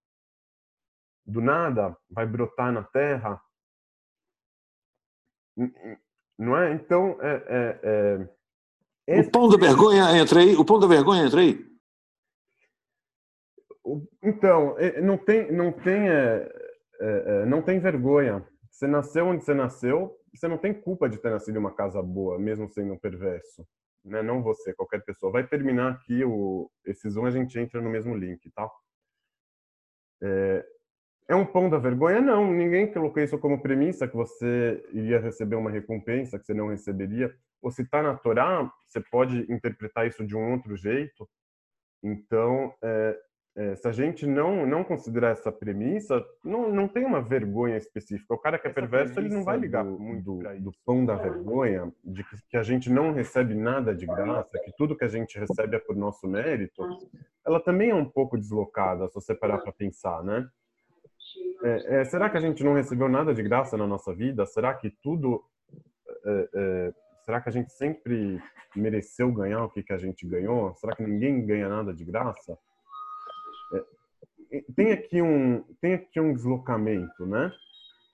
Do 1.25 1.41
nada 1.41 1.95
vai 2.09 2.25
brotar 2.25 2.71
na 2.71 2.83
Terra, 2.83 3.41
não 6.37 6.57
é? 6.57 6.73
Então, 6.73 7.17
é, 7.21 7.79
é, 9.07 9.15
é... 9.15 9.19
o 9.21 9.31
pão 9.31 9.47
da 9.49 9.57
vergonha 9.57 10.17
entra 10.17 10.39
aí. 10.39 10.55
O 10.55 10.65
pão 10.65 10.79
da 10.79 10.87
vergonha 10.87 11.25
entra 11.25 11.41
aí. 11.41 11.73
Então, 14.21 14.75
não 15.01 15.17
tem, 15.17 15.51
não 15.51 15.71
tem, 15.71 16.09
é, 16.09 16.49
é, 16.99 17.45
não 17.45 17.61
tem 17.61 17.79
vergonha. 17.79 18.47
Você 18.71 18.87
nasceu 18.87 19.27
onde 19.27 19.43
você 19.43 19.53
nasceu, 19.53 20.17
você 20.33 20.47
não 20.47 20.57
tem 20.57 20.73
culpa 20.73 21.07
de 21.07 21.17
ter 21.17 21.29
nascido 21.29 21.55
em 21.55 21.59
uma 21.59 21.75
casa 21.75 22.01
boa, 22.01 22.39
mesmo 22.39 22.67
sendo 22.69 22.93
um 22.93 22.97
perverso. 22.97 23.67
Né? 24.03 24.21
Não 24.21 24.41
você, 24.41 24.73
qualquer 24.73 25.03
pessoa. 25.03 25.31
Vai 25.31 25.45
terminar 25.45 25.93
aqui 25.93 26.23
o, 26.23 26.71
esse 26.85 27.09
Zoom, 27.09 27.25
a 27.25 27.31
gente 27.31 27.59
entra 27.59 27.81
no 27.81 27.89
mesmo 27.89 28.15
link, 28.15 28.49
tá? 28.51 28.69
É, 30.21 30.65
é 31.27 31.35
um 31.35 31.45
pão 31.45 31.69
da 31.69 31.77
vergonha? 31.77 32.21
Não, 32.21 32.51
ninguém 32.51 32.91
colocou 32.91 33.21
isso 33.21 33.37
como 33.37 33.61
premissa 33.61 34.07
que 34.07 34.15
você 34.15 34.83
iria 34.91 35.19
receber 35.19 35.55
uma 35.55 35.71
recompensa 35.71 36.37
que 36.37 36.45
você 36.45 36.53
não 36.53 36.69
receberia. 36.69 37.33
Ou 37.61 37.71
se 37.71 37.81
está 37.81 38.03
na 38.03 38.15
Torá, 38.15 38.69
você 38.87 38.99
pode 38.99 39.51
interpretar 39.51 40.05
isso 40.07 40.25
de 40.25 40.35
um 40.35 40.51
outro 40.51 40.75
jeito. 40.75 41.27
Então, 42.03 42.73
é, 42.83 43.17
é, 43.55 43.75
se 43.75 43.87
a 43.87 43.91
gente 43.91 44.25
não 44.25 44.65
não 44.65 44.83
considerar 44.83 45.29
essa 45.29 45.51
premissa, 45.51 46.23
não, 46.43 46.69
não 46.69 46.87
tem 46.87 47.05
uma 47.05 47.21
vergonha 47.21 47.77
específica. 47.77 48.33
O 48.33 48.37
cara 48.37 48.57
que 48.57 48.67
é 48.67 48.69
perverso, 48.71 49.19
ele 49.19 49.29
não 49.29 49.43
vai 49.43 49.57
ligar 49.57 49.85
do, 49.85 49.97
muito 49.97 50.23
do, 50.23 50.59
do 50.59 50.71
pão 50.85 51.05
da 51.05 51.15
vergonha, 51.15 51.91
de 52.03 52.23
que, 52.23 52.35
que, 52.49 52.57
a 52.57 52.63
gente 52.63 52.91
não 52.91 53.13
recebe 53.13 53.53
nada 53.53 53.95
de 53.95 54.05
graça, 54.05 54.59
que 54.59 54.71
tudo 54.75 54.97
que 54.97 55.05
a 55.05 55.09
gente 55.09 55.37
recebe 55.37 55.75
é 55.75 55.79
por 55.79 55.95
nosso 55.95 56.27
mérito. 56.27 56.83
Ela 57.45 57.59
também 57.59 57.91
é 57.91 57.95
um 57.95 58.09
pouco 58.09 58.37
deslocada, 58.37 59.07
se 59.07 59.13
você 59.13 59.35
parar 59.35 59.59
para 59.59 59.71
pensar, 59.71 60.23
né? 60.23 60.49
É, 61.63 62.01
é, 62.01 62.05
será 62.05 62.29
que 62.29 62.37
a 62.37 62.41
gente 62.41 62.63
não 62.63 62.73
recebeu 62.73 63.07
nada 63.07 63.33
de 63.33 63.41
graça 63.41 63.77
na 63.77 63.87
nossa 63.87 64.13
vida? 64.13 64.45
Será 64.45 64.73
que 64.73 64.89
tudo 65.01 65.43
é, 66.25 66.49
é, 66.53 66.93
será 67.25 67.41
que 67.41 67.49
a 67.49 67.51
gente 67.51 67.71
sempre 67.71 68.41
mereceu 68.75 69.31
ganhar 69.31 69.63
o 69.63 69.69
que, 69.69 69.83
que 69.83 69.93
a 69.93 69.97
gente 69.97 70.25
ganhou? 70.27 70.75
Será 70.75 70.95
que 70.95 71.03
ninguém 71.03 71.45
ganha 71.45 71.69
nada 71.69 71.93
de 71.93 72.03
graça? 72.03 72.57
tem 74.75 74.91
aqui 74.91 75.21
um 75.21 75.63
tem 75.81 75.95
aqui 75.95 76.19
um 76.19 76.33
deslocamento, 76.33 77.25
né? 77.25 77.51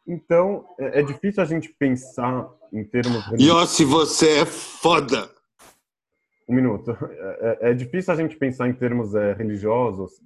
Então 0.08 0.66
é, 0.80 1.00
é 1.00 1.04
difícil 1.04 1.44
a 1.44 1.46
gente 1.46 1.70
pensar 1.70 2.50
em 2.72 2.84
termos. 2.84 3.26
Yossi, 3.40 3.86
você 3.86 4.42
é 4.42 4.46
foda. 4.46 5.30
Um 6.48 6.56
minuto. 6.56 6.96
É, 7.42 7.68
é, 7.68 7.72
é, 7.72 7.74
difícil 7.74 8.14
a 8.14 8.18
gente 8.18 8.36
pensar 8.36 8.68
em 8.68 8.74
termos 8.74 9.16
é, 9.16 9.34
religiosos 9.34 10.20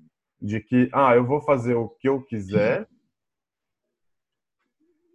de 0.44 0.60
que 0.60 0.90
ah 0.92 1.16
eu 1.16 1.26
vou 1.26 1.42
fazer 1.42 1.74
o 1.74 1.88
que 1.88 2.10
eu 2.10 2.22
quiser 2.22 2.88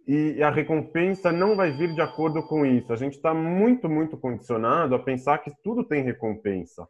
e 0.07 0.41
a 0.41 0.49
recompensa 0.49 1.31
não 1.31 1.55
vai 1.55 1.71
vir 1.71 1.93
de 1.93 2.01
acordo 2.01 2.41
com 2.47 2.65
isso. 2.65 2.91
A 2.91 2.95
gente 2.95 3.13
está 3.13 3.31
muito 3.31 3.87
muito 3.87 4.17
condicionado 4.17 4.95
a 4.95 4.99
pensar 4.99 5.37
que 5.37 5.51
tudo 5.63 5.83
tem 5.83 6.03
recompensa. 6.03 6.87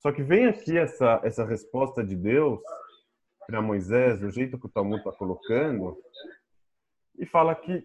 Só 0.00 0.10
que 0.10 0.22
vem 0.22 0.46
aqui 0.46 0.76
essa 0.76 1.20
essa 1.22 1.44
resposta 1.44 2.02
de 2.02 2.16
Deus 2.16 2.60
para 3.46 3.62
Moisés, 3.62 4.20
do 4.20 4.30
jeito 4.30 4.58
que 4.58 4.66
o 4.66 4.70
Talmud 4.70 4.98
está 4.98 5.12
colocando, 5.12 5.96
e 7.18 7.26
fala 7.26 7.54
que, 7.54 7.84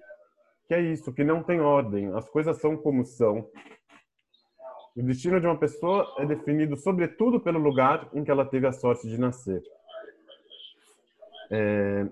que 0.67 0.73
é 0.73 0.81
isso, 0.81 1.13
que 1.13 1.23
não 1.23 1.43
tem 1.43 1.59
ordem, 1.59 2.13
as 2.13 2.29
coisas 2.29 2.59
são 2.59 2.77
como 2.77 3.03
são. 3.03 3.49
O 4.95 5.03
destino 5.03 5.41
de 5.41 5.45
uma 5.45 5.59
pessoa 5.59 6.15
é 6.19 6.25
definido, 6.25 6.77
sobretudo, 6.77 7.39
pelo 7.39 7.59
lugar 7.59 8.09
em 8.13 8.23
que 8.23 8.31
ela 8.31 8.45
teve 8.45 8.65
a 8.65 8.71
sorte 8.71 9.07
de 9.09 9.19
nascer. 9.19 9.61
É... 11.51 12.07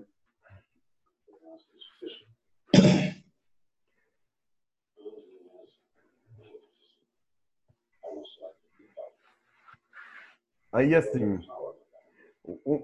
Aí, 10.72 10.92
assim, 10.92 11.38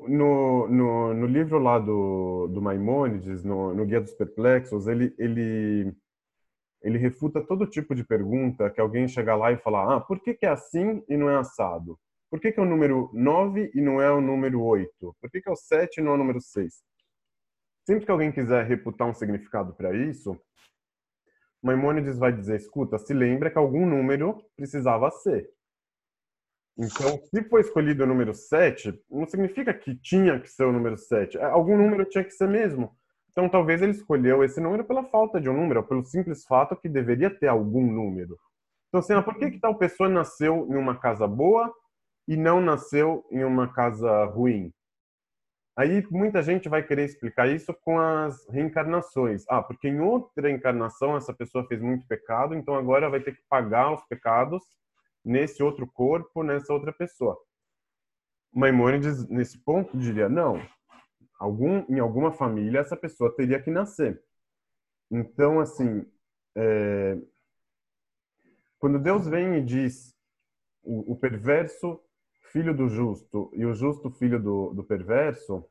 no, 0.08 0.68
no, 0.68 1.14
no, 1.14 1.26
livro 1.26 1.58
lá 1.58 1.78
do, 1.78 2.46
do 2.46 2.62
Maimônides, 2.62 3.42
no, 3.42 3.74
no 3.74 3.84
Guia 3.84 4.00
dos 4.00 4.14
Perplexos, 4.14 4.86
ele, 4.86 5.12
ele, 5.18 5.92
ele 6.82 6.98
refuta 6.98 7.44
todo 7.44 7.66
tipo 7.66 7.94
de 7.94 8.04
pergunta 8.04 8.70
que 8.70 8.80
alguém 8.80 9.08
chega 9.08 9.34
lá 9.34 9.50
e 9.50 9.58
fala 9.58 9.96
ah, 9.96 10.00
por 10.00 10.20
que, 10.20 10.34
que 10.34 10.46
é 10.46 10.50
assim 10.50 11.02
e 11.08 11.16
não 11.16 11.28
é 11.28 11.36
assado? 11.36 11.98
Por 12.30 12.40
que, 12.40 12.52
que 12.52 12.60
é 12.60 12.62
o 12.62 12.66
número 12.66 13.10
9 13.12 13.72
e 13.74 13.80
não 13.80 14.00
é 14.00 14.10
o 14.10 14.20
número 14.20 14.62
8? 14.62 15.16
Por 15.20 15.30
que, 15.30 15.40
que 15.40 15.48
é 15.48 15.52
o 15.52 15.56
7 15.56 15.98
e 15.98 16.02
não 16.02 16.12
é 16.12 16.14
o 16.14 16.18
número 16.18 16.40
6? 16.40 16.74
Sempre 17.84 18.04
que 18.04 18.10
alguém 18.10 18.30
quiser 18.30 18.64
reputar 18.66 19.08
um 19.08 19.14
significado 19.14 19.74
para 19.74 19.92
isso, 19.96 20.40
Maimônides 21.62 22.18
vai 22.18 22.32
dizer, 22.32 22.56
escuta, 22.56 22.98
se 22.98 23.12
lembra 23.12 23.50
que 23.50 23.58
algum 23.58 23.84
número 23.84 24.40
precisava 24.56 25.10
ser. 25.10 25.50
Então, 26.78 27.18
se 27.24 27.42
foi 27.48 27.60
escolhido 27.60 28.04
o 28.04 28.06
número 28.06 28.32
7, 28.32 28.98
não 29.10 29.26
significa 29.26 29.74
que 29.74 29.94
tinha 29.96 30.40
que 30.40 30.48
ser 30.48 30.64
o 30.64 30.72
número 30.72 30.96
7. 30.96 31.36
É, 31.36 31.44
algum 31.44 31.76
número 31.76 32.04
tinha 32.04 32.24
que 32.24 32.30
ser 32.30 32.48
mesmo. 32.48 32.96
Então, 33.30 33.48
talvez 33.48 33.82
ele 33.82 33.92
escolheu 33.92 34.42
esse 34.42 34.60
número 34.60 34.84
pela 34.84 35.04
falta 35.04 35.40
de 35.40 35.50
um 35.50 35.52
número, 35.54 35.82
pelo 35.82 36.04
simples 36.04 36.44
fato 36.46 36.76
que 36.76 36.88
deveria 36.88 37.28
ter 37.28 37.48
algum 37.48 37.92
número. 37.92 38.38
Então, 38.88 39.00
assim, 39.00 39.20
por 39.22 39.36
que, 39.36 39.50
que 39.50 39.60
tal 39.60 39.76
pessoa 39.76 40.08
nasceu 40.08 40.66
em 40.70 40.76
uma 40.76 40.98
casa 40.98 41.26
boa 41.26 41.72
e 42.26 42.36
não 42.36 42.60
nasceu 42.60 43.26
em 43.30 43.44
uma 43.44 43.72
casa 43.72 44.24
ruim? 44.24 44.72
Aí 45.76 46.06
muita 46.10 46.42
gente 46.42 46.68
vai 46.68 46.82
querer 46.82 47.04
explicar 47.04 47.48
isso 47.48 47.72
com 47.82 47.98
as 47.98 48.46
reencarnações. 48.48 49.44
Ah, 49.48 49.62
porque 49.62 49.88
em 49.88 50.00
outra 50.00 50.50
encarnação 50.50 51.16
essa 51.16 51.32
pessoa 51.32 51.66
fez 51.66 51.80
muito 51.80 52.06
pecado, 52.06 52.54
então 52.54 52.74
agora 52.74 53.08
vai 53.08 53.20
ter 53.20 53.34
que 53.34 53.42
pagar 53.48 53.92
os 53.92 54.04
pecados 54.04 54.62
nesse 55.24 55.62
outro 55.62 55.86
corpo, 55.86 56.42
nessa 56.42 56.72
outra 56.72 56.92
pessoa. 56.92 57.38
Maimônides, 58.52 59.28
nesse 59.28 59.58
ponto, 59.62 59.96
diria: 59.96 60.28
não, 60.28 60.60
algum, 61.38 61.84
em 61.88 61.98
alguma 61.98 62.32
família 62.32 62.80
essa 62.80 62.96
pessoa 62.96 63.34
teria 63.34 63.62
que 63.62 63.70
nascer. 63.70 64.22
Então, 65.10 65.60
assim, 65.60 66.04
é... 66.56 67.16
quando 68.78 68.98
Deus 68.98 69.26
vem 69.26 69.56
e 69.56 69.64
diz 69.64 70.14
o, 70.82 71.12
o, 71.12 71.16
perverso 71.16 72.00
filho 72.52 72.74
do 72.74 72.88
justo 72.88 73.50
e 73.54 73.64
o 73.64 73.74
justo 73.74 74.10
filho 74.10 74.40
do, 74.40 74.72
do 74.74 74.84
perverso, 74.84 75.64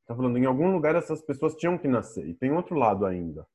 está 0.00 0.14
falando 0.14 0.38
em 0.38 0.46
algum 0.46 0.72
lugar 0.72 0.94
essas 0.94 1.22
pessoas 1.22 1.54
tinham 1.54 1.78
que 1.78 1.88
nascer. 1.88 2.26
E 2.26 2.34
tem 2.34 2.52
outro 2.52 2.74
lado 2.76 3.06
ainda. 3.06 3.46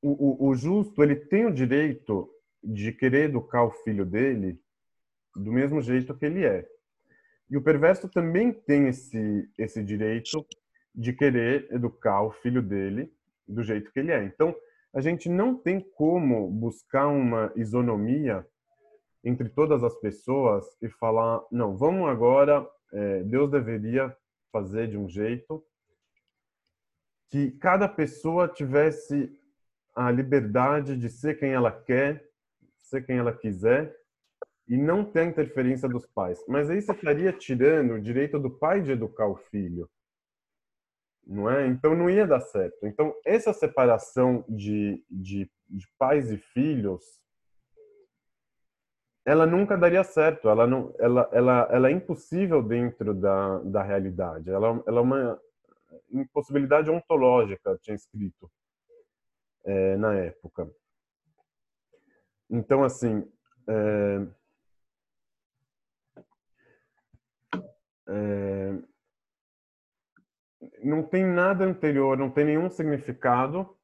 O, 0.00 0.46
o, 0.46 0.48
o 0.48 0.54
justo 0.54 1.02
ele 1.02 1.16
tem 1.16 1.46
o 1.46 1.52
direito 1.52 2.28
de 2.62 2.92
querer 2.92 3.30
educar 3.30 3.64
o 3.64 3.70
filho 3.70 4.04
dele 4.04 4.60
do 5.34 5.52
mesmo 5.52 5.80
jeito 5.80 6.14
que 6.14 6.26
ele 6.26 6.44
é. 6.44 6.66
E 7.50 7.56
o 7.56 7.62
perverso 7.62 8.08
também 8.08 8.52
tem 8.52 8.88
esse, 8.88 9.48
esse 9.58 9.82
direito 9.82 10.44
de 10.94 11.12
querer 11.12 11.68
educar 11.70 12.22
o 12.22 12.30
filho 12.30 12.62
dele 12.62 13.12
do 13.46 13.62
jeito 13.62 13.92
que 13.92 14.00
ele 14.00 14.12
é. 14.12 14.24
Então, 14.24 14.54
a 14.92 15.00
gente 15.00 15.28
não 15.28 15.56
tem 15.56 15.80
como 15.80 16.50
buscar 16.50 17.08
uma 17.08 17.52
isonomia 17.56 18.46
entre 19.24 19.48
todas 19.48 19.84
as 19.84 19.94
pessoas 20.00 20.64
e 20.80 20.88
falar, 20.88 21.40
não, 21.50 21.76
vamos 21.76 22.08
agora, 22.08 22.68
é, 22.92 23.22
Deus 23.22 23.50
deveria 23.50 24.14
fazer 24.50 24.88
de 24.88 24.98
um 24.98 25.08
jeito 25.08 25.64
que 27.30 27.52
cada 27.52 27.88
pessoa 27.88 28.48
tivesse 28.48 29.32
a 29.94 30.10
liberdade 30.10 30.96
de 30.96 31.08
ser 31.08 31.38
quem 31.38 31.52
ela 31.52 31.70
quer 31.70 32.32
ser 32.92 33.06
quem 33.06 33.16
ela 33.16 33.32
quiser 33.32 33.96
e 34.68 34.76
não 34.76 35.04
ter 35.04 35.24
interferência 35.24 35.88
dos 35.88 36.06
pais. 36.06 36.44
Mas 36.46 36.68
aí 36.68 36.80
você 36.80 36.92
estaria 36.92 37.32
tirando 37.32 37.94
o 37.94 38.00
direito 38.00 38.38
do 38.38 38.50
pai 38.50 38.82
de 38.82 38.92
educar 38.92 39.26
o 39.26 39.36
filho. 39.36 39.90
Não 41.26 41.50
é? 41.50 41.66
Então 41.66 41.96
não 41.96 42.10
ia 42.10 42.26
dar 42.26 42.40
certo. 42.40 42.86
Então 42.86 43.14
essa 43.24 43.52
separação 43.52 44.44
de, 44.48 45.02
de, 45.10 45.50
de 45.68 45.88
pais 45.98 46.30
e 46.30 46.36
filhos 46.36 47.02
ela 49.24 49.46
nunca 49.46 49.76
daria 49.76 50.02
certo. 50.04 50.48
Ela 50.48 50.66
não, 50.66 50.94
ela, 50.98 51.28
ela, 51.32 51.68
ela 51.70 51.88
é 51.88 51.92
impossível 51.92 52.62
dentro 52.62 53.14
da, 53.14 53.58
da 53.58 53.82
realidade. 53.82 54.50
Ela, 54.50 54.82
ela 54.86 54.98
é 54.98 55.02
uma 55.02 55.40
impossibilidade 56.10 56.90
ontológica, 56.90 57.78
tinha 57.82 57.94
escrito 57.94 58.50
é, 59.64 59.96
na 59.96 60.14
época. 60.14 60.70
Então, 62.50 62.84
assim, 62.84 63.26
é, 63.66 64.26
é, 68.08 68.82
não 70.82 71.02
tem 71.02 71.24
nada 71.24 71.64
anterior, 71.64 72.18
não 72.18 72.30
tem 72.30 72.44
nenhum 72.44 72.68
significado 72.68 73.76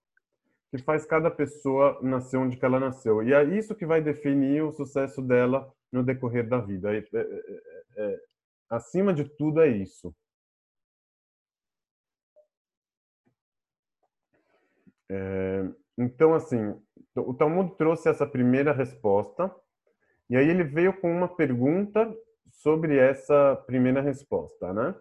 que 0.71 0.79
faz 0.79 1.07
cada 1.07 1.31
pessoa 1.31 1.99
nascer 2.03 2.37
onde 2.37 2.59
ela 2.63 2.79
nasceu. 2.79 3.23
E 3.23 3.33
é 3.33 3.43
isso 3.45 3.75
que 3.75 3.87
vai 3.87 4.03
definir 4.03 4.63
o 4.63 4.73
sucesso 4.73 5.23
dela 5.23 5.73
no 5.91 6.03
decorrer 6.03 6.47
da 6.49 6.61
vida. 6.61 6.95
É, 6.95 6.99
é, 6.99 7.19
é, 7.19 7.61
é, 7.97 8.15
é 8.15 8.21
acima 8.69 9.15
de 9.15 9.25
tudo, 9.25 9.61
é 9.61 9.69
isso. 9.69 10.15
então, 15.97 16.35
assim, 16.35 16.79
o 17.17 17.33
Talmud 17.33 17.77
trouxe 17.77 18.11
essa 18.11 18.27
primeira 18.27 18.73
resposta, 18.73 19.51
e 20.29 20.37
aí 20.37 20.49
ele 20.49 20.63
veio 20.63 20.93
com 21.01 21.11
uma 21.11 21.29
pergunta 21.35 22.15
sobre 22.51 22.99
essa 22.99 23.57
primeira 23.67 24.03
resposta, 24.03 24.73
né? 24.73 24.95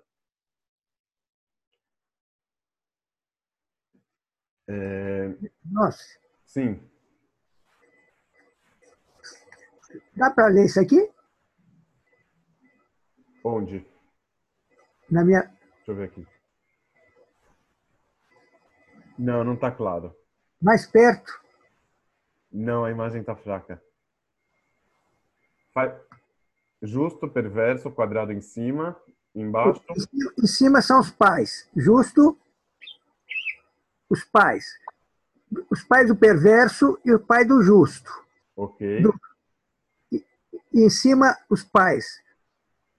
É... 4.67 5.35
Nossa. 5.65 6.03
Sim. 6.45 6.81
Dá 10.15 10.29
para 10.31 10.47
ler 10.47 10.65
isso 10.65 10.79
aqui? 10.79 11.09
Onde? 13.43 13.85
Na 15.09 15.23
minha. 15.23 15.41
Deixa 15.41 15.91
eu 15.91 15.95
ver 15.95 16.03
aqui. 16.05 16.27
Não, 19.17 19.43
não 19.43 19.53
está 19.53 19.71
claro. 19.71 20.15
Mais 20.61 20.85
perto. 20.85 21.31
Não, 22.51 22.83
a 22.85 22.91
imagem 22.91 23.21
está 23.21 23.35
fraca. 23.35 23.81
Justo, 26.81 27.29
perverso, 27.29 27.91
quadrado 27.91 28.31
em 28.31 28.41
cima, 28.41 28.99
embaixo. 29.33 29.81
Em 30.37 30.47
cima 30.47 30.81
são 30.81 30.99
os 30.99 31.11
pais. 31.11 31.69
Justo, 31.75 32.37
os 34.09 34.23
pais. 34.23 34.65
Os 35.69 35.83
pais 35.83 36.07
do 36.07 36.15
perverso 36.15 36.99
e 37.05 37.13
o 37.13 37.19
pai 37.19 37.45
do 37.45 37.61
justo. 37.61 38.11
Ok. 38.55 39.01
Do, 39.01 39.13
e, 40.11 40.23
em 40.73 40.89
cima, 40.89 41.37
os 41.49 41.63
pais. 41.63 42.21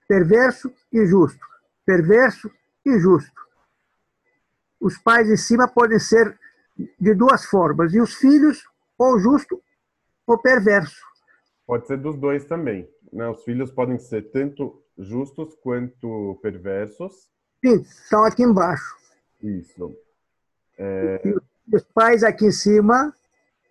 Perverso 0.07 0.73
e 0.91 1.05
justo. 1.05 1.45
Perverso 1.85 2.49
e 2.85 2.99
justo. 2.99 3.39
Os 4.79 4.97
pais 4.97 5.29
em 5.29 5.37
cima 5.37 5.67
podem 5.67 5.99
ser 5.99 6.37
de 6.99 7.13
duas 7.13 7.45
formas, 7.45 7.93
e 7.93 7.99
os 7.99 8.15
filhos, 8.15 8.63
ou 8.97 9.19
justo 9.19 9.61
ou 10.25 10.37
perverso. 10.37 11.03
Pode 11.65 11.87
ser 11.87 11.97
dos 11.97 12.17
dois 12.17 12.45
também. 12.45 12.89
Né? 13.11 13.27
Os 13.27 13.43
filhos 13.43 13.71
podem 13.71 13.97
ser 13.97 14.31
tanto 14.31 14.81
justos 14.97 15.55
quanto 15.55 16.39
perversos. 16.41 17.29
Sim, 17.63 17.81
estão 17.81 18.23
aqui 18.23 18.43
embaixo. 18.43 18.95
Isso. 19.41 19.95
É... 20.79 21.21
Os 21.71 21.83
pais 21.93 22.23
aqui 22.23 22.45
em 22.45 22.51
cima, 22.51 23.13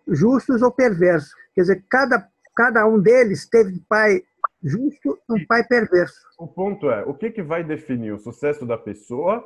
justos 0.06 0.62
ou 0.62 0.70
perversos. 0.70 1.34
Quer 1.54 1.62
dizer, 1.62 1.84
cada, 1.88 2.28
cada 2.54 2.86
um 2.86 3.00
deles 3.00 3.48
teve 3.48 3.80
pai 3.88 4.22
justo 4.62 5.18
e 5.28 5.32
um 5.32 5.46
pai 5.46 5.64
perverso. 5.64 6.20
O 6.38 6.46
ponto 6.46 6.90
é, 6.90 7.02
o 7.04 7.14
que, 7.14 7.30
que 7.30 7.42
vai 7.42 7.64
definir 7.64 8.12
o 8.12 8.18
sucesso 8.18 8.64
da 8.64 8.78
pessoa 8.78 9.44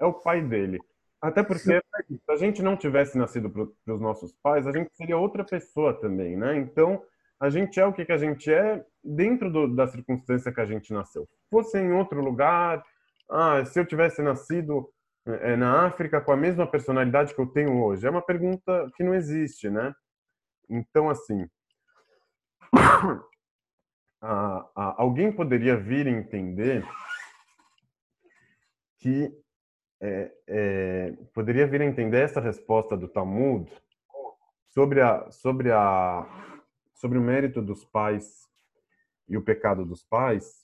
é 0.00 0.04
o 0.04 0.12
pai 0.12 0.42
dele. 0.42 0.80
Até 1.20 1.42
porque 1.42 1.80
se 1.80 1.80
a 2.28 2.36
gente 2.36 2.62
não 2.62 2.76
tivesse 2.76 3.16
nascido 3.16 3.48
para 3.48 3.94
os 3.94 4.00
nossos 4.00 4.32
pais, 4.42 4.66
a 4.66 4.72
gente 4.72 4.90
seria 4.94 5.16
outra 5.16 5.42
pessoa 5.44 5.94
também, 5.94 6.36
né? 6.36 6.56
Então, 6.56 7.02
a 7.40 7.48
gente 7.48 7.80
é 7.80 7.86
o 7.86 7.92
que, 7.92 8.04
que 8.04 8.12
a 8.12 8.18
gente 8.18 8.52
é 8.52 8.84
dentro 9.02 9.50
do, 9.50 9.74
da 9.74 9.86
circunstância 9.86 10.52
que 10.52 10.60
a 10.60 10.66
gente 10.66 10.92
nasceu. 10.92 11.26
Fosse 11.50 11.78
em 11.78 11.92
outro 11.92 12.20
lugar, 12.22 12.84
ah, 13.30 13.64
se 13.64 13.80
eu 13.80 13.86
tivesse 13.86 14.22
nascido 14.22 14.88
na 15.56 15.86
África 15.86 16.20
com 16.20 16.32
a 16.32 16.36
mesma 16.36 16.66
personalidade 16.66 17.34
que 17.34 17.40
eu 17.40 17.46
tenho 17.46 17.82
hoje, 17.82 18.06
é 18.06 18.10
uma 18.10 18.20
pergunta 18.20 18.90
que 18.94 19.02
não 19.02 19.14
existe, 19.14 19.70
né? 19.70 19.94
Então, 20.68 21.08
assim, 21.08 21.48
a, 24.20 24.70
a, 24.74 25.02
alguém 25.02 25.32
poderia 25.32 25.76
vir 25.76 26.06
entender 26.06 26.86
que 28.98 29.30
é, 30.00 30.32
é, 30.46 31.12
poderia 31.32 31.66
vir 31.66 31.80
entender 31.80 32.20
essa 32.20 32.40
resposta 32.40 32.96
do 32.96 33.08
Talmud 33.08 33.70
sobre 34.68 35.00
a 35.00 35.30
sobre 35.30 35.70
a 35.70 36.26
sobre 36.94 37.18
o 37.18 37.22
mérito 37.22 37.62
dos 37.62 37.84
pais 37.84 38.48
e 39.28 39.36
o 39.36 39.42
pecado 39.42 39.84
dos 39.84 40.02
pais 40.02 40.63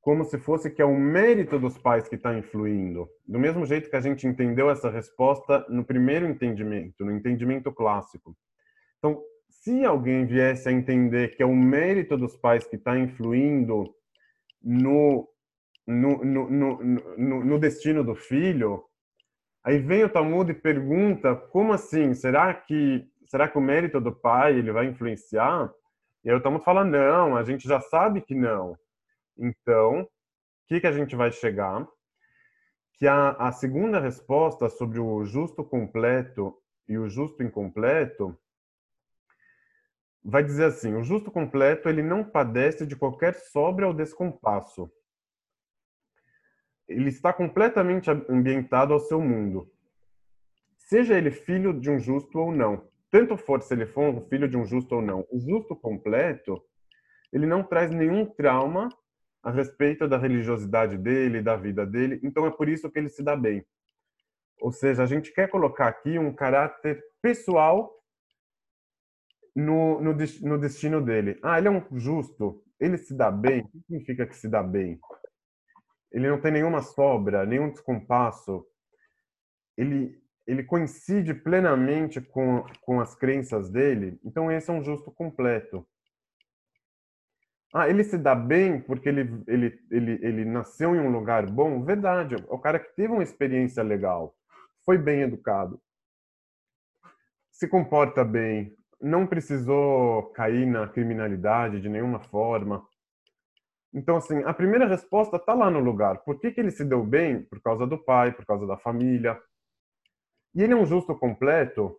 como 0.00 0.24
se 0.24 0.38
fosse 0.38 0.70
que 0.70 0.80
é 0.80 0.84
o 0.84 0.96
mérito 0.96 1.58
dos 1.58 1.76
pais 1.76 2.08
que 2.08 2.14
está 2.14 2.36
influindo 2.36 3.08
do 3.26 3.38
mesmo 3.38 3.64
jeito 3.66 3.90
que 3.90 3.96
a 3.96 4.00
gente 4.00 4.26
entendeu 4.26 4.70
essa 4.70 4.90
resposta 4.90 5.64
no 5.68 5.84
primeiro 5.84 6.26
entendimento 6.26 7.04
no 7.04 7.12
entendimento 7.12 7.72
clássico 7.72 8.36
então 8.98 9.22
se 9.48 9.84
alguém 9.84 10.24
viesse 10.24 10.68
a 10.68 10.72
entender 10.72 11.36
que 11.36 11.42
é 11.42 11.46
o 11.46 11.54
mérito 11.54 12.16
dos 12.16 12.36
pais 12.36 12.66
que 12.66 12.76
está 12.76 12.98
influindo 12.98 13.94
no 14.62 15.28
no, 15.86 16.24
no, 16.24 16.50
no, 16.50 17.44
no, 17.44 17.58
destino 17.58 18.04
do 18.04 18.14
filho, 18.14 18.84
aí 19.64 19.78
vem 19.78 20.04
o 20.04 20.08
Talmud 20.08 20.50
e 20.50 20.54
pergunta, 20.54 21.34
como 21.34 21.72
assim? 21.72 22.14
Será 22.14 22.54
que 22.54 23.04
será 23.26 23.48
que 23.48 23.58
o 23.58 23.60
mérito 23.60 24.00
do 24.00 24.12
pai 24.12 24.56
ele 24.56 24.72
vai 24.72 24.86
influenciar? 24.86 25.70
E 26.24 26.30
aí 26.30 26.36
o 26.36 26.40
Talmud 26.40 26.64
fala, 26.64 26.84
não, 26.84 27.36
a 27.36 27.42
gente 27.42 27.66
já 27.66 27.80
sabe 27.80 28.20
que 28.20 28.34
não. 28.34 28.76
Então, 29.40 30.02
o 30.02 30.08
que, 30.68 30.80
que 30.80 30.86
a 30.86 30.92
gente 30.92 31.16
vai 31.16 31.32
chegar? 31.32 31.88
Que 32.94 33.06
a, 33.06 33.30
a 33.30 33.50
segunda 33.50 33.98
resposta 33.98 34.68
sobre 34.68 35.00
o 35.00 35.24
justo 35.24 35.64
completo 35.64 36.54
e 36.86 36.98
o 36.98 37.08
justo 37.08 37.42
incompleto 37.42 38.38
vai 40.22 40.44
dizer 40.44 40.66
assim, 40.66 40.94
o 40.94 41.02
justo 41.02 41.30
completo 41.30 41.88
ele 41.88 42.02
não 42.02 42.22
padece 42.22 42.86
de 42.86 42.94
qualquer 42.94 43.34
sobra 43.34 43.88
ou 43.88 43.94
descompasso 43.94 44.92
ele 46.90 47.08
está 47.08 47.32
completamente 47.32 48.10
ambientado 48.28 48.92
ao 48.92 48.98
seu 48.98 49.20
mundo. 49.20 49.70
Seja 50.76 51.16
ele 51.16 51.30
filho 51.30 51.72
de 51.72 51.88
um 51.88 52.00
justo 52.00 52.36
ou 52.36 52.52
não. 52.52 52.88
Tanto 53.10 53.36
for 53.36 53.62
se 53.62 53.72
ele 53.72 53.86
for 53.86 54.26
filho 54.28 54.48
de 54.48 54.56
um 54.56 54.64
justo 54.64 54.96
ou 54.96 55.02
não. 55.02 55.24
O 55.30 55.38
justo 55.38 55.76
completo, 55.76 56.60
ele 57.32 57.46
não 57.46 57.62
traz 57.62 57.92
nenhum 57.92 58.26
trauma 58.26 58.88
a 59.42 59.50
respeito 59.50 60.06
da 60.06 60.18
religiosidade 60.18 60.96
dele, 60.98 61.42
da 61.42 61.56
vida 61.56 61.86
dele. 61.86 62.20
Então 62.22 62.46
é 62.46 62.50
por 62.50 62.68
isso 62.68 62.90
que 62.90 62.98
ele 62.98 63.08
se 63.08 63.22
dá 63.22 63.36
bem. 63.36 63.64
Ou 64.60 64.70
seja, 64.70 65.02
a 65.02 65.06
gente 65.06 65.32
quer 65.32 65.48
colocar 65.48 65.88
aqui 65.88 66.18
um 66.18 66.34
caráter 66.34 67.02
pessoal 67.22 67.90
no, 69.56 70.00
no, 70.00 70.12
no 70.12 70.58
destino 70.58 71.02
dele. 71.02 71.38
Ah, 71.42 71.58
ele 71.58 71.68
é 71.68 71.70
um 71.70 71.98
justo, 71.98 72.62
ele 72.78 72.98
se 72.98 73.14
dá 73.14 73.30
bem. 73.30 73.62
O 73.62 73.68
que 73.68 73.80
significa 73.80 74.26
que 74.26 74.36
se 74.36 74.48
dá 74.48 74.62
bem? 74.62 75.00
ele 76.12 76.28
não 76.28 76.40
tem 76.40 76.52
nenhuma 76.52 76.82
sobra, 76.82 77.46
nenhum 77.46 77.70
descompasso. 77.70 78.66
Ele, 79.76 80.20
ele 80.46 80.64
coincide 80.64 81.32
plenamente 81.32 82.20
com, 82.20 82.64
com 82.82 83.00
as 83.00 83.14
crenças 83.14 83.70
dele. 83.70 84.18
Então, 84.24 84.50
esse 84.50 84.70
é 84.70 84.72
um 84.72 84.82
justo 84.82 85.10
completo. 85.12 85.86
Ah, 87.72 87.88
ele 87.88 88.02
se 88.02 88.18
dá 88.18 88.34
bem 88.34 88.80
porque 88.80 89.08
ele, 89.08 89.42
ele, 89.46 89.80
ele, 89.90 90.18
ele 90.22 90.44
nasceu 90.44 90.94
em 90.94 90.98
um 90.98 91.10
lugar 91.10 91.46
bom? 91.46 91.84
Verdade. 91.84 92.34
É 92.34 92.38
o 92.48 92.58
cara 92.58 92.80
que 92.80 92.94
teve 92.96 93.12
uma 93.12 93.22
experiência 93.22 93.82
legal, 93.82 94.34
foi 94.84 94.98
bem 94.98 95.22
educado, 95.22 95.80
se 97.52 97.68
comporta 97.68 98.24
bem, 98.24 98.74
não 99.00 99.26
precisou 99.26 100.24
cair 100.32 100.66
na 100.66 100.88
criminalidade 100.88 101.80
de 101.80 101.88
nenhuma 101.88 102.18
forma. 102.18 102.84
Então, 103.92 104.16
assim, 104.16 104.42
a 104.44 104.54
primeira 104.54 104.86
resposta 104.86 105.36
está 105.36 105.52
lá 105.52 105.70
no 105.70 105.80
lugar. 105.80 106.18
Por 106.24 106.40
que, 106.40 106.50
que 106.50 106.60
ele 106.60 106.70
se 106.70 106.84
deu 106.84 107.04
bem? 107.04 107.42
Por 107.42 107.60
causa 107.60 107.86
do 107.86 107.98
pai, 107.98 108.32
por 108.32 108.44
causa 108.46 108.66
da 108.66 108.76
família. 108.76 109.40
E 110.54 110.62
ele 110.62 110.72
é 110.72 110.76
um 110.76 110.86
justo 110.86 111.14
completo? 111.14 111.96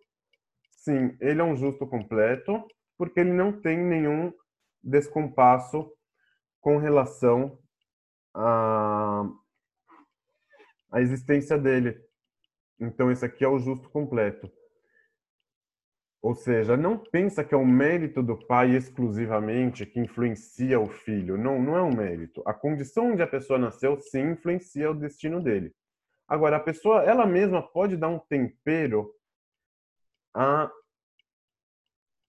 Sim, 0.70 1.16
ele 1.20 1.40
é 1.40 1.44
um 1.44 1.56
justo 1.56 1.86
completo, 1.86 2.66
porque 2.98 3.20
ele 3.20 3.32
não 3.32 3.52
tem 3.52 3.78
nenhum 3.78 4.32
descompasso 4.82 5.90
com 6.60 6.78
relação 6.78 7.58
à, 8.34 9.24
à 10.90 11.00
existência 11.00 11.58
dele. 11.58 12.00
Então, 12.80 13.10
esse 13.10 13.24
aqui 13.24 13.44
é 13.44 13.48
o 13.48 13.58
justo 13.58 13.88
completo. 13.90 14.50
Ou 16.22 16.36
seja, 16.36 16.76
não 16.76 16.96
pensa 16.96 17.42
que 17.42 17.52
é 17.52 17.56
o 17.56 17.66
mérito 17.66 18.22
do 18.22 18.36
pai 18.46 18.76
exclusivamente 18.76 19.84
que 19.84 19.98
influencia 19.98 20.78
o 20.78 20.86
filho. 20.86 21.36
Não, 21.36 21.60
não 21.60 21.76
é 21.76 21.82
um 21.82 21.94
mérito. 21.94 22.42
A 22.46 22.54
condição 22.54 23.12
onde 23.12 23.22
a 23.22 23.26
pessoa 23.26 23.58
nasceu 23.58 24.00
sim 24.00 24.30
influencia 24.30 24.90
o 24.90 24.94
destino 24.94 25.42
dele. 25.42 25.74
Agora, 26.28 26.56
a 26.56 26.60
pessoa 26.60 27.02
ela 27.02 27.26
mesma 27.26 27.60
pode 27.60 27.96
dar 27.96 28.08
um 28.08 28.20
tempero 28.20 29.12
a 30.34 30.70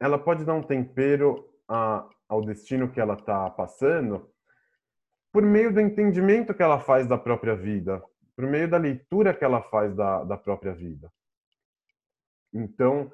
ela 0.02 0.20
pode 0.20 0.44
dar 0.44 0.56
um 0.56 0.64
tempero 0.64 1.50
a, 1.70 2.10
ao 2.34 2.42
destino 2.42 2.92
que 2.92 3.00
ela 3.00 3.14
está 3.14 3.50
passando 3.50 4.30
por 5.32 5.44
meio 5.44 5.74
do 5.74 5.80
entendimento 5.80 6.54
que 6.54 6.62
ela 6.62 6.80
faz 6.80 7.08
da 7.08 7.18
própria 7.18 7.56
vida, 7.56 8.04
por 8.36 8.46
meio 8.46 8.70
da 8.70 8.78
leitura 8.78 9.34
que 9.34 9.44
ela 9.44 9.62
faz 9.62 9.96
da, 9.96 10.24
da 10.24 10.38
própria 10.38 10.74
vida. 10.74 11.12
Então, 12.54 13.12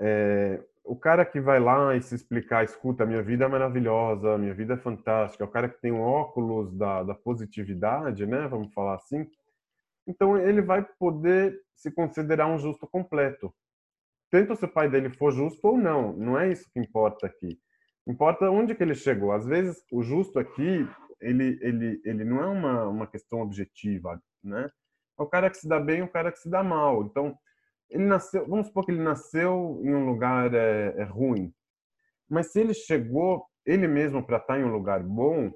é, 0.00 0.60
o 0.84 0.96
cara 0.96 1.24
que 1.24 1.40
vai 1.40 1.60
lá 1.60 1.94
e 1.94 2.02
se 2.02 2.14
explicar, 2.16 2.64
escuta, 2.64 3.06
minha 3.06 3.22
vida 3.22 3.44
é 3.44 3.48
maravilhosa, 3.48 4.36
minha 4.38 4.52
vida 4.52 4.74
é 4.74 4.76
fantástica, 4.76 5.44
o 5.44 5.50
cara 5.50 5.68
que 5.68 5.80
tem 5.80 5.92
um 5.92 6.00
óculos 6.00 6.76
da, 6.76 7.04
da 7.04 7.14
positividade, 7.14 8.26
né, 8.26 8.48
vamos 8.48 8.72
falar 8.72 8.96
assim, 8.96 9.30
então 10.04 10.36
ele 10.36 10.60
vai 10.60 10.84
poder 10.98 11.60
se 11.76 11.92
considerar 11.92 12.48
um 12.48 12.58
justo 12.58 12.88
completo. 12.88 13.54
Tanto 14.30 14.56
se 14.56 14.64
o 14.64 14.68
pai 14.68 14.88
dele 14.88 15.10
for 15.10 15.30
justo 15.30 15.60
ou 15.68 15.76
não, 15.76 16.12
não 16.14 16.38
é 16.38 16.50
isso 16.50 16.68
que 16.72 16.80
importa 16.80 17.26
aqui. 17.26 17.60
Importa 18.06 18.50
onde 18.50 18.74
que 18.74 18.82
ele 18.82 18.94
chegou. 18.94 19.32
Às 19.32 19.46
vezes 19.46 19.84
o 19.90 20.02
justo 20.02 20.38
aqui, 20.38 20.86
ele 21.20 21.58
ele 21.62 22.00
ele 22.04 22.24
não 22.24 22.42
é 22.42 22.46
uma 22.46 22.88
uma 22.88 23.06
questão 23.06 23.40
objetiva, 23.40 24.20
né? 24.42 24.70
É 25.18 25.22
o 25.22 25.26
cara 25.26 25.50
que 25.50 25.56
se 25.58 25.68
dá 25.68 25.78
bem, 25.78 26.02
o 26.02 26.10
cara 26.10 26.32
que 26.32 26.38
se 26.38 26.50
dá 26.50 26.62
mal. 26.62 27.04
Então, 27.04 27.36
ele 27.90 28.04
nasceu, 28.04 28.46
vamos 28.48 28.68
supor 28.68 28.84
que 28.84 28.92
ele 28.92 29.02
nasceu 29.02 29.80
em 29.84 29.94
um 29.94 30.06
lugar 30.06 30.52
é, 30.54 30.94
é 30.98 31.04
ruim. 31.04 31.52
Mas 32.28 32.52
se 32.52 32.60
ele 32.60 32.74
chegou 32.74 33.46
ele 33.64 33.86
mesmo 33.86 34.24
para 34.24 34.38
estar 34.38 34.58
em 34.58 34.64
um 34.64 34.72
lugar 34.72 35.02
bom, 35.02 35.52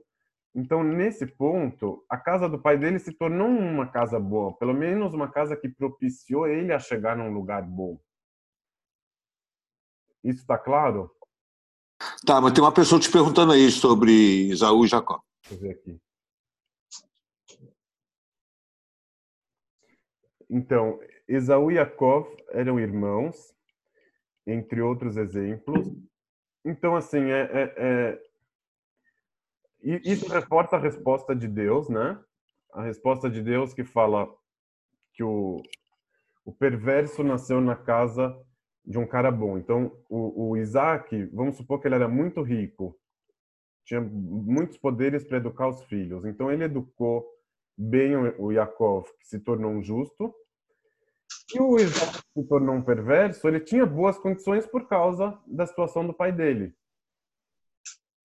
então, 0.54 0.82
nesse 0.82 1.26
ponto, 1.26 2.02
a 2.08 2.16
casa 2.16 2.48
do 2.48 2.58
pai 2.58 2.78
dele 2.78 2.98
se 2.98 3.12
tornou 3.12 3.46
uma 3.46 3.86
casa 3.86 4.18
boa, 4.18 4.56
pelo 4.56 4.72
menos 4.72 5.12
uma 5.12 5.30
casa 5.30 5.54
que 5.54 5.68
propiciou 5.68 6.46
ele 6.46 6.72
a 6.72 6.78
chegar 6.78 7.14
num 7.14 7.30
lugar 7.30 7.62
bom. 7.62 8.00
Isso 10.24 10.40
está 10.40 10.56
claro? 10.56 11.10
Tá, 12.26 12.40
mas 12.40 12.52
tem 12.52 12.62
uma 12.62 12.72
pessoa 12.72 13.00
te 13.00 13.10
perguntando 13.10 13.52
aí 13.52 13.70
sobre 13.70 14.12
Isaú 14.48 14.84
e 14.84 14.88
Jacó. 14.88 15.20
Deixa 15.42 15.54
eu 15.54 15.60
ver 15.60 15.70
aqui. 15.74 16.00
Então, 20.48 21.00
Esaú 21.26 21.70
e 21.70 21.74
Jacob 21.74 22.26
eram 22.50 22.78
irmãos, 22.78 23.54
entre 24.46 24.80
outros 24.80 25.16
exemplos. 25.16 25.88
Então, 26.64 26.94
assim, 26.94 27.30
é, 27.30 27.40
é, 27.42 27.74
é 27.76 28.22
isso 29.82 30.28
reforça 30.28 30.76
a 30.76 30.80
resposta 30.80 31.34
de 31.34 31.48
Deus, 31.48 31.88
né? 31.88 32.18
A 32.72 32.82
resposta 32.82 33.30
de 33.30 33.42
Deus 33.42 33.72
que 33.72 33.84
fala 33.84 34.28
que 35.12 35.22
o, 35.22 35.62
o 36.44 36.52
perverso 36.52 37.22
nasceu 37.22 37.60
na 37.60 37.74
casa 37.74 38.36
de 38.86 38.98
um 38.98 39.06
cara 39.06 39.30
bom. 39.30 39.58
Então, 39.58 39.96
o, 40.08 40.50
o 40.50 40.56
Isaac, 40.56 41.24
vamos 41.32 41.56
supor 41.56 41.80
que 41.80 41.88
ele 41.88 41.96
era 41.96 42.08
muito 42.08 42.42
rico, 42.42 42.96
tinha 43.84 44.00
muitos 44.00 44.78
poderes 44.78 45.24
para 45.24 45.38
educar 45.38 45.68
os 45.68 45.82
filhos. 45.84 46.24
Então, 46.24 46.50
ele 46.50 46.64
educou 46.64 47.26
bem 47.76 48.16
o, 48.16 48.52
Yaakov, 48.52 49.06
que 49.18 49.26
se 49.26 49.38
tornou 49.38 49.70
um 49.70 49.82
justo. 49.82 50.34
E 51.54 51.60
o 51.60 51.76
Isaac 51.76 52.20
se 52.32 52.44
tornou 52.48 52.74
um 52.74 52.82
perverso, 52.82 53.46
ele 53.46 53.60
tinha 53.60 53.84
boas 53.84 54.18
condições 54.18 54.66
por 54.66 54.88
causa 54.88 55.38
da 55.46 55.66
situação 55.66 56.06
do 56.06 56.14
pai 56.14 56.32
dele. 56.32 56.74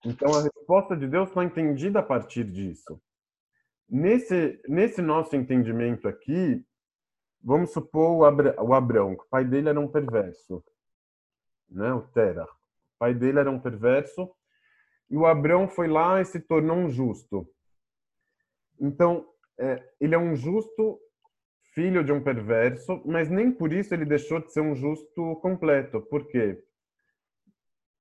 Então 0.04 0.34
a 0.34 0.42
resposta 0.42 0.96
de 0.96 1.06
Deus 1.06 1.30
foi 1.30 1.44
entendida 1.44 2.00
a 2.00 2.02
partir 2.02 2.44
disso. 2.44 3.00
Nesse, 3.88 4.60
nesse 4.68 5.00
nosso 5.00 5.36
entendimento 5.36 6.08
aqui, 6.08 6.64
vamos 7.42 7.72
supor 7.72 8.18
o, 8.18 8.24
Abra, 8.24 8.54
o 8.62 8.74
Abrão, 8.74 9.12
o 9.14 9.28
pai 9.28 9.44
dele 9.44 9.68
era 9.68 9.80
um 9.80 9.88
perverso, 9.88 10.64
né? 11.68 11.92
o 11.92 12.02
Tera. 12.02 12.44
O 12.44 12.98
pai 12.98 13.14
dele 13.14 13.38
era 13.38 13.50
um 13.50 13.58
perverso 13.58 14.30
e 15.10 15.16
o 15.16 15.26
Abrão 15.26 15.68
foi 15.68 15.88
lá 15.88 16.20
e 16.20 16.24
se 16.24 16.40
tornou 16.40 16.76
um 16.76 16.88
justo. 16.88 17.46
Então, 18.80 19.26
é, 19.58 19.82
ele 20.00 20.14
é 20.14 20.18
um 20.18 20.34
justo 20.34 20.98
filho 21.74 22.04
de 22.04 22.12
um 22.12 22.22
perverso, 22.22 23.02
mas 23.04 23.28
nem 23.28 23.50
por 23.50 23.72
isso 23.72 23.94
ele 23.94 24.04
deixou 24.04 24.40
de 24.40 24.52
ser 24.52 24.60
um 24.60 24.74
justo 24.74 25.36
completo. 25.36 26.00
Por 26.02 26.26
quê? 26.28 26.62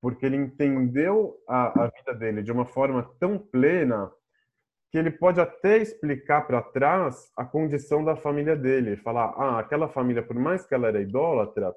porque 0.02 0.26
ele 0.26 0.36
entendeu 0.36 1.40
a, 1.48 1.84
a 1.84 1.88
vida 1.88 2.14
dele 2.16 2.42
de 2.42 2.52
uma 2.52 2.66
forma 2.66 3.04
tão 3.20 3.38
plena 3.38 4.12
que 4.92 4.98
ele 4.98 5.10
pode 5.10 5.40
até 5.40 5.78
explicar 5.78 6.46
para 6.46 6.62
trás 6.62 7.32
a 7.38 7.46
condição 7.46 8.04
da 8.04 8.16
família 8.16 8.58
dele, 8.58 8.98
falar, 8.98 9.34
ah, 9.38 9.60
aquela 9.60 9.88
família, 9.88 10.22
por 10.22 10.36
mais 10.36 10.66
que 10.66 10.76
ela 10.76 10.90
era 10.90 11.02
idólatra, 11.02 11.74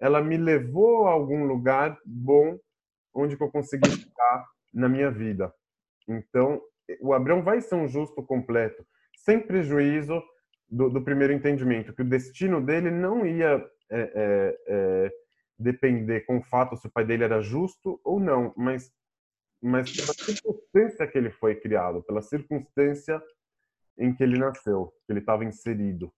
ela 0.00 0.22
me 0.22 0.36
levou 0.36 1.06
a 1.06 1.10
algum 1.10 1.44
lugar 1.44 1.98
bom 2.04 2.56
onde 3.12 3.36
eu 3.38 3.50
consegui 3.50 3.90
ficar 3.90 4.46
na 4.72 4.88
minha 4.88 5.10
vida. 5.10 5.52
Então, 6.08 6.62
o 7.00 7.12
Abraão 7.12 7.42
vai 7.42 7.60
ser 7.60 7.74
um 7.74 7.88
justo 7.88 8.22
completo, 8.22 8.86
sem 9.16 9.40
prejuízo 9.40 10.22
do, 10.68 10.88
do 10.88 11.02
primeiro 11.02 11.32
entendimento, 11.32 11.92
que 11.92 12.02
o 12.02 12.08
destino 12.08 12.60
dele 12.60 12.90
não 12.90 13.26
ia 13.26 13.64
é, 13.90 14.00
é, 14.00 14.58
é, 14.68 15.10
depender 15.58 16.22
com 16.22 16.38
o 16.38 16.42
fato 16.42 16.76
se 16.76 16.86
o 16.86 16.90
pai 16.90 17.04
dele 17.04 17.24
era 17.24 17.42
justo 17.42 18.00
ou 18.04 18.18
não, 18.18 18.54
mas 18.56 18.90
mas 19.62 19.94
pela 19.94 20.12
circunstância 20.12 21.06
que 21.06 21.16
ele 21.16 21.30
foi 21.30 21.54
criado, 21.54 22.02
pela 22.02 22.20
circunstância 22.20 23.22
em 23.96 24.14
que 24.14 24.22
ele 24.22 24.38
nasceu, 24.38 24.92
que 25.06 25.12
ele 25.12 25.20
estava 25.20 25.44
inserido. 25.44 26.12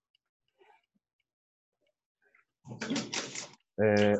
É, 3.79 4.15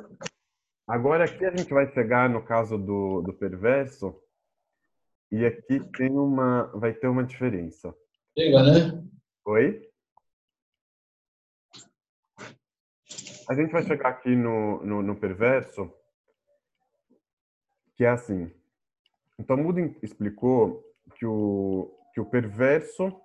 agora 0.87 1.25
aqui 1.25 1.45
a 1.47 1.57
gente 1.57 1.73
vai 1.73 1.91
chegar 1.95 2.29
no 2.29 2.45
caso 2.45 2.77
do, 2.77 3.23
do 3.23 3.33
perverso 3.33 4.21
e 5.33 5.47
aqui 5.47 5.81
tem 5.97 6.11
uma 6.11 6.67
vai 6.79 6.93
ter 6.93 7.09
uma 7.09 7.25
diferença. 7.25 7.95
Chega, 8.37 8.63
né? 8.63 9.09
Oi? 9.47 9.91
A 13.49 13.55
gente 13.55 13.73
vai 13.73 13.83
chegar 13.85 14.09
aqui 14.09 14.35
no, 14.35 14.85
no, 14.85 15.03
no 15.03 15.17
perverso, 15.17 15.93
que 17.95 18.05
é 18.05 18.09
assim. 18.09 18.53
Então, 19.39 19.57
Talmud 19.57 19.97
explicou 20.03 20.83
que 21.17 21.27
o, 21.27 21.93
que 22.13 22.21
o 22.21 22.25
perverso 22.25 23.21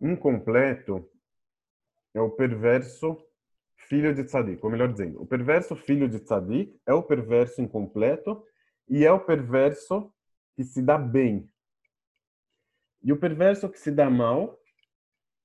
incompleto 0.00 1.08
é 2.14 2.20
o 2.20 2.30
perverso 2.30 3.16
filho 3.88 4.14
de 4.14 4.24
tzadik, 4.24 4.64
ou 4.64 4.70
melhor 4.70 4.90
dizendo, 4.90 5.22
o 5.22 5.26
perverso 5.26 5.76
filho 5.76 6.08
de 6.08 6.18
tzadik 6.18 6.78
é 6.86 6.92
o 6.92 7.02
perverso 7.02 7.62
incompleto 7.62 8.44
e 8.88 9.04
é 9.04 9.12
o 9.12 9.20
perverso 9.20 10.12
que 10.54 10.64
se 10.64 10.82
dá 10.82 10.98
bem. 10.98 11.48
E 13.02 13.12
o 13.12 13.18
perverso 13.18 13.68
que 13.68 13.78
se 13.78 13.90
dá 13.90 14.10
mal 14.10 14.58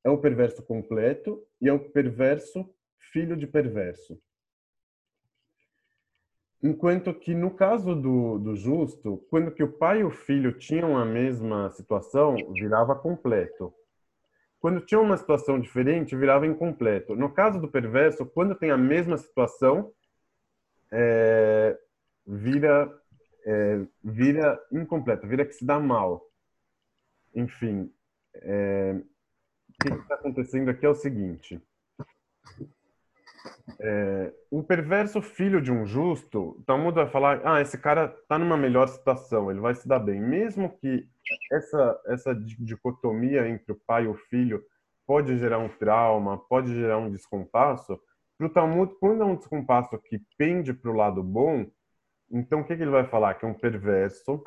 é 0.03 0.09
o 0.09 0.17
perverso 0.17 0.63
completo 0.63 1.45
e 1.61 1.69
é 1.69 1.73
o 1.73 1.91
perverso 1.91 2.73
filho 3.11 3.37
de 3.37 3.45
perverso. 3.45 4.19
Enquanto 6.63 7.13
que 7.13 7.33
no 7.33 7.51
caso 7.51 7.95
do, 7.95 8.37
do 8.37 8.55
justo, 8.55 9.17
quando 9.29 9.51
que 9.51 9.63
o 9.63 9.71
pai 9.71 10.01
e 10.01 10.03
o 10.03 10.11
filho 10.11 10.53
tinham 10.53 10.95
a 10.95 11.03
mesma 11.03 11.69
situação, 11.71 12.35
virava 12.53 12.95
completo. 12.95 13.73
Quando 14.59 14.79
tinha 14.81 14.99
uma 14.99 15.17
situação 15.17 15.59
diferente, 15.59 16.15
virava 16.15 16.45
incompleto. 16.45 17.15
No 17.15 17.31
caso 17.31 17.59
do 17.59 17.67
perverso, 17.67 18.27
quando 18.27 18.53
tem 18.53 18.69
a 18.69 18.77
mesma 18.77 19.17
situação, 19.17 19.91
é, 20.91 21.75
vira 22.27 22.91
é, 23.45 23.85
vira 24.03 24.59
incompleto, 24.71 25.27
vira 25.27 25.45
que 25.45 25.53
se 25.53 25.65
dá 25.65 25.79
mal. 25.79 26.23
Enfim, 27.33 27.91
é, 28.35 28.93
o 28.93 29.83
que 29.83 29.93
está 29.93 30.15
acontecendo 30.15 30.69
aqui 30.69 30.85
é 30.85 30.89
o 30.89 30.95
seguinte: 30.95 31.59
é, 33.79 34.33
o 34.49 34.63
perverso 34.63 35.21
filho 35.21 35.61
de 35.61 35.71
um 35.71 35.85
justo, 35.85 36.61
Talmud 36.65 36.93
vai 36.93 37.07
falar, 37.07 37.41
ah, 37.43 37.61
esse 37.61 37.77
cara 37.77 38.05
está 38.21 38.37
numa 38.37 38.57
melhor 38.57 38.87
situação, 38.87 39.49
ele 39.49 39.59
vai 39.59 39.75
se 39.75 39.87
dar 39.87 39.99
bem. 39.99 40.19
Mesmo 40.19 40.77
que 40.77 41.07
essa, 41.51 42.01
essa 42.07 42.35
dicotomia 42.35 43.47
entre 43.47 43.71
o 43.71 43.81
pai 43.87 44.05
e 44.05 44.07
o 44.07 44.15
filho 44.15 44.63
pode 45.05 45.37
gerar 45.37 45.59
um 45.59 45.69
trauma, 45.69 46.37
pode 46.37 46.73
gerar 46.73 46.97
um 46.97 47.11
descompasso, 47.11 47.99
para 48.41 48.47
o 48.47 48.49
Talmud, 48.49 48.95
quando 48.99 49.21
é 49.21 49.25
um 49.25 49.35
descompasso 49.35 49.99
que 49.99 50.19
pende 50.35 50.73
para 50.73 50.89
o 50.89 50.95
lado 50.95 51.21
bom, 51.21 51.69
então 52.31 52.61
o 52.61 52.63
que, 52.63 52.75
que 52.75 52.81
ele 52.81 52.89
vai 52.89 53.05
falar? 53.05 53.35
Que 53.35 53.45
é 53.45 53.47
um 53.47 53.53
perverso, 53.53 54.43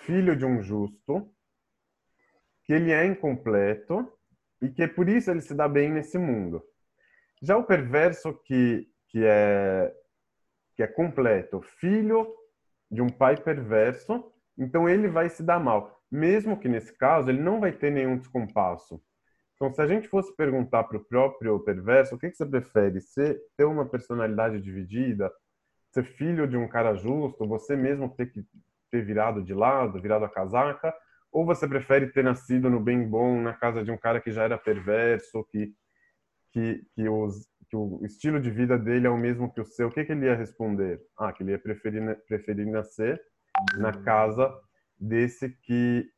filho 0.00 0.34
de 0.34 0.44
um 0.44 0.60
justo, 0.60 1.32
que 2.64 2.72
ele 2.72 2.90
é 2.90 3.06
incompleto 3.06 4.10
e 4.60 4.68
que 4.68 4.86
por 4.88 5.08
isso 5.08 5.30
ele 5.30 5.40
se 5.40 5.54
dá 5.54 5.68
bem 5.68 5.92
nesse 5.92 6.18
mundo. 6.18 6.60
Já 7.42 7.56
o 7.56 7.64
perverso 7.64 8.34
que, 8.44 8.86
que, 9.08 9.24
é, 9.24 9.94
que 10.76 10.82
é 10.82 10.86
completo, 10.86 11.62
filho 11.62 12.26
de 12.90 13.00
um 13.00 13.08
pai 13.08 13.36
perverso, 13.36 14.32
então 14.58 14.88
ele 14.88 15.08
vai 15.08 15.30
se 15.30 15.42
dar 15.42 15.58
mal. 15.58 16.02
Mesmo 16.10 16.58
que 16.58 16.68
nesse 16.68 16.92
caso 16.96 17.30
ele 17.30 17.40
não 17.40 17.60
vai 17.60 17.72
ter 17.72 17.90
nenhum 17.90 18.18
descompasso. 18.18 19.00
Então, 19.54 19.72
se 19.72 19.80
a 19.80 19.86
gente 19.86 20.08
fosse 20.08 20.34
perguntar 20.34 20.84
para 20.84 20.96
o 20.96 21.04
próprio 21.04 21.60
perverso, 21.60 22.14
o 22.14 22.18
que, 22.18 22.30
que 22.30 22.36
você 22.36 22.46
prefere? 22.46 23.00
Ser, 23.00 23.38
ter 23.56 23.64
uma 23.64 23.86
personalidade 23.86 24.60
dividida? 24.60 25.30
Ser 25.92 26.02
filho 26.02 26.48
de 26.48 26.56
um 26.56 26.66
cara 26.66 26.94
justo? 26.94 27.46
Você 27.46 27.76
mesmo 27.76 28.08
ter 28.08 28.32
que 28.32 28.42
ter 28.90 29.04
virado 29.04 29.42
de 29.42 29.52
lado, 29.54 30.00
virado 30.00 30.24
a 30.24 30.30
casaca? 30.30 30.94
Ou 31.30 31.44
você 31.44 31.68
prefere 31.68 32.08
ter 32.08 32.24
nascido 32.24 32.70
no 32.70 32.80
bem 32.80 33.06
bom, 33.06 33.40
na 33.40 33.52
casa 33.52 33.84
de 33.84 33.90
um 33.90 33.98
cara 33.98 34.20
que 34.20 34.32
já 34.32 34.44
era 34.44 34.58
perverso, 34.58 35.44
que 35.44 35.72
que, 36.52 36.84
que, 36.94 37.08
os, 37.08 37.48
que 37.68 37.76
o 37.76 38.04
estilo 38.04 38.40
de 38.40 38.50
vida 38.50 38.78
dele 38.78 39.06
é 39.06 39.10
o 39.10 39.18
mesmo 39.18 39.52
que 39.52 39.60
o 39.60 39.64
seu, 39.64 39.88
o 39.88 39.92
que, 39.92 40.04
que 40.04 40.12
ele 40.12 40.26
ia 40.26 40.34
responder? 40.34 41.00
Ah, 41.16 41.32
que 41.32 41.42
ele 41.42 41.52
ia 41.52 41.58
preferir, 41.58 42.02
preferir 42.26 42.66
nascer 42.66 43.20
na 43.78 43.92
casa 44.02 44.52
desse 44.98 45.50
que, 45.62 46.10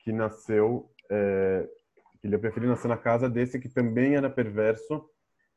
que 0.00 0.12
nasceu, 0.12 0.92
é, 1.10 1.68
que 2.20 2.26
ele 2.26 2.34
ia 2.34 2.40
preferir 2.40 2.68
nascer 2.68 2.88
na 2.88 2.96
casa 2.96 3.28
desse 3.28 3.58
que 3.58 3.68
também 3.68 4.14
era 4.14 4.30
perverso 4.30 5.08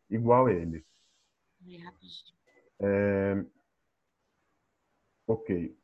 igual 0.10 0.50
ele. 0.50 0.86
É... 2.82 3.46
Ok. 5.28 5.78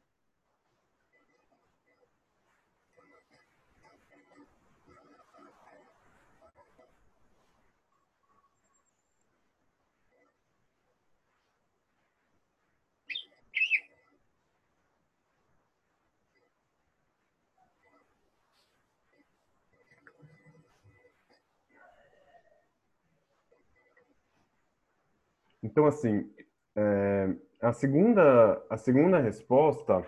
Então, 25.80 25.88
assim, 25.88 26.30
é, 26.75 27.34
a, 27.61 27.71
segunda, 27.71 28.61
a 28.69 28.75
segunda 28.75 29.17
resposta 29.17 30.05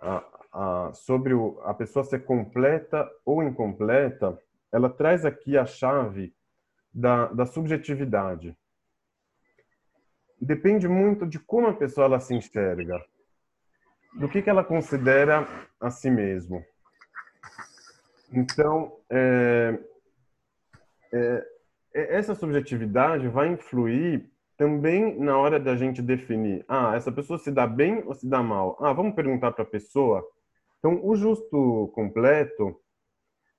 a, 0.00 0.24
a, 0.52 0.92
sobre 0.92 1.32
o, 1.32 1.60
a 1.62 1.72
pessoa 1.72 2.04
ser 2.04 2.24
completa 2.24 3.08
ou 3.24 3.40
incompleta, 3.40 4.36
ela 4.72 4.90
traz 4.90 5.24
aqui 5.24 5.56
a 5.56 5.64
chave 5.64 6.34
da, 6.92 7.26
da 7.26 7.46
subjetividade. 7.46 8.58
Depende 10.40 10.88
muito 10.88 11.24
de 11.24 11.38
como 11.38 11.68
a 11.68 11.74
pessoa 11.74 12.06
ela 12.06 12.18
se 12.18 12.34
enxerga, 12.34 13.00
do 14.18 14.28
que, 14.28 14.42
que 14.42 14.50
ela 14.50 14.64
considera 14.64 15.46
a 15.78 15.88
si 15.88 16.10
mesmo. 16.10 16.64
Então, 18.32 18.98
é, 19.08 19.78
é, 21.12 21.46
essa 21.92 22.34
subjetividade 22.34 23.28
vai 23.28 23.46
influir 23.46 24.28
também 24.58 25.16
na 25.20 25.38
hora 25.38 25.58
da 25.60 25.76
gente 25.76 26.02
definir, 26.02 26.64
ah, 26.68 26.96
essa 26.96 27.12
pessoa 27.12 27.38
se 27.38 27.50
dá 27.50 27.64
bem 27.64 28.02
ou 28.04 28.12
se 28.12 28.28
dá 28.28 28.42
mal? 28.42 28.76
Ah, 28.80 28.92
vamos 28.92 29.14
perguntar 29.14 29.52
para 29.52 29.62
a 29.62 29.66
pessoa. 29.66 30.28
Então, 30.78 31.00
o 31.02 31.14
justo 31.14 31.92
completo 31.94 32.76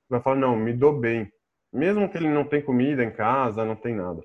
vai 0.10 0.22
falar, 0.22 0.36
não, 0.36 0.58
me 0.58 0.74
dou 0.74 1.00
bem. 1.00 1.32
Mesmo 1.72 2.10
que 2.10 2.18
ele 2.18 2.28
não 2.28 2.44
tem 2.44 2.62
comida 2.62 3.02
em 3.02 3.12
casa, 3.12 3.64
não 3.64 3.78
tem 3.78 3.96
nada. 3.96 4.22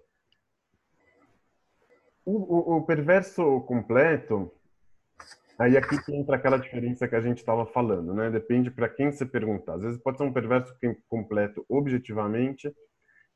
O, 2.25 2.33
o, 2.33 2.77
o 2.79 2.83
perverso 2.85 3.61
completo, 3.63 4.51
aí 5.57 5.77
aqui 5.77 6.03
que 6.03 6.17
entra 6.17 6.35
aquela 6.35 6.59
diferença 6.59 7.07
que 7.07 7.15
a 7.15 7.21
gente 7.21 7.39
estava 7.39 7.67
falando, 7.67 8.13
né? 8.13 8.31
Depende 8.31 8.71
para 8.71 8.89
quem 8.89 9.13
você 9.13 9.25
perguntar. 9.25 9.75
Às 9.75 9.83
vezes 9.83 10.03
pode 10.03 10.19
ser 10.19 10.25
um 10.25 10.33
perverso 10.33 10.75
completo 11.09 11.65
objetivamente, 11.69 12.75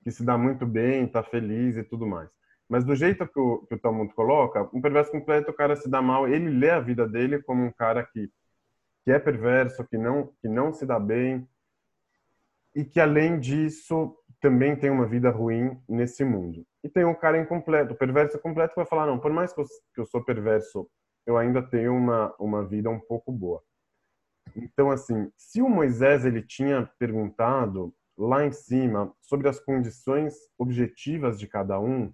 que 0.02 0.10
se 0.10 0.24
dá 0.24 0.36
muito 0.36 0.66
bem, 0.66 1.04
está 1.04 1.22
feliz 1.22 1.76
e 1.76 1.84
tudo 1.84 2.04
mais. 2.04 2.28
Mas 2.68 2.84
do 2.84 2.94
jeito 2.94 3.26
que 3.26 3.40
o, 3.40 3.66
que 3.66 3.74
o 3.74 3.78
Talmud 3.78 4.12
coloca, 4.14 4.68
um 4.72 4.80
perverso 4.80 5.10
completo, 5.10 5.50
o 5.50 5.54
cara 5.54 5.74
se 5.74 5.88
dá 5.88 6.02
mal, 6.02 6.28
ele 6.28 6.50
lê 6.50 6.70
a 6.70 6.80
vida 6.80 7.08
dele 7.08 7.42
como 7.42 7.64
um 7.64 7.72
cara 7.72 8.04
que, 8.04 8.30
que 9.04 9.10
é 9.10 9.18
perverso, 9.18 9.86
que 9.86 9.96
não, 9.96 10.32
que 10.40 10.48
não 10.48 10.72
se 10.72 10.84
dá 10.84 10.98
bem, 10.98 11.48
e 12.74 12.84
que 12.84 13.00
além 13.00 13.40
disso 13.40 14.16
também 14.40 14.76
tem 14.76 14.90
uma 14.90 15.06
vida 15.06 15.30
ruim 15.30 15.80
nesse 15.88 16.24
mundo. 16.24 16.64
E 16.84 16.88
tem 16.88 17.04
um 17.04 17.14
cara 17.14 17.38
incompleto, 17.38 17.94
o 17.94 17.96
perverso 17.96 18.38
completo 18.38 18.74
vai 18.76 18.86
falar, 18.86 19.06
não, 19.06 19.18
por 19.18 19.32
mais 19.32 19.52
que 19.52 19.60
eu, 19.60 19.64
que 19.94 20.00
eu 20.00 20.06
sou 20.06 20.22
perverso, 20.22 20.88
eu 21.26 21.36
ainda 21.36 21.62
tenho 21.62 21.94
uma, 21.94 22.34
uma 22.38 22.64
vida 22.64 22.88
um 22.88 23.00
pouco 23.00 23.32
boa. 23.32 23.62
Então, 24.54 24.90
assim, 24.90 25.30
se 25.36 25.60
o 25.60 25.68
Moisés 25.68 26.24
ele 26.24 26.42
tinha 26.42 26.88
perguntado 26.98 27.94
lá 28.16 28.44
em 28.44 28.52
cima 28.52 29.12
sobre 29.20 29.48
as 29.48 29.60
condições 29.60 30.34
objetivas 30.58 31.38
de 31.38 31.46
cada 31.46 31.78
um, 31.78 32.12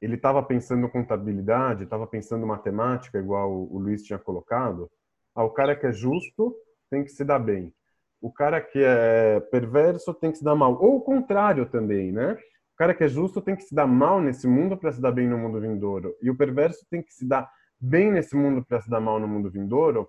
ele 0.00 0.14
estava 0.14 0.42
pensando 0.42 0.88
contabilidade, 0.88 1.84
estava 1.84 2.06
pensando 2.06 2.46
matemática, 2.46 3.18
igual 3.18 3.52
o 3.52 3.78
Luiz 3.78 4.02
tinha 4.02 4.18
colocado. 4.18 4.90
Ah, 5.34 5.44
o 5.44 5.50
cara 5.50 5.74
que 5.74 5.86
é 5.86 5.92
justo 5.92 6.54
tem 6.90 7.04
que 7.04 7.10
se 7.10 7.24
dar 7.24 7.38
bem. 7.38 7.72
O 8.20 8.32
cara 8.32 8.60
que 8.60 8.82
é 8.82 9.40
perverso 9.50 10.12
tem 10.14 10.32
que 10.32 10.38
se 10.38 10.44
dar 10.44 10.54
mal. 10.54 10.72
Ou 10.80 10.96
o 10.96 11.00
contrário 11.00 11.66
também, 11.66 12.12
né? 12.12 12.32
O 12.74 12.76
cara 12.76 12.94
que 12.94 13.04
é 13.04 13.08
justo 13.08 13.40
tem 13.40 13.56
que 13.56 13.62
se 13.62 13.74
dar 13.74 13.86
mal 13.86 14.20
nesse 14.20 14.46
mundo 14.46 14.76
para 14.76 14.92
se 14.92 15.00
dar 15.00 15.12
bem 15.12 15.28
no 15.28 15.38
mundo 15.38 15.60
vindouro. 15.60 16.14
E 16.22 16.30
o 16.30 16.36
perverso 16.36 16.86
tem 16.90 17.02
que 17.02 17.12
se 17.12 17.26
dar 17.26 17.50
bem 17.80 18.10
nesse 18.10 18.36
mundo 18.36 18.64
para 18.64 18.80
se 18.80 18.90
dar 18.90 19.00
mal 19.00 19.18
no 19.20 19.28
mundo 19.28 19.50
vindouro. 19.50 20.08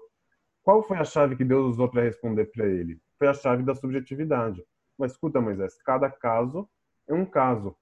Qual 0.63 0.83
foi 0.83 0.97
a 0.97 1.03
chave 1.03 1.35
que 1.35 1.43
Deus 1.43 1.73
usou 1.73 1.89
para 1.89 2.03
responder 2.03 2.45
para 2.45 2.67
ele? 2.67 2.99
Foi 3.17 3.27
a 3.27 3.33
chave 3.33 3.63
da 3.63 3.73
subjetividade. 3.73 4.63
Mas 4.97 5.13
escuta, 5.13 5.41
Moisés, 5.41 5.81
cada 5.83 6.09
caso 6.09 6.67
é 7.07 7.13
um 7.13 7.25
caso. 7.25 7.75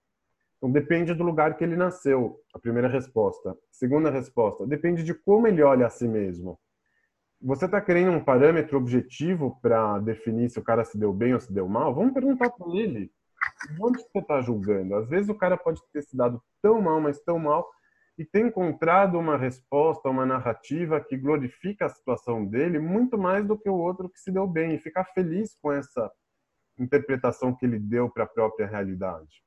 Então, 0.58 0.72
depende 0.72 1.14
do 1.14 1.24
lugar 1.24 1.56
que 1.56 1.64
ele 1.64 1.76
nasceu, 1.76 2.40
a 2.54 2.60
primeira 2.60 2.88
resposta. 2.88 3.56
Segunda 3.72 4.10
resposta, 4.10 4.66
depende 4.66 5.04
de 5.04 5.14
como 5.14 5.48
ele 5.48 5.62
olha 5.62 5.86
a 5.86 5.90
si 5.90 6.08
mesmo. 6.08 6.60
Você 7.40 7.66
está 7.66 7.80
querendo 7.80 8.12
um 8.12 8.24
parâmetro 8.24 8.78
objetivo 8.78 9.60
para 9.62 10.00
definir 10.00 10.50
se 10.50 10.58
o 10.58 10.64
cara 10.64 10.84
se 10.84 10.98
deu 10.98 11.14
bem 11.14 11.36
ou 11.36 11.40
se 11.40 11.54
deu 11.54 11.68
mal? 11.68 11.94
Vamos 11.94 12.14
perguntar 12.14 12.50
para 12.50 12.68
ele. 12.76 13.12
Onde 13.80 14.02
você 14.02 14.18
está 14.18 14.42
julgando? 14.42 14.96
Às 14.96 15.08
vezes 15.08 15.30
o 15.30 15.36
cara 15.36 15.56
pode 15.56 15.80
ter 15.94 16.02
se 16.02 16.18
dado 16.18 16.42
tão 16.60 16.82
mal, 16.82 17.00
mas 17.00 17.20
tão 17.20 17.38
mal, 17.38 17.70
e 18.18 18.26
ter 18.26 18.44
encontrado 18.44 19.20
uma 19.20 19.38
resposta, 19.38 20.10
uma 20.10 20.26
narrativa 20.26 21.00
que 21.00 21.16
glorifica 21.16 21.86
a 21.86 21.90
situação 21.90 22.44
dele 22.44 22.80
muito 22.80 23.16
mais 23.16 23.46
do 23.46 23.56
que 23.56 23.70
o 23.70 23.76
outro 23.76 24.10
que 24.10 24.20
se 24.20 24.32
deu 24.32 24.48
bem, 24.48 24.74
e 24.74 24.80
ficar 24.80 25.06
feliz 25.06 25.56
com 25.62 25.72
essa 25.72 26.12
interpretação 26.80 27.56
que 27.56 27.66
ele 27.66 27.78
deu 27.78 28.10
para 28.10 28.24
a 28.24 28.28
própria 28.28 28.66
realidade. 28.66 29.44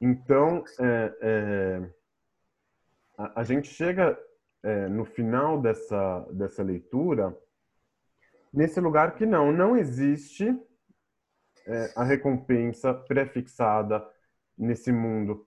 Então, 0.00 0.64
é, 0.78 1.16
é, 1.20 1.90
a, 3.16 3.40
a, 3.40 3.44
gente 3.44 3.68
chega 3.68 4.18
é, 4.62 4.88
no 4.88 5.04
final 5.04 5.60
dessa, 5.60 6.20
dessa 6.32 6.62
leitura 6.62 7.36
nesse 8.54 8.80
lugar 8.80 9.16
que 9.16 9.26
não, 9.26 9.50
não 9.50 9.76
existe 9.76 10.56
é, 11.66 11.92
a 11.96 12.04
recompensa 12.04 12.94
prefixada 12.94 14.04
nesse 14.56 14.92
mundo 14.92 15.46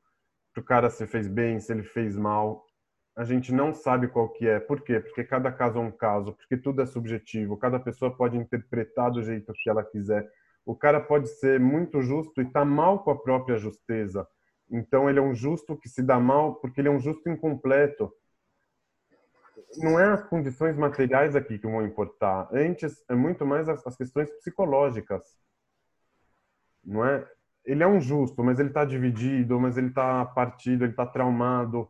para 0.53 0.61
o 0.61 0.65
cara 0.65 0.89
se 0.89 1.05
fez 1.07 1.27
bem, 1.27 1.59
se 1.59 1.71
ele 1.71 1.83
fez 1.83 2.17
mal. 2.17 2.65
A 3.15 3.23
gente 3.23 3.53
não 3.53 3.73
sabe 3.73 4.07
qual 4.07 4.29
que 4.29 4.47
é. 4.47 4.59
Por 4.59 4.81
quê? 4.81 4.99
Porque 4.99 5.23
cada 5.23 5.51
caso 5.51 5.79
é 5.79 5.81
um 5.81 5.91
caso, 5.91 6.33
porque 6.33 6.57
tudo 6.57 6.81
é 6.81 6.85
subjetivo, 6.85 7.57
cada 7.57 7.79
pessoa 7.79 8.15
pode 8.15 8.37
interpretar 8.37 9.11
do 9.11 9.23
jeito 9.23 9.53
que 9.53 9.69
ela 9.69 9.83
quiser. 9.83 10.29
O 10.65 10.75
cara 10.75 10.99
pode 10.99 11.29
ser 11.29 11.59
muito 11.59 12.01
justo 12.01 12.41
e 12.41 12.51
tá 12.51 12.65
mal 12.65 13.03
com 13.03 13.11
a 13.11 13.17
própria 13.17 13.57
justeza 13.57 14.27
então 14.69 15.09
ele 15.09 15.19
é 15.19 15.21
um 15.21 15.33
justo 15.33 15.77
que 15.77 15.87
se 15.87 16.03
dá 16.03 16.19
mal 16.19 16.55
porque 16.55 16.81
ele 16.81 16.87
é 16.89 16.91
um 16.91 16.99
justo 16.99 17.29
incompleto. 17.29 18.11
Não 19.77 19.99
é 19.99 20.05
as 20.05 20.23
condições 20.23 20.75
materiais 20.75 21.35
aqui 21.35 21.57
que 21.57 21.67
vão 21.67 21.85
importar. 21.85 22.47
Antes 22.51 23.03
é 23.09 23.15
muito 23.15 23.45
mais 23.45 23.67
as, 23.69 23.95
questões 23.95 24.29
psicológicas. 24.31 25.23
Não 26.83 27.05
é? 27.05 27.27
Ele 27.65 27.83
é 27.83 27.87
um 27.87 27.99
justo, 27.99 28.43
mas 28.43 28.59
ele 28.59 28.69
está 28.69 28.85
dividido, 28.85 29.59
mas 29.59 29.77
ele 29.77 29.87
está 29.87 30.25
partido, 30.25 30.83
ele 30.83 30.91
está 30.91 31.05
traumado. 31.05 31.89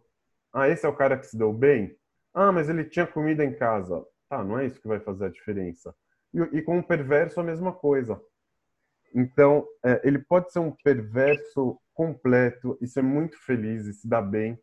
Ah, 0.52 0.68
esse 0.68 0.86
é 0.86 0.90
o 0.90 0.96
cara 0.96 1.18
que 1.18 1.28
se 1.28 1.38
deu 1.38 1.54
bem? 1.54 1.96
Ah, 2.34 2.52
mas 2.52 2.68
ele 2.68 2.84
tinha 2.84 3.06
comida 3.06 3.44
em 3.44 3.54
casa. 3.54 4.06
Tá, 4.28 4.44
não 4.44 4.60
é 4.60 4.66
isso 4.66 4.82
que 4.82 4.88
vai 4.88 5.00
fazer 5.00 5.26
a 5.26 5.30
diferença. 5.30 5.96
E, 6.34 6.58
e 6.58 6.62
com 6.62 6.80
o 6.80 6.84
perverso 6.84 7.40
a 7.40 7.44
mesma 7.44 7.72
coisa. 7.72 8.20
Então, 9.14 9.66
é, 9.84 10.02
ele 10.04 10.20
pode 10.20 10.52
ser 10.52 10.60
um 10.60 10.72
perverso 10.84 11.80
completo 11.98 12.78
e 12.80 12.88
ser 12.88 13.02
muito 13.02 13.44
feliz 13.44 13.88
e 13.88 13.94
se 13.94 14.08
dar 14.08 14.22
bem, 14.22 14.58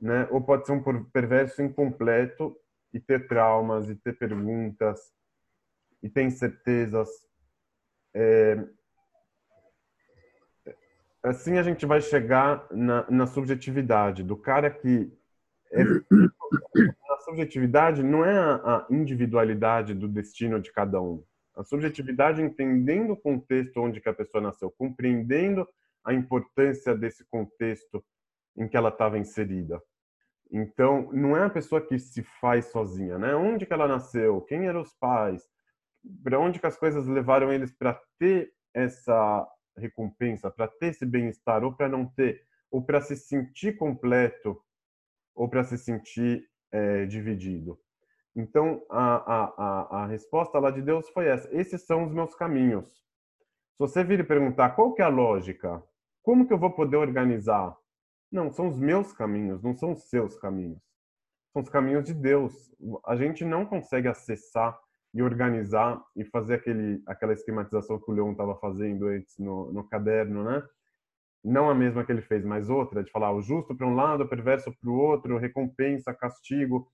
né? 0.00 0.26
Ou 0.32 0.42
pode 0.42 0.66
ser 0.66 0.72
um 0.72 1.04
perverso 1.04 1.62
incompleto 1.62 2.54
e 2.92 2.98
ter 2.98 3.28
traumas 3.28 3.88
e 3.88 3.94
ter 3.94 4.18
perguntas 4.18 4.98
e 6.02 6.10
ter 6.10 6.24
incertezas. 6.24 7.08
É... 8.12 8.66
Assim 11.22 11.58
a 11.58 11.62
gente 11.62 11.86
vai 11.86 12.00
chegar 12.00 12.66
na, 12.72 13.08
na 13.08 13.26
subjetividade 13.26 14.24
do 14.24 14.36
cara 14.36 14.68
que 14.68 15.16
é... 15.70 15.82
a 17.12 17.18
subjetividade 17.20 18.02
não 18.02 18.24
é 18.24 18.36
a 18.36 18.84
individualidade 18.90 19.94
do 19.94 20.08
destino 20.08 20.60
de 20.60 20.72
cada 20.72 21.00
um. 21.00 21.22
A 21.54 21.62
subjetividade 21.62 22.42
entendendo 22.42 23.12
o 23.12 23.16
contexto 23.16 23.80
onde 23.80 24.00
que 24.00 24.08
a 24.08 24.14
pessoa 24.14 24.40
nasceu, 24.40 24.70
compreendendo 24.70 25.68
a 26.04 26.12
importância 26.14 26.94
desse 26.94 27.24
contexto 27.26 28.04
em 28.56 28.68
que 28.68 28.76
ela 28.76 28.88
estava 28.88 29.18
inserida. 29.18 29.80
Então, 30.50 31.12
não 31.12 31.36
é 31.36 31.44
a 31.44 31.50
pessoa 31.50 31.80
que 31.80 31.98
se 31.98 32.22
faz 32.40 32.66
sozinha, 32.66 33.18
né? 33.18 33.34
Onde 33.34 33.66
que 33.66 33.72
ela 33.72 33.86
nasceu? 33.86 34.40
Quem 34.42 34.66
eram 34.66 34.80
os 34.80 34.92
pais? 34.94 35.42
Para 36.22 36.38
onde 36.38 36.58
que 36.58 36.66
as 36.66 36.76
coisas 36.76 37.06
levaram 37.06 37.52
eles 37.52 37.70
para 37.72 38.00
ter 38.18 38.50
essa 38.74 39.46
recompensa, 39.76 40.50
para 40.50 40.66
ter 40.66 40.88
esse 40.88 41.04
bem-estar 41.04 41.62
ou 41.62 41.74
para 41.74 41.88
não 41.88 42.06
ter, 42.06 42.42
ou 42.70 42.84
para 42.84 43.00
se 43.00 43.16
sentir 43.16 43.76
completo 43.76 44.58
ou 45.34 45.48
para 45.48 45.62
se 45.64 45.78
sentir 45.78 46.44
é, 46.72 47.06
dividido. 47.06 47.78
Então, 48.34 48.84
a, 48.90 49.16
a, 49.34 50.02
a 50.02 50.06
resposta 50.06 50.58
lá 50.58 50.70
de 50.70 50.82
Deus 50.82 51.08
foi 51.10 51.26
essa: 51.26 51.48
esses 51.54 51.84
são 51.86 52.04
os 52.04 52.12
meus 52.12 52.34
caminhos. 52.34 53.04
Se 53.78 53.82
você 53.82 54.02
vir 54.02 54.18
e 54.18 54.24
perguntar 54.24 54.70
qual 54.70 54.92
que 54.92 55.00
é 55.00 55.04
a 55.04 55.08
lógica, 55.08 55.80
como 56.20 56.44
que 56.48 56.52
eu 56.52 56.58
vou 56.58 56.72
poder 56.72 56.96
organizar? 56.96 57.76
Não, 58.28 58.50
são 58.50 58.66
os 58.66 58.76
meus 58.76 59.12
caminhos, 59.12 59.62
não 59.62 59.72
são 59.72 59.92
os 59.92 60.10
seus 60.10 60.36
caminhos. 60.36 60.82
São 61.52 61.62
os 61.62 61.68
caminhos 61.68 62.02
de 62.02 62.12
Deus. 62.12 62.74
A 63.06 63.14
gente 63.14 63.44
não 63.44 63.64
consegue 63.64 64.08
acessar 64.08 64.76
e 65.14 65.22
organizar 65.22 66.04
e 66.16 66.24
fazer 66.24 66.54
aquele, 66.54 67.00
aquela 67.06 67.32
esquematização 67.32 68.00
que 68.00 68.10
o 68.10 68.14
Leon 68.14 68.32
estava 68.32 68.56
fazendo 68.56 69.06
antes 69.06 69.38
no, 69.38 69.72
no 69.72 69.88
caderno, 69.88 70.42
né? 70.42 70.60
Não 71.44 71.70
a 71.70 71.74
mesma 71.74 72.04
que 72.04 72.10
ele 72.10 72.20
fez, 72.20 72.44
mas 72.44 72.68
outra, 72.68 73.04
de 73.04 73.12
falar 73.12 73.30
o 73.30 73.40
justo 73.40 73.76
para 73.76 73.86
um 73.86 73.94
lado, 73.94 74.24
o 74.24 74.28
perverso 74.28 74.76
para 74.76 74.90
o 74.90 74.96
outro, 74.98 75.38
recompensa, 75.38 76.12
castigo 76.12 76.90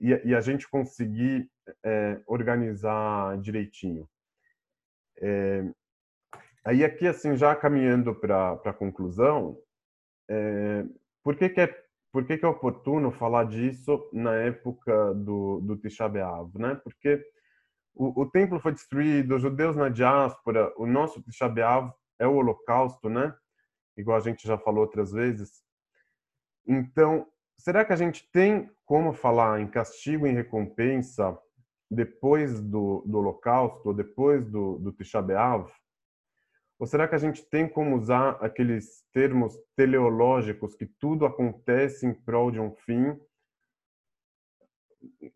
e, 0.00 0.08
e 0.24 0.34
a 0.34 0.40
gente 0.40 0.66
conseguir 0.70 1.50
é, 1.84 2.18
organizar 2.26 3.36
direitinho. 3.42 4.08
É, 5.20 5.70
aí 6.64 6.84
aqui, 6.84 7.06
assim, 7.06 7.36
já 7.36 7.54
caminhando 7.54 8.14
para 8.14 8.52
a 8.52 8.72
conclusão, 8.72 9.58
é, 10.28 10.84
por 11.22 11.36
que, 11.36 11.48
que 11.48 11.60
é 11.60 11.88
por 12.10 12.26
que, 12.26 12.38
que, 12.38 12.44
é 12.44 12.48
oportuno 12.48 13.12
falar 13.12 13.44
disso 13.44 14.08
na 14.12 14.34
época 14.34 15.12
do, 15.14 15.60
do 15.60 15.76
Tisha 15.76 16.08
B'Av, 16.08 16.50
né? 16.58 16.74
Porque 16.82 17.22
o, 17.94 18.22
o, 18.22 18.30
templo 18.30 18.58
foi 18.58 18.72
destruído, 18.72 19.36
os 19.36 19.42
judeus 19.42 19.76
na 19.76 19.90
diáspora, 19.90 20.72
o 20.78 20.86
nosso 20.86 21.22
Tisha 21.22 21.48
B'Av 21.48 21.92
é 22.18 22.26
o 22.26 22.34
holocausto, 22.34 23.10
né? 23.10 23.34
Igual 23.96 24.16
a 24.16 24.20
gente 24.20 24.46
já 24.46 24.56
falou 24.56 24.80
outras 24.80 25.12
vezes. 25.12 25.62
Então, 26.66 27.26
será 27.58 27.84
que 27.84 27.92
a 27.92 27.96
gente 27.96 28.28
tem 28.32 28.70
como 28.84 29.12
falar 29.12 29.60
em 29.60 29.68
castigo 29.68 30.26
e 30.26 30.32
recompensa 30.32 31.38
depois 31.90 32.60
do, 32.60 33.02
do 33.06 33.18
Holocausto, 33.18 33.94
depois 33.94 34.46
do, 34.46 34.78
do 34.78 34.92
Tisha 34.92 35.20
B'Av? 35.20 35.70
Ou 36.78 36.86
será 36.86 37.08
que 37.08 37.14
a 37.14 37.18
gente 37.18 37.44
tem 37.44 37.68
como 37.68 37.96
usar 37.96 38.38
aqueles 38.40 39.04
termos 39.12 39.58
teleológicos 39.74 40.76
que 40.76 40.86
tudo 40.86 41.26
acontece 41.26 42.06
em 42.06 42.14
prol 42.14 42.50
de 42.50 42.60
um 42.60 42.70
fim? 42.70 43.18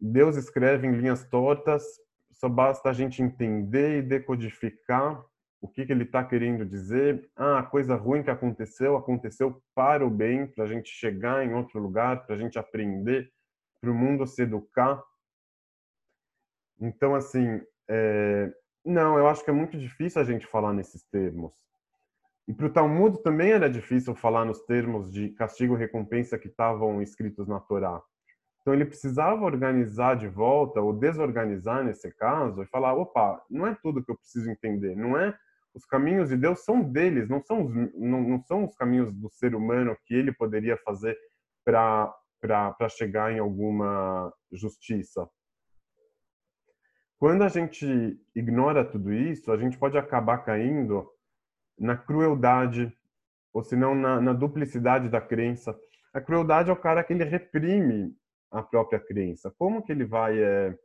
Deus 0.01 0.37
escreve 0.37 0.87
em 0.87 0.93
linhas 0.93 1.25
tortas, 1.29 1.83
só 2.31 2.49
basta 2.49 2.91
a 2.91 2.93
gente 2.93 3.23
entender 3.23 3.99
e 3.99 4.03
decodificar 4.03 5.25
o 5.61 5.69
que, 5.69 5.87
que 5.87 5.93
ele 5.93 6.05
está 6.05 6.25
querendo 6.25 6.65
dizer. 6.65 7.31
Ah, 7.37 7.61
a 7.61 7.63
coisa 7.63 7.95
ruim 7.95 8.23
que 8.23 8.31
aconteceu, 8.31 8.97
aconteceu 8.97 9.63
para 9.75 10.05
o 10.05 10.11
bem, 10.11 10.47
para 10.47 10.65
a 10.65 10.67
gente 10.67 10.91
chegar 10.91 11.45
em 11.47 11.55
outro 11.55 11.79
lugar, 11.81 12.27
para 12.27 12.35
a 12.35 12.39
gente 12.39 12.59
aprender, 12.59 13.33
para 13.81 13.91
o 13.91 13.95
mundo 13.95 14.27
se 14.27 14.43
educar. 14.43 15.03
Então, 16.81 17.15
assim, 17.15 17.61
é... 17.89 18.53
não, 18.85 19.19
eu 19.19 19.29
acho 19.29 19.45
que 19.45 19.51
é 19.51 19.53
muito 19.53 19.79
difícil 19.79 20.21
a 20.21 20.25
gente 20.25 20.47
falar 20.47 20.73
nesses 20.73 21.03
termos. 21.05 21.53
E 22.49 22.53
para 22.53 22.67
o 22.67 22.73
Talmud 22.73 23.23
também 23.23 23.53
era 23.53 23.71
difícil 23.71 24.15
falar 24.15 24.45
nos 24.45 24.61
termos 24.63 25.13
de 25.13 25.29
castigo 25.31 25.75
e 25.75 25.79
recompensa 25.79 26.39
que 26.39 26.49
estavam 26.49 27.01
escritos 27.01 27.47
na 27.47 27.61
Torá. 27.61 28.03
Então 28.61 28.75
ele 28.75 28.85
precisava 28.85 29.45
organizar 29.45 30.17
de 30.17 30.29
volta, 30.29 30.81
ou 30.81 30.93
desorganizar 30.93 31.85
nesse 31.85 32.11
caso, 32.13 32.63
e 32.63 32.67
falar: 32.67 32.95
opa, 32.95 33.43
não 33.51 33.67
é 33.67 33.77
tudo 33.83 34.03
que 34.05 34.11
eu 34.11 34.17
preciso 34.17 34.51
entender, 34.51 34.97
não 34.97 35.17
é 35.17 35.37
os 35.75 35.85
caminhos 35.87 36.29
de 36.29 36.37
Deus 36.37 36.65
são 36.65 36.83
deles, 36.83 37.29
não 37.29 37.41
são 37.41 37.65
os, 37.65 37.75
não, 37.95 38.21
não 38.23 38.43
são 38.43 38.65
os 38.65 38.75
caminhos 38.77 39.13
do 39.13 39.31
ser 39.31 39.55
humano 39.55 39.97
que 40.05 40.15
ele 40.15 40.33
poderia 40.33 40.77
fazer 40.77 41.17
para 41.65 42.13
chegar 42.91 43.33
em 43.33 43.39
alguma 43.39 44.33
justiça. 44.51 45.29
Quando 47.23 47.45
a 47.45 47.49
gente 47.49 47.87
ignora 48.35 48.85
tudo 48.85 49.13
isso, 49.13 49.53
a 49.53 49.57
gente 49.57 49.79
pode 49.79 49.97
acabar 49.97 50.39
caindo 50.39 51.09
na 51.79 51.97
crueldade, 51.97 52.93
ou 53.53 53.63
se 53.63 53.77
não 53.77 53.95
na, 53.95 54.21
na 54.21 54.33
duplicidade 54.33 55.09
da 55.09 55.21
crença. 55.21 55.73
A 56.13 56.21
crueldade 56.21 56.69
é 56.69 56.73
o 56.73 56.77
cara 56.77 57.05
que 57.05 57.13
ele 57.13 57.23
reprime 57.23 58.13
a 58.51 58.61
própria 58.61 58.99
crença. 58.99 59.55
Como 59.57 59.85
que 59.85 59.93
ele 59.93 60.05
vai 60.05 60.37
é, 60.37 60.77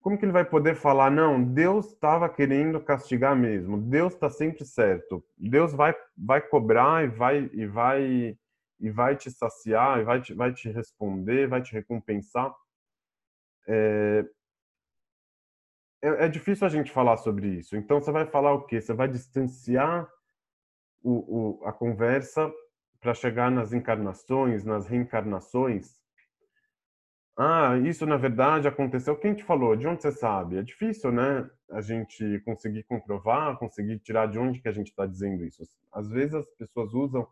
como 0.00 0.16
que 0.16 0.24
ele 0.24 0.32
vai 0.32 0.46
poder 0.46 0.76
falar, 0.76 1.10
não, 1.10 1.44
Deus 1.44 1.88
estava 1.88 2.26
querendo 2.26 2.80
castigar 2.80 3.36
mesmo, 3.36 3.76
Deus 3.76 4.14
está 4.14 4.30
sempre 4.30 4.64
certo, 4.64 5.22
Deus 5.36 5.74
vai, 5.74 5.94
vai 6.16 6.40
cobrar 6.40 7.04
e 7.04 7.08
vai, 7.08 7.50
e 7.52 7.66
vai 7.66 8.38
e 8.80 8.90
vai 8.90 9.14
te 9.14 9.30
saciar, 9.30 10.00
e 10.00 10.04
vai 10.04 10.22
te, 10.22 10.32
vai 10.32 10.54
te 10.54 10.70
responder, 10.70 11.48
vai 11.48 11.60
te 11.60 11.74
recompensar. 11.74 12.50
É, 13.66 14.24
é, 16.02 16.26
é 16.26 16.28
difícil 16.28 16.66
a 16.66 16.70
gente 16.70 16.90
falar 16.90 17.16
sobre 17.16 17.48
isso. 17.48 17.76
Então 17.76 18.00
você 18.00 18.10
vai 18.10 18.26
falar 18.26 18.52
o 18.52 18.64
quê? 18.64 18.80
Você 18.80 18.92
vai 18.92 19.08
distanciar 19.08 20.08
o, 21.02 21.60
o, 21.60 21.66
a 21.66 21.72
conversa 21.72 22.52
para 23.00 23.14
chegar 23.14 23.50
nas 23.50 23.72
encarnações, 23.72 24.64
nas 24.64 24.86
reencarnações, 24.86 26.02
ah, 27.36 27.78
isso 27.78 28.04
na 28.04 28.16
verdade 28.16 28.68
aconteceu. 28.68 29.16
Quem 29.16 29.34
te 29.34 29.42
falou? 29.42 29.74
De 29.74 29.86
onde 29.86 30.02
você 30.02 30.12
sabe? 30.12 30.58
É 30.58 30.62
difícil, 30.62 31.10
né? 31.10 31.48
A 31.70 31.80
gente 31.80 32.40
conseguir 32.44 32.82
comprovar, 32.84 33.58
conseguir 33.58 33.98
tirar 34.00 34.26
de 34.26 34.38
onde 34.38 34.60
que 34.60 34.68
a 34.68 34.72
gente 34.72 34.88
está 34.88 35.06
dizendo 35.06 35.44
isso. 35.44 35.62
Às 35.90 36.10
vezes 36.10 36.34
as 36.34 36.46
pessoas 36.52 36.92
usam 36.92 37.26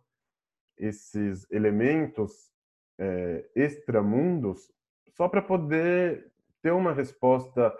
esses 0.78 1.46
elementos 1.50 2.50
é, 2.98 3.46
extramundos 3.54 4.72
só 5.08 5.28
para 5.28 5.42
poder 5.42 6.30
ter 6.62 6.72
uma 6.72 6.92
resposta 6.92 7.74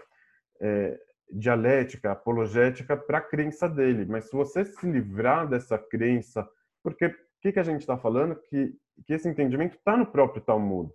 é, 0.61 0.99
dialética, 1.31 2.13
apologética 2.13 2.97
para 2.97 3.19
a 3.19 3.23
crença 3.23 3.69
dele. 3.69 4.07
Mas 4.07 4.25
se 4.25 4.33
você 4.33 4.65
se 4.65 4.91
livrar 4.91 5.49
dessa 5.49 5.79
crença, 5.79 6.49
porque 6.83 7.07
o 7.07 7.15
que, 7.41 7.53
que 7.53 7.61
a 7.61 7.65
gente 7.65 7.81
está 7.81 7.97
falando? 7.97 8.37
Que, 8.37 8.75
que 9.07 9.13
esse 9.13 9.29
entendimento 9.29 9.77
está 9.77 9.97
no 9.97 10.07
próprio 10.07 10.43
Talmud 10.43 10.93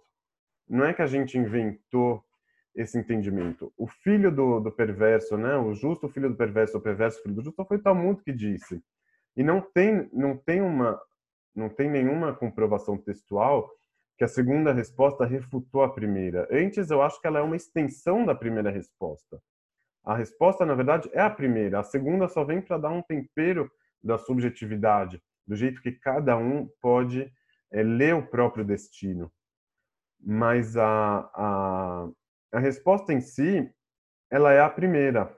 não 0.67 0.85
é 0.85 0.93
que 0.93 1.01
a 1.01 1.07
gente 1.07 1.37
inventou 1.37 2.23
esse 2.75 2.97
entendimento. 2.97 3.71
O 3.77 3.87
filho 3.87 4.31
do, 4.31 4.59
do 4.59 4.71
perverso, 4.71 5.37
né? 5.37 5.55
O 5.55 5.73
justo 5.73 6.09
filho 6.09 6.29
do 6.29 6.35
perverso, 6.35 6.77
o 6.77 6.81
perverso 6.81 7.21
filho 7.21 7.35
do 7.35 7.43
justo, 7.43 7.65
foi 7.65 7.77
o 7.77 7.81
Talmud 7.81 8.21
que 8.21 8.33
disse. 8.33 8.83
E 9.37 9.43
não 9.43 9.61
tem, 9.61 10.09
não 10.11 10.35
tem 10.35 10.61
uma, 10.61 10.99
não 11.55 11.69
tem 11.69 11.89
nenhuma 11.89 12.33
comprovação 12.33 12.97
textual 12.97 13.69
que 14.17 14.23
a 14.23 14.27
segunda 14.27 14.71
resposta 14.71 15.25
refutou 15.25 15.83
a 15.83 15.93
primeira. 15.93 16.47
Antes, 16.51 16.89
eu 16.89 17.01
acho 17.01 17.19
que 17.19 17.27
ela 17.27 17.39
é 17.39 17.41
uma 17.41 17.55
extensão 17.55 18.25
da 18.25 18.33
primeira 18.33 18.71
resposta. 18.71 19.41
A 20.03 20.15
resposta, 20.15 20.65
na 20.65 20.75
verdade, 20.75 21.09
é 21.13 21.21
a 21.21 21.29
primeira. 21.29 21.79
A 21.79 21.83
segunda 21.83 22.27
só 22.27 22.43
vem 22.43 22.61
para 22.61 22.77
dar 22.77 22.89
um 22.89 23.01
tempero 23.01 23.69
da 24.03 24.17
subjetividade, 24.17 25.21
do 25.45 25.55
jeito 25.55 25.81
que 25.81 25.91
cada 25.91 26.37
um 26.37 26.69
pode 26.81 27.31
é, 27.71 27.83
ler 27.83 28.15
o 28.15 28.25
próprio 28.25 28.63
destino 28.63 29.31
mas 30.25 30.75
a, 30.75 31.29
a, 31.35 32.09
a 32.53 32.59
resposta 32.59 33.13
em 33.13 33.21
si, 33.21 33.69
ela 34.31 34.51
é 34.51 34.59
a 34.59 34.69
primeira. 34.69 35.35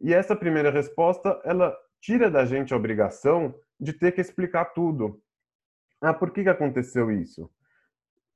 E 0.00 0.14
essa 0.14 0.36
primeira 0.36 0.70
resposta, 0.70 1.40
ela 1.44 1.76
tira 2.00 2.30
da 2.30 2.44
gente 2.44 2.72
a 2.72 2.76
obrigação 2.76 3.52
de 3.80 3.92
ter 3.92 4.12
que 4.12 4.20
explicar 4.20 4.66
tudo. 4.66 5.20
Ah, 6.04 6.12
por 6.12 6.30
que, 6.30 6.42
que 6.42 6.50
aconteceu 6.50 7.10
isso? 7.10 7.50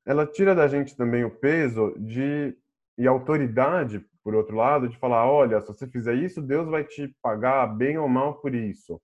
Ela 0.06 0.26
tira 0.26 0.54
da 0.54 0.66
gente 0.66 0.96
também 0.96 1.22
o 1.22 1.30
peso 1.30 1.94
de 1.98 2.56
e 2.96 3.06
autoridade, 3.06 4.00
por 4.24 4.34
outro 4.34 4.56
lado, 4.56 4.88
de 4.88 4.96
falar, 4.96 5.30
olha, 5.30 5.60
se 5.60 5.68
você 5.68 5.86
fizer 5.86 6.14
isso, 6.14 6.40
Deus 6.40 6.66
vai 6.66 6.82
te 6.82 7.14
pagar 7.22 7.66
bem 7.66 7.98
ou 7.98 8.08
mal 8.08 8.40
por 8.40 8.54
isso. 8.54 9.00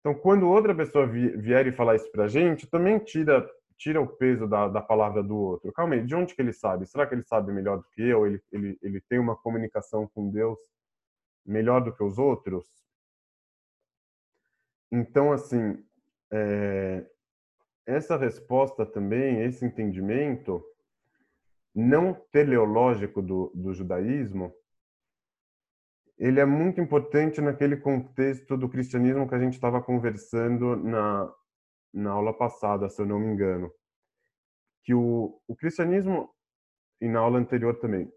Então, 0.00 0.14
quando 0.14 0.48
outra 0.48 0.72
pessoa 0.74 1.04
vier 1.06 1.66
e 1.66 1.72
falar 1.72 1.96
isso 1.96 2.10
pra 2.12 2.28
gente, 2.28 2.66
também 2.66 2.98
tira 3.00 3.44
tira 3.76 4.00
o 4.00 4.06
peso 4.08 4.46
da, 4.46 4.68
da 4.68 4.80
palavra 4.80 5.22
do 5.22 5.36
outro. 5.36 5.72
Calma 5.72 5.94
aí, 5.94 6.04
de 6.04 6.14
onde 6.14 6.34
que 6.34 6.42
ele 6.42 6.52
sabe? 6.52 6.86
Será 6.86 7.06
que 7.06 7.14
ele 7.14 7.22
sabe 7.22 7.52
melhor 7.52 7.78
do 7.78 7.84
que 7.92 8.02
eu? 8.02 8.26
Ele, 8.26 8.42
ele, 8.52 8.78
ele 8.82 9.00
tem 9.08 9.18
uma 9.18 9.36
comunicação 9.36 10.08
com 10.08 10.30
Deus 10.30 10.58
melhor 11.46 11.80
do 11.80 11.94
que 11.94 12.02
os 12.02 12.18
outros? 12.18 12.66
Então, 14.90 15.32
assim, 15.32 15.84
é, 16.32 17.06
essa 17.88 18.18
resposta 18.18 18.84
também, 18.84 19.40
esse 19.40 19.64
entendimento 19.64 20.62
não 21.74 22.12
teleológico 22.30 23.22
do, 23.22 23.50
do 23.54 23.72
judaísmo, 23.72 24.52
ele 26.18 26.38
é 26.38 26.44
muito 26.44 26.82
importante 26.82 27.40
naquele 27.40 27.78
contexto 27.78 28.58
do 28.58 28.68
cristianismo 28.68 29.26
que 29.26 29.34
a 29.34 29.38
gente 29.38 29.54
estava 29.54 29.80
conversando 29.80 30.76
na, 30.76 31.32
na 31.94 32.10
aula 32.10 32.34
passada, 32.36 32.90
se 32.90 33.00
eu 33.00 33.06
não 33.06 33.18
me 33.18 33.32
engano, 33.32 33.72
que 34.84 34.92
o, 34.92 35.40
o 35.48 35.56
cristianismo, 35.56 36.28
e 37.00 37.08
na 37.08 37.20
aula 37.20 37.38
anterior 37.38 37.78
também, 37.78 38.12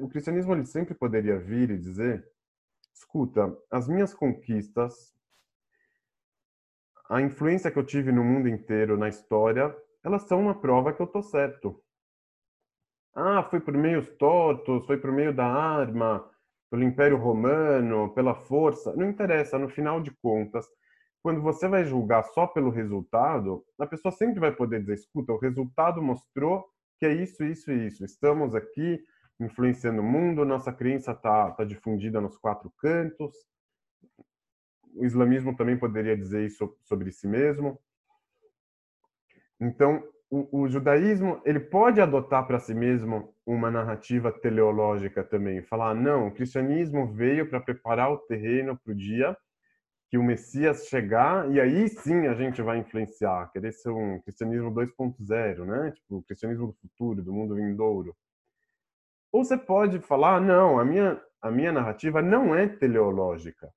o 0.00 0.08
cristianismo 0.08 0.52
ele 0.52 0.64
sempre 0.64 0.94
poderia 0.94 1.38
vir 1.38 1.70
e 1.70 1.78
dizer: 1.78 2.26
escuta, 2.92 3.56
as 3.70 3.86
minhas 3.86 4.12
conquistas, 4.12 5.14
a 7.08 7.20
influência 7.20 7.70
que 7.70 7.78
eu 7.78 7.84
tive 7.84 8.12
no 8.12 8.24
mundo 8.24 8.48
inteiro, 8.48 8.96
na 8.96 9.08
história, 9.08 9.74
elas 10.04 10.22
são 10.22 10.40
uma 10.40 10.60
prova 10.60 10.92
que 10.92 11.00
eu 11.00 11.06
tô 11.06 11.22
certo. 11.22 11.82
Ah, 13.14 13.42
foi 13.44 13.60
por 13.60 13.74
meios 13.74 14.08
tortos, 14.16 14.86
foi 14.86 14.96
por 14.96 15.12
meio 15.12 15.34
da 15.34 15.46
arma, 15.46 16.28
pelo 16.70 16.82
Império 16.82 17.18
Romano, 17.18 18.12
pela 18.14 18.34
força. 18.34 18.94
Não 18.96 19.10
interessa, 19.10 19.58
no 19.58 19.68
final 19.68 20.00
de 20.00 20.10
contas, 20.22 20.66
quando 21.22 21.40
você 21.40 21.68
vai 21.68 21.84
julgar 21.84 22.24
só 22.24 22.46
pelo 22.46 22.70
resultado, 22.70 23.64
a 23.78 23.86
pessoa 23.86 24.10
sempre 24.10 24.40
vai 24.40 24.52
poder 24.52 24.80
dizer: 24.80 24.94
escuta, 24.94 25.32
o 25.32 25.38
resultado 25.38 26.02
mostrou 26.02 26.64
que 26.98 27.06
é 27.06 27.12
isso, 27.12 27.44
isso 27.44 27.70
e 27.70 27.86
isso. 27.86 28.04
Estamos 28.04 28.54
aqui 28.54 28.98
influenciando 29.38 30.00
o 30.00 30.04
mundo, 30.04 30.44
nossa 30.44 30.72
crença 30.72 31.12
está 31.12 31.50
tá 31.52 31.64
difundida 31.64 32.20
nos 32.20 32.36
quatro 32.36 32.72
cantos. 32.78 33.34
O 34.94 35.04
islamismo 35.04 35.56
também 35.56 35.78
poderia 35.78 36.16
dizer 36.16 36.44
isso 36.46 36.76
sobre 36.82 37.10
si 37.12 37.26
mesmo. 37.26 37.78
Então, 39.60 40.02
o, 40.30 40.62
o 40.62 40.68
judaísmo 40.68 41.40
ele 41.44 41.60
pode 41.60 42.00
adotar 42.00 42.46
para 42.46 42.58
si 42.58 42.74
mesmo 42.74 43.34
uma 43.46 43.70
narrativa 43.70 44.32
teleológica 44.32 45.22
também, 45.22 45.62
falar 45.62 45.94
não, 45.94 46.28
o 46.28 46.32
cristianismo 46.32 47.12
veio 47.12 47.48
para 47.48 47.60
preparar 47.60 48.10
o 48.10 48.18
terreno 48.18 48.78
para 48.82 48.92
o 48.92 48.96
dia 48.96 49.36
que 50.10 50.18
o 50.18 50.22
Messias 50.22 50.88
chegar 50.88 51.50
e 51.50 51.60
aí 51.60 51.88
sim 51.88 52.26
a 52.26 52.34
gente 52.34 52.60
vai 52.60 52.78
influenciar, 52.78 53.50
querer 53.50 53.72
ser 53.72 53.90
um 53.90 54.20
cristianismo 54.20 54.70
2.0, 54.70 55.64
né? 55.64 55.90
Tipo, 55.92 56.16
o 56.16 56.22
cristianismo 56.22 56.66
do 56.66 56.74
futuro, 56.74 57.22
do 57.22 57.32
mundo 57.32 57.54
vindouro. 57.54 58.14
Ou 59.32 59.44
você 59.44 59.56
pode 59.56 59.98
falar, 60.00 60.40
não, 60.40 60.78
a 60.78 60.84
minha 60.84 61.20
a 61.42 61.50
minha 61.50 61.72
narrativa 61.72 62.22
não 62.22 62.54
é 62.54 62.68
teleológica. 62.68 63.72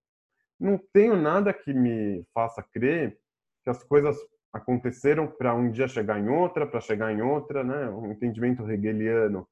Não 0.59 0.77
tenho 0.93 1.15
nada 1.15 1.53
que 1.53 1.73
me 1.73 2.25
faça 2.33 2.63
crer 2.63 3.19
que 3.63 3.69
as 3.69 3.83
coisas 3.83 4.17
aconteceram 4.53 5.27
para 5.27 5.53
um 5.53 5.69
dia 5.69 5.87
chegar 5.87 6.19
em 6.19 6.29
outra, 6.29 6.65
para 6.65 6.79
chegar 6.79 7.11
em 7.11 7.21
outra, 7.21 7.63
né? 7.63 7.89
Um 7.89 8.11
entendimento 8.11 8.69
hegeliano. 8.69 9.47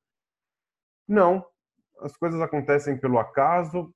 Não, 1.07 1.45
as 1.99 2.15
coisas 2.15 2.39
acontecem 2.41 2.97
pelo 2.97 3.19
acaso, 3.19 3.93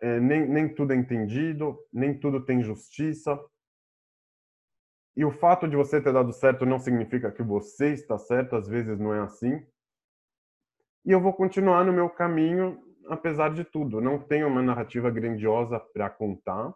é, 0.00 0.18
nem, 0.18 0.48
nem 0.48 0.74
tudo 0.74 0.92
é 0.92 0.96
entendido, 0.96 1.78
nem 1.92 2.18
tudo 2.18 2.44
tem 2.44 2.62
justiça. 2.62 3.38
E 5.16 5.24
o 5.24 5.30
fato 5.30 5.68
de 5.68 5.76
você 5.76 6.00
ter 6.00 6.12
dado 6.12 6.32
certo 6.32 6.66
não 6.66 6.80
significa 6.80 7.30
que 7.30 7.42
você 7.42 7.92
está 7.92 8.18
certo, 8.18 8.56
às 8.56 8.66
vezes 8.66 8.98
não 8.98 9.14
é 9.14 9.20
assim. 9.20 9.64
E 11.04 11.12
eu 11.12 11.20
vou 11.20 11.32
continuar 11.32 11.84
no 11.84 11.92
meu 11.92 12.10
caminho, 12.10 12.82
apesar 13.08 13.52
de 13.52 13.64
tudo. 13.64 14.00
Não 14.00 14.18
tenho 14.18 14.46
uma 14.48 14.62
narrativa 14.62 15.10
grandiosa 15.10 15.78
para 15.78 16.10
contar, 16.10 16.74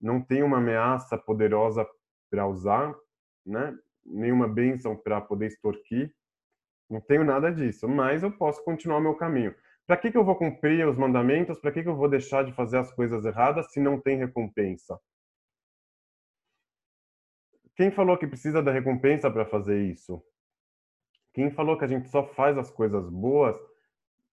não 0.00 0.20
tenho 0.20 0.46
uma 0.46 0.58
ameaça 0.58 1.16
poderosa 1.16 1.86
para 2.30 2.46
usar, 2.46 2.94
né? 3.44 3.76
nenhuma 4.04 4.46
bênção 4.46 4.96
para 4.96 5.20
poder 5.20 5.46
extorquir. 5.46 6.14
Não 6.90 7.00
tenho 7.00 7.24
nada 7.24 7.50
disso, 7.50 7.88
mas 7.88 8.22
eu 8.22 8.30
posso 8.30 8.62
continuar 8.64 9.00
meu 9.00 9.14
caminho. 9.14 9.54
Para 9.86 9.96
que, 9.96 10.10
que 10.10 10.16
eu 10.16 10.24
vou 10.24 10.36
cumprir 10.36 10.86
os 10.86 10.96
mandamentos? 10.96 11.58
Para 11.58 11.72
que, 11.72 11.82
que 11.82 11.88
eu 11.88 11.96
vou 11.96 12.08
deixar 12.08 12.44
de 12.44 12.52
fazer 12.52 12.78
as 12.78 12.92
coisas 12.92 13.24
erradas 13.24 13.72
se 13.72 13.80
não 13.80 14.00
tem 14.00 14.18
recompensa? 14.18 14.98
Quem 17.76 17.90
falou 17.90 18.16
que 18.16 18.26
precisa 18.26 18.62
da 18.62 18.70
recompensa 18.70 19.30
para 19.30 19.44
fazer 19.44 19.82
isso? 19.82 20.22
Quem 21.32 21.50
falou 21.50 21.76
que 21.76 21.84
a 21.84 21.88
gente 21.88 22.08
só 22.08 22.24
faz 22.24 22.56
as 22.56 22.70
coisas 22.70 23.10
boas 23.10 23.56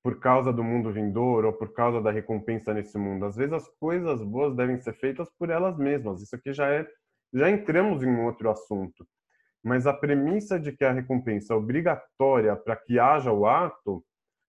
por 0.03 0.19
causa 0.19 0.51
do 0.51 0.63
mundo 0.63 0.91
vindouro 0.91 1.47
ou 1.47 1.53
por 1.53 1.73
causa 1.73 2.01
da 2.01 2.11
recompensa 2.11 2.73
nesse 2.73 2.97
mundo? 2.97 3.25
Às 3.25 3.35
vezes 3.35 3.53
as 3.53 3.67
coisas 3.79 4.21
boas 4.23 4.55
devem 4.55 4.79
ser 4.79 4.93
feitas 4.93 5.29
por 5.37 5.49
elas 5.49 5.77
mesmas. 5.77 6.21
Isso 6.21 6.35
aqui 6.35 6.53
já 6.53 6.69
é 6.69 6.87
já 7.33 7.49
entramos 7.49 8.03
em 8.03 8.07
um 8.07 8.25
outro 8.25 8.49
assunto. 8.49 9.07
Mas 9.63 9.87
a 9.87 9.93
premissa 9.93 10.59
de 10.59 10.71
que 10.71 10.83
a 10.83 10.91
recompensa 10.91 11.53
é 11.53 11.55
obrigatória 11.55 12.55
para 12.55 12.75
que 12.75 12.99
haja 12.99 13.31
o 13.31 13.45
ato 13.45 14.03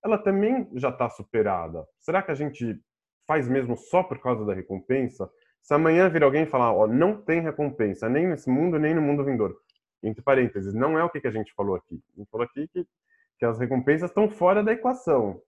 ela 0.05 0.19
também 0.19 0.69
já 0.75 0.89
está 0.89 1.09
superada. 1.09 1.87
Será 2.01 2.23
que 2.23 2.31
a 2.31 2.35
gente 2.35 2.81
faz 3.27 3.49
mesmo 3.49 3.77
só 3.77 4.03
por 4.03 4.19
causa 4.19 4.45
da 4.45 4.53
recompensa? 4.53 5.31
Se 5.63 5.73
amanhã 5.75 6.09
vir 6.09 6.25
alguém 6.25 6.45
falar, 6.45 6.73
ó, 6.73 6.89
não 6.89 7.23
tem 7.23 7.41
recompensa, 7.41 8.09
nem 8.09 8.27
nesse 8.27 8.51
mundo, 8.51 8.79
nem 8.79 8.95
no 8.95 9.01
mundo 9.01 9.25
vindouro. 9.25 9.57
Entre 10.03 10.21
parênteses, 10.21 10.75
não 10.75 10.99
é 10.99 11.05
o 11.05 11.09
que, 11.09 11.25
a 11.25 11.31
gente 11.31 11.55
falou 11.55 11.77
aqui. 11.77 12.03
A 12.17 12.19
gente 12.19 12.31
falou 12.31 12.45
aqui 12.45 12.67
que, 12.67 12.85
que 13.43 13.47
as 13.47 13.59
recompensas 13.59 14.09
estão 14.09 14.31
fora 14.31 14.63
da 14.63 14.73
equação. 14.73 15.43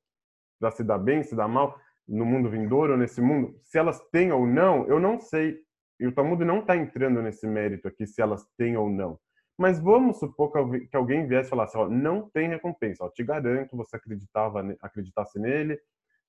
Para 0.59 0.73
se 0.73 0.83
dar 0.83 0.99
bem, 0.99 1.23
se 1.23 1.37
dar 1.37 1.47
mal, 1.47 1.79
no 2.09 2.27
mundo 2.27 2.51
vindouro, 2.51 2.97
nesse 2.97 3.21
mundo, 3.21 3.57
se 3.63 3.79
elas 3.79 4.01
têm 4.11 4.33
ou 4.33 4.49
não, 4.49 4.85
eu 4.89 4.99
não 4.99 5.21
sei. 5.21 5.61
E 6.01 6.05
o 6.09 6.11
Talmud 6.13 6.45
não 6.45 6.59
está 6.59 6.77
entrando 6.77 7.23
nesse 7.23 7.47
mérito 7.47 7.87
aqui, 7.87 8.05
se 8.05 8.21
elas 8.21 8.45
têm 8.59 8.77
ou 8.77 8.91
não. 8.91 9.17
Mas 9.57 9.79
vamos 9.79 10.19
supor 10.19 10.51
que 10.91 10.97
alguém 10.97 11.29
viesse 11.29 11.47
e 11.47 11.51
falasse, 11.51 11.77
ó, 11.77 11.89
não 11.89 12.29
tem 12.31 12.49
recompensa, 12.49 13.05
ó, 13.05 13.09
te 13.09 13.23
garanto, 13.23 13.77
você 13.77 13.95
acreditava, 13.95 14.77
acreditasse 14.83 15.39
nele, 15.39 15.79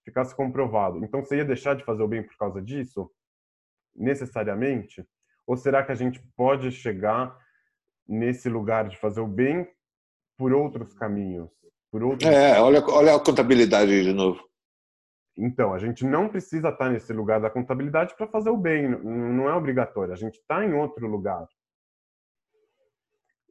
ficasse 0.03 0.36
comprovado. 0.36 1.03
Então 1.03 1.26
você 1.26 1.38
ia 1.38 1.45
deixar 1.45 1.76
de 1.76 1.84
fazer 1.84 2.03
o 2.03 2.07
bem 2.07 2.22
por 2.22 2.38
causa 2.38 2.61
disso? 2.61 3.09
Necessariamente? 3.95 5.03
Ou 5.47 5.57
será 5.57 5.84
que 5.84 5.91
a 5.91 5.95
gente 5.95 6.22
pode 6.38 6.72
chegar 6.72 7.36
nesse 8.07 8.49
lugar 8.49 8.88
de 8.88 8.97
fazer 8.97 9.22
o 9.22 9.28
bem 9.28 9.68
por 10.38 10.53
outros 10.53 10.93
caminhos? 10.93 11.49
Por 11.91 12.03
outros... 12.03 12.29
É, 12.29 12.59
olha, 12.59 12.83
olha 12.88 13.15
a 13.15 13.19
contabilidade 13.19 14.03
de 14.03 14.13
novo. 14.13 14.43
Então, 15.38 15.73
a 15.73 15.79
gente 15.79 16.05
não 16.05 16.29
precisa 16.29 16.69
estar 16.69 16.89
nesse 16.89 17.11
lugar 17.11 17.41
da 17.41 17.49
contabilidade 17.49 18.15
para 18.15 18.27
fazer 18.27 18.49
o 18.49 18.57
bem, 18.57 18.88
não 18.88 19.49
é 19.49 19.53
obrigatório. 19.53 20.13
A 20.13 20.17
gente 20.17 20.39
está 20.39 20.63
em 20.63 20.73
outro 20.73 21.07
lugar. 21.07 21.45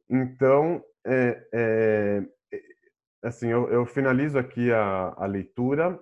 Então, 0.09 0.83
é, 1.05 1.47
é, 1.53 2.23
assim, 3.21 3.49
eu, 3.49 3.69
eu, 3.69 3.85
finalizo 3.85 4.37
aqui 4.37 4.71
a, 4.71 5.13
a, 5.15 5.25
leitura, 5.25 5.99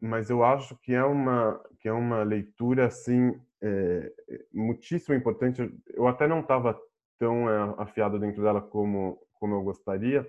mas 0.00 0.30
eu 0.30 0.44
acho 0.44 0.76
que 0.76 0.92
é 0.92 1.04
uma 1.04 1.60
que 1.80 1.88
é 1.88 1.92
uma 1.92 2.22
leitura 2.24 2.86
assim 2.86 3.40
é, 3.60 4.12
muitíssimo 4.52 5.14
importante. 5.14 5.72
Eu 5.88 6.08
até 6.08 6.26
não 6.26 6.40
estava 6.40 6.80
tão 7.18 7.48
é, 7.48 7.74
afiado 7.78 8.18
dentro 8.18 8.42
dela 8.42 8.60
como 8.60 9.18
como 9.34 9.54
eu 9.54 9.62
gostaria. 9.62 10.26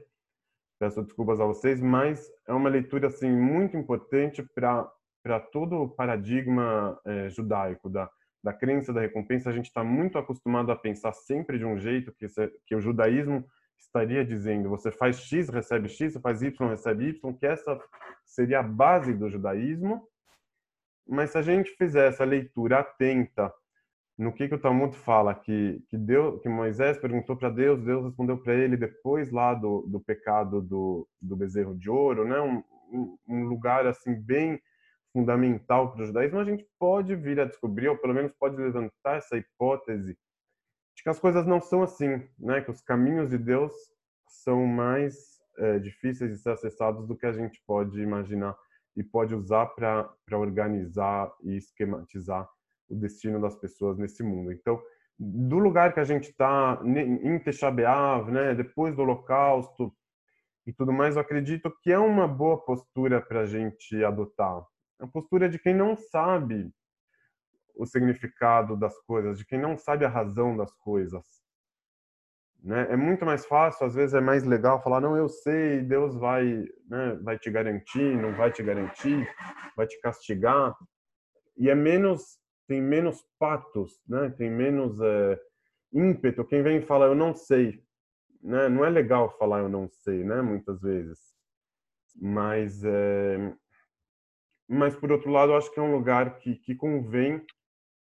Peço 0.80 1.02
desculpas 1.02 1.40
a 1.42 1.46
vocês, 1.46 1.82
mas 1.82 2.32
é 2.48 2.54
uma 2.54 2.70
leitura 2.70 3.08
assim 3.08 3.30
muito 3.30 3.76
importante 3.76 4.44
para 4.54 5.40
todo 5.52 5.82
o 5.82 5.90
paradigma 5.90 7.00
é, 7.06 7.30
judaico 7.30 7.90
da 7.90 8.10
da 8.44 8.54
crença 8.54 8.94
da 8.94 9.02
recompensa, 9.02 9.50
a 9.50 9.54
gente 9.54 9.66
está 9.66 9.84
muito 9.84 10.18
acostumado 10.18 10.72
a 10.72 10.76
pensar 10.76 11.14
sempre 11.14 11.58
de 11.58 11.66
um 11.66 11.78
jeito 11.78 12.14
que, 12.14 12.26
que 12.66 12.76
o 12.76 12.82
judaísmo 12.82 13.46
estaria 13.78 14.24
dizendo: 14.24 14.70
você 14.70 14.92
faz 14.92 15.20
X, 15.20 15.50
recebe 15.50 15.90
X, 15.90 16.14
você 16.14 16.20
faz 16.20 16.42
Y, 16.42 16.70
recebe 16.70 17.10
Y, 17.10 17.34
que 17.34 17.46
essa 17.46 17.80
seria 18.26 18.60
a 18.60 18.64
base 18.64 19.14
do 19.14 19.30
judaísmo. 19.30 20.08
Mas 21.08 21.32
se 21.32 21.38
a 21.38 21.42
gente 21.42 21.72
fizer 21.72 22.08
essa 22.08 22.24
leitura 22.24 22.80
atenta 22.80 23.52
no 24.20 24.34
que, 24.34 24.50
que 24.50 24.56
o 24.56 24.60
Talmud 24.60 24.94
fala, 24.98 25.34
que, 25.34 25.82
que, 25.88 25.98
Deus, 25.98 26.42
que 26.42 26.50
Moisés 26.50 26.98
perguntou 26.98 27.38
para 27.38 27.50
Deus, 27.50 27.82
Deus 27.82 28.04
respondeu 28.04 28.38
para 28.38 28.54
ele 28.54 28.76
depois 28.76 29.32
lá 29.32 29.54
do, 29.54 29.86
do 29.88 29.98
pecado 30.02 30.62
do, 30.62 31.08
do 31.22 31.38
bezerro 31.38 31.74
de 31.74 31.90
ouro, 31.90 32.28
né? 32.28 32.38
um, 32.92 33.18
um 33.26 33.46
lugar 33.46 33.88
assim 33.88 34.14
bem 34.14 34.62
fundamental 35.14 35.94
para 35.94 36.04
o 36.04 36.06
judaísmo, 36.06 36.38
a 36.38 36.44
gente 36.44 36.68
pode 36.78 37.16
vir 37.16 37.40
a 37.40 37.46
descobrir, 37.46 37.88
ou 37.88 37.98
pelo 37.98 38.14
menos 38.14 38.34
pode 38.38 38.58
levantar 38.58 39.18
essa 39.18 39.38
hipótese 39.38 40.18
de 40.96 41.04
que 41.04 41.10
as 41.10 41.20
coisas 41.20 41.48
não 41.48 41.62
são 41.62 41.82
assim, 41.82 42.22
né? 42.38 42.60
Que 42.62 42.72
os 42.72 42.82
caminhos 42.82 43.30
de 43.30 43.38
Deus 43.38 43.72
são 44.28 44.66
mais 44.66 45.40
é, 45.58 45.80
difíceis 45.80 46.30
de 46.32 46.38
ser 46.38 46.52
acessados 46.52 47.08
do 47.08 47.16
que 47.16 47.26
a 47.26 47.32
gente 47.32 47.62
pode 47.66 48.02
imaginar 48.02 48.56
e 48.98 49.04
pode 49.04 49.34
usar 49.34 49.68
para 49.68 50.14
organizar 50.34 51.32
e 51.42 51.56
esquematizar 51.56 52.48
o 52.90 52.96
destino 52.96 53.40
das 53.40 53.56
pessoas 53.56 53.98
nesse 53.98 54.24
mundo. 54.24 54.52
Então, 54.52 54.82
do 55.18 55.60
lugar 55.60 55.94
que 55.94 56.00
a 56.00 56.06
gente 56.06 56.30
está, 56.30 56.82
em 56.84 57.42
né, 58.32 58.56
depois 58.56 58.96
do 58.96 59.02
Holocausto 59.02 59.94
e 60.66 60.74
tudo 60.74 60.94
mais, 60.94 61.16
eu 61.16 61.22
acredito 61.22 61.72
que 61.82 61.92
é 61.92 62.00
uma 62.00 62.28
boa 62.28 62.58
postura 62.64 63.22
para 63.22 63.42
a 63.42 63.46
gente 63.46 64.04
adotar 64.04 64.66
a 65.00 65.08
postura 65.08 65.50
de 65.50 65.58
quem 65.58 65.74
não 65.74 65.96
sabe 65.96 66.72
o 67.76 67.86
significado 67.86 68.76
das 68.76 68.98
coisas, 69.04 69.38
de 69.38 69.46
quem 69.46 69.60
não 69.60 69.78
sabe 69.78 70.04
a 70.04 70.10
razão 70.10 70.58
das 70.58 70.74
coisas. 70.74 71.26
Né? 72.62 72.88
É 72.92 72.98
muito 72.98 73.26
mais 73.26 73.46
fácil, 73.46 73.88
às 73.88 73.96
vezes 73.96 74.14
é 74.14 74.20
mais 74.20 74.44
legal 74.44 74.84
falar, 74.84 75.00
não, 75.00 75.16
eu 75.16 75.30
sei, 75.30 75.82
Deus 75.82 76.14
vai, 76.16 76.66
né, 76.90 77.18
vai 77.24 77.40
te 77.40 77.50
garantir, 77.50 78.18
não 78.18 78.36
vai 78.36 78.52
te 78.52 78.62
garantir, 78.62 79.26
vai 79.78 79.88
te 79.88 79.98
castigar. 80.02 80.76
E 81.58 81.70
é 81.70 81.76
menos, 81.76 82.38
tem 82.70 82.80
menos 82.80 83.26
patos, 83.40 84.00
né? 84.08 84.30
tem 84.38 84.48
menos 84.48 85.02
é, 85.02 85.42
ímpeto. 85.92 86.46
Quem 86.46 86.62
vem 86.62 86.82
fala, 86.84 87.08
eu 87.08 87.16
não 87.16 87.34
sei. 87.34 87.84
Né? 88.42 88.70
Não 88.70 88.86
é 88.86 88.90
legal 88.90 89.36
falar 89.40 89.60
eu 89.60 89.68
não 89.68 89.90
sei, 89.90 90.24
né? 90.24 90.40
muitas 90.44 90.80
vezes. 90.80 91.18
Mas 92.16 92.84
é, 92.84 93.54
mas 94.68 94.96
por 94.96 95.12
outro 95.12 95.32
lado, 95.32 95.56
acho 95.56 95.74
que 95.74 95.80
é 95.80 95.84
um 95.84 95.96
lugar 95.96 96.38
que, 96.38 96.56
que 96.58 96.76
convém 96.76 97.44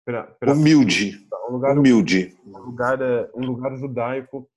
para 0.05 0.35
humilde, 0.51 1.25
um 1.47 1.53
lugar, 1.53 1.77
humilde, 1.77 2.37
um 2.45 2.57
lugar, 2.57 3.01
é, 3.01 3.29
um 3.33 3.45
lugar 3.45 3.77
judaico 3.77 4.49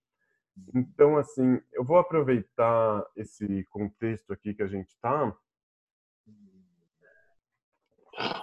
Então, 0.75 1.17
assim, 1.17 1.61
eu 1.73 1.85
vou 1.85 1.99
aproveitar 1.99 3.07
esse 3.15 3.65
contexto 3.71 4.33
aqui 4.33 4.53
que 4.53 4.63
a 4.63 4.67
gente 4.67 4.89
está. 4.89 5.33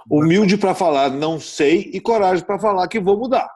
Humilde 0.09 0.57
para 0.57 0.73
falar 0.73 1.09
não 1.09 1.39
sei 1.39 1.91
e 1.93 1.99
coragem 2.01 2.45
para 2.45 2.59
falar 2.59 2.87
que 2.87 2.99
vou 2.99 3.17
mudar. 3.17 3.49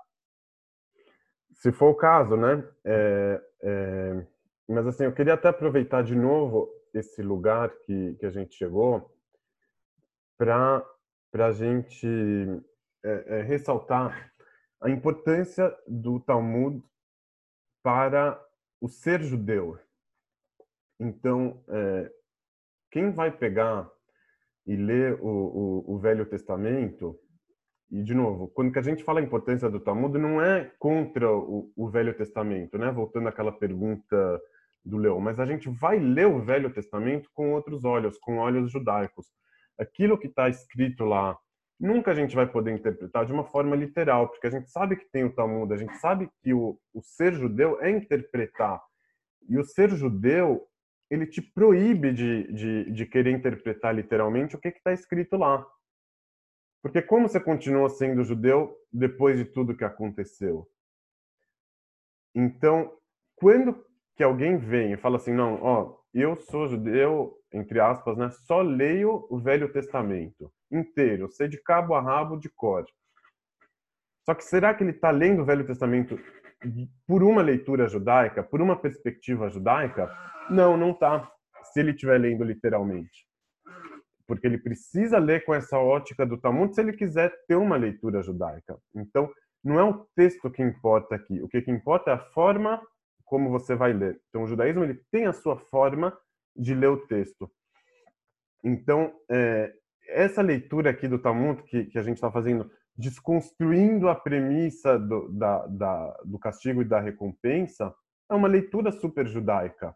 Se 1.53 1.71
for 1.71 1.89
o 1.89 1.95
caso, 1.95 2.35
né? 2.35 2.63
É, 2.83 3.41
é... 3.61 4.27
Mas, 4.67 4.87
assim, 4.87 5.03
eu 5.03 5.13
queria 5.13 5.33
até 5.33 5.49
aproveitar 5.49 6.03
de 6.03 6.15
novo 6.15 6.69
esse 6.93 7.21
lugar 7.21 7.69
que, 7.85 8.15
que 8.15 8.25
a 8.25 8.29
gente 8.29 8.55
chegou 8.55 9.11
para 10.37 10.83
a 11.33 11.51
gente 11.51 12.07
é, 13.03 13.39
é, 13.39 13.41
ressaltar 13.41 14.31
a 14.81 14.89
importância 14.89 15.75
do 15.87 16.19
Talmud 16.19 16.83
para 17.81 18.39
o 18.79 18.87
ser 18.87 19.21
judeu. 19.21 19.79
Então, 20.99 21.63
é, 21.69 22.11
quem 22.91 23.11
vai 23.11 23.31
pegar 23.31 23.89
e 24.65 24.75
ler 24.75 25.19
o, 25.21 25.27
o, 25.27 25.95
o, 25.95 25.99
Velho 25.99 26.25
Testamento, 26.25 27.17
e 27.91 28.01
de 28.01 28.13
novo, 28.13 28.47
quando 28.47 28.71
que 28.71 28.79
a 28.79 28.83
gente 28.83 29.03
fala 29.03 29.19
a 29.19 29.23
importância 29.23 29.69
do 29.69 29.79
Talmud, 29.79 30.17
não 30.17 30.41
é 30.41 30.71
contra 30.79 31.31
o, 31.31 31.71
o 31.75 31.89
Velho 31.89 32.15
Testamento, 32.15 32.77
né? 32.77 32.91
Voltando 32.91 33.27
àquela 33.27 33.51
pergunta 33.51 34.41
do 34.83 34.97
Leão, 34.97 35.19
mas 35.19 35.39
a 35.39 35.45
gente 35.45 35.69
vai 35.69 35.99
ler 35.99 36.27
o 36.27 36.41
Velho 36.41 36.73
Testamento 36.73 37.29
com 37.33 37.53
outros 37.53 37.85
olhos, 37.85 38.17
com 38.17 38.37
olhos 38.37 38.71
judaicos. 38.71 39.27
Aquilo 39.77 40.17
que 40.17 40.27
está 40.27 40.49
escrito 40.49 41.05
lá, 41.05 41.37
nunca 41.79 42.11
a 42.11 42.15
gente 42.15 42.35
vai 42.35 42.45
poder 42.45 42.71
interpretar 42.71 43.25
de 43.25 43.31
uma 43.31 43.45
forma 43.45 43.75
literal, 43.75 44.29
porque 44.29 44.47
a 44.47 44.49
gente 44.49 44.69
sabe 44.69 44.95
que 44.95 45.09
tem 45.11 45.23
o 45.23 45.33
Talmud, 45.33 45.73
a 45.73 45.77
gente 45.77 45.95
sabe 45.97 46.29
que 46.41 46.53
o, 46.53 46.77
o 46.93 47.01
ser 47.01 47.33
judeu 47.33 47.79
é 47.81 47.89
interpretar. 47.89 48.81
E 49.49 49.57
o 49.57 49.63
ser 49.63 49.89
judeu, 49.91 50.65
ele 51.13 51.27
te 51.27 51.41
proíbe 51.41 52.11
de, 52.11 52.51
de, 52.51 52.91
de 52.91 53.05
querer 53.05 53.31
interpretar 53.31 53.93
literalmente 53.93 54.55
o 54.55 54.59
que 54.59 54.69
está 54.69 54.91
escrito 54.91 55.37
lá. 55.37 55.65
Porque 56.81 57.01
como 57.01 57.29
você 57.29 57.39
continua 57.39 57.89
sendo 57.89 58.23
judeu 58.23 58.75
depois 58.91 59.37
de 59.37 59.45
tudo 59.45 59.77
que 59.77 59.85
aconteceu? 59.85 60.67
Então, 62.35 62.91
quando 63.35 63.85
que 64.15 64.23
alguém 64.23 64.57
vem 64.57 64.93
e 64.93 64.97
fala 64.97 65.17
assim, 65.17 65.33
não, 65.33 65.61
ó, 65.61 65.97
eu 66.13 66.35
sou 66.35 66.67
judeu, 66.67 67.37
entre 67.51 67.79
aspas, 67.79 68.17
né? 68.17 68.29
Só 68.31 68.61
leio 68.61 69.25
o 69.29 69.39
Velho 69.39 69.71
Testamento 69.71 70.51
inteiro, 70.71 71.29
sei 71.29 71.47
de 71.47 71.61
cabo 71.61 71.93
a 71.93 72.01
rabo 72.01 72.37
de 72.37 72.49
cor. 72.49 72.85
Só 74.25 74.33
que 74.33 74.43
será 74.43 74.73
que 74.73 74.83
ele 74.83 74.91
está 74.91 75.11
lendo 75.11 75.41
o 75.41 75.45
Velho 75.45 75.65
Testamento 75.65 76.19
por 77.05 77.23
uma 77.23 77.41
leitura 77.41 77.87
judaica, 77.87 78.43
por 78.43 78.61
uma 78.61 78.75
perspectiva 78.75 79.49
judaica? 79.49 80.09
Não, 80.49 80.77
não 80.77 80.91
está. 80.91 81.31
Se 81.71 81.79
ele 81.79 81.91
estiver 81.91 82.19
lendo 82.19 82.43
literalmente, 82.43 83.25
porque 84.27 84.47
ele 84.47 84.57
precisa 84.57 85.17
ler 85.17 85.45
com 85.45 85.53
essa 85.53 85.77
ótica 85.77 86.25
do 86.25 86.37
Talmud 86.37 86.73
se 86.73 86.81
ele 86.81 86.93
quiser 86.93 87.33
ter 87.47 87.55
uma 87.55 87.75
leitura 87.75 88.21
judaica. 88.21 88.77
Então, 88.95 89.31
não 89.63 89.79
é 89.79 89.83
o 89.83 90.05
texto 90.15 90.51
que 90.51 90.61
importa 90.61 91.15
aqui. 91.15 91.41
O 91.41 91.47
que, 91.47 91.61
que 91.61 91.71
importa 91.71 92.11
é 92.11 92.13
a 92.13 92.19
forma 92.31 92.81
como 93.25 93.49
você 93.49 93.75
vai 93.75 93.93
ler. 93.93 94.21
Então, 94.29 94.43
o 94.43 94.47
judaísmo 94.47 94.83
ele 94.83 95.01
tem 95.11 95.25
a 95.25 95.33
sua 95.33 95.57
forma 95.57 96.15
de 96.55 96.75
ler 96.75 96.89
o 96.89 97.07
texto. 97.07 97.49
Então, 98.63 99.13
é, 99.29 99.73
essa 100.07 100.41
leitura 100.41 100.89
aqui 100.89 101.07
do 101.07 101.19
Talmud 101.19 101.63
que, 101.63 101.85
que 101.85 101.97
a 101.97 102.03
gente 102.03 102.15
está 102.15 102.31
fazendo, 102.31 102.69
desconstruindo 102.95 104.07
a 104.07 104.15
premissa 104.15 104.99
do, 104.99 105.29
da, 105.29 105.65
da, 105.67 106.17
do 106.25 106.37
castigo 106.37 106.81
e 106.81 106.85
da 106.85 106.99
recompensa, 106.99 107.93
é 108.29 108.35
uma 108.35 108.47
leitura 108.47 108.91
super 108.91 109.27
judaica. 109.27 109.95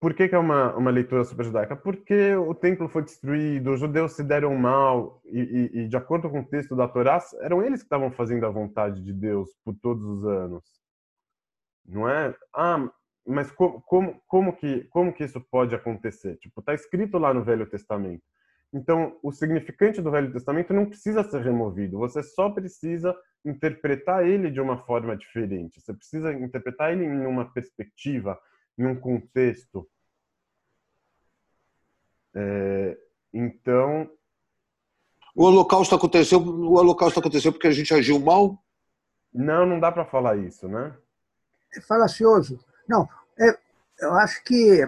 Por 0.00 0.14
que, 0.14 0.28
que, 0.28 0.34
é 0.34 0.38
uma, 0.38 0.74
uma 0.74 0.90
leitura 0.90 1.24
super 1.24 1.44
judaica? 1.44 1.76
Porque 1.76 2.34
o 2.34 2.54
templo 2.54 2.88
foi 2.88 3.02
destruído, 3.02 3.72
os 3.72 3.80
judeus 3.80 4.12
se 4.12 4.24
deram 4.24 4.56
mal, 4.56 5.20
e, 5.26 5.40
e, 5.40 5.80
e, 5.80 5.88
de 5.88 5.96
acordo 5.96 6.30
com 6.30 6.40
o 6.40 6.46
texto 6.46 6.74
da 6.74 6.88
Torá, 6.88 7.18
eram 7.42 7.62
eles 7.62 7.80
que 7.80 7.86
estavam 7.86 8.10
fazendo 8.10 8.46
a 8.46 8.50
vontade 8.50 9.04
de 9.04 9.12
Deus 9.12 9.50
por 9.62 9.74
todos 9.74 10.02
os 10.02 10.24
anos. 10.24 10.64
Não 11.84 12.08
é? 12.08 12.34
Ah, 12.54 12.90
mas 13.26 13.50
como, 13.52 13.82
como, 13.82 14.22
como, 14.26 14.56
que, 14.56 14.84
como 14.84 15.12
que 15.12 15.24
isso 15.24 15.38
pode 15.38 15.74
acontecer? 15.74 16.36
Tipo, 16.38 16.60
está 16.60 16.72
escrito 16.72 17.18
lá 17.18 17.34
no 17.34 17.44
Velho 17.44 17.68
Testamento. 17.68 18.22
Então, 18.72 19.18
o 19.22 19.30
significante 19.32 20.00
do 20.00 20.10
Velho 20.10 20.32
Testamento 20.32 20.72
não 20.72 20.86
precisa 20.86 21.24
ser 21.24 21.42
removido, 21.42 21.98
você 21.98 22.22
só 22.22 22.48
precisa 22.48 23.14
interpretar 23.44 24.24
ele 24.24 24.50
de 24.50 24.60
uma 24.60 24.78
forma 24.78 25.16
diferente. 25.16 25.80
Você 25.80 25.92
precisa 25.92 26.32
interpretar 26.32 26.92
ele 26.92 27.04
em 27.04 27.26
uma 27.26 27.52
perspectiva, 27.52 28.38
em 28.78 28.86
um 28.86 28.98
contexto. 28.98 29.88
É, 32.34 32.98
então. 33.32 34.10
O 35.34 35.44
Holocausto 35.44 35.94
aconteceu, 35.94 36.40
o 36.40 36.74
Holocausto 36.74 37.20
aconteceu 37.20 37.52
porque 37.52 37.68
a 37.68 37.72
gente 37.72 37.94
agiu 37.94 38.18
mal? 38.18 38.58
Não, 39.32 39.64
não 39.64 39.78
dá 39.78 39.92
para 39.92 40.04
falar 40.04 40.36
isso, 40.36 40.68
né? 40.68 40.94
É 41.74 41.80
falacioso. 41.80 42.58
Não, 42.88 43.08
é, 43.38 43.56
eu 44.00 44.12
acho 44.14 44.42
que 44.42 44.84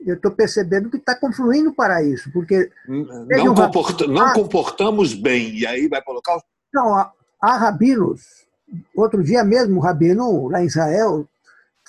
eu 0.00 0.14
estou 0.14 0.30
percebendo 0.30 0.90
que 0.90 0.96
está 0.96 1.14
confluindo 1.14 1.74
para 1.74 2.02
isso, 2.02 2.30
porque 2.32 2.70
não, 2.86 3.54
comporta, 3.54 4.06
não 4.06 4.32
comportamos 4.32 5.14
bem 5.14 5.54
e 5.56 5.66
aí 5.66 5.88
vai 5.88 6.00
para 6.02 6.10
o 6.10 6.12
Holocausto? 6.14 6.48
Não, 6.72 6.94
há, 6.94 7.12
há 7.40 7.56
rabinos. 7.56 8.46
Outro 8.94 9.22
dia 9.22 9.42
mesmo, 9.42 9.78
o 9.78 9.82
rabino 9.82 10.48
lá 10.48 10.62
em 10.62 10.66
Israel 10.66 11.26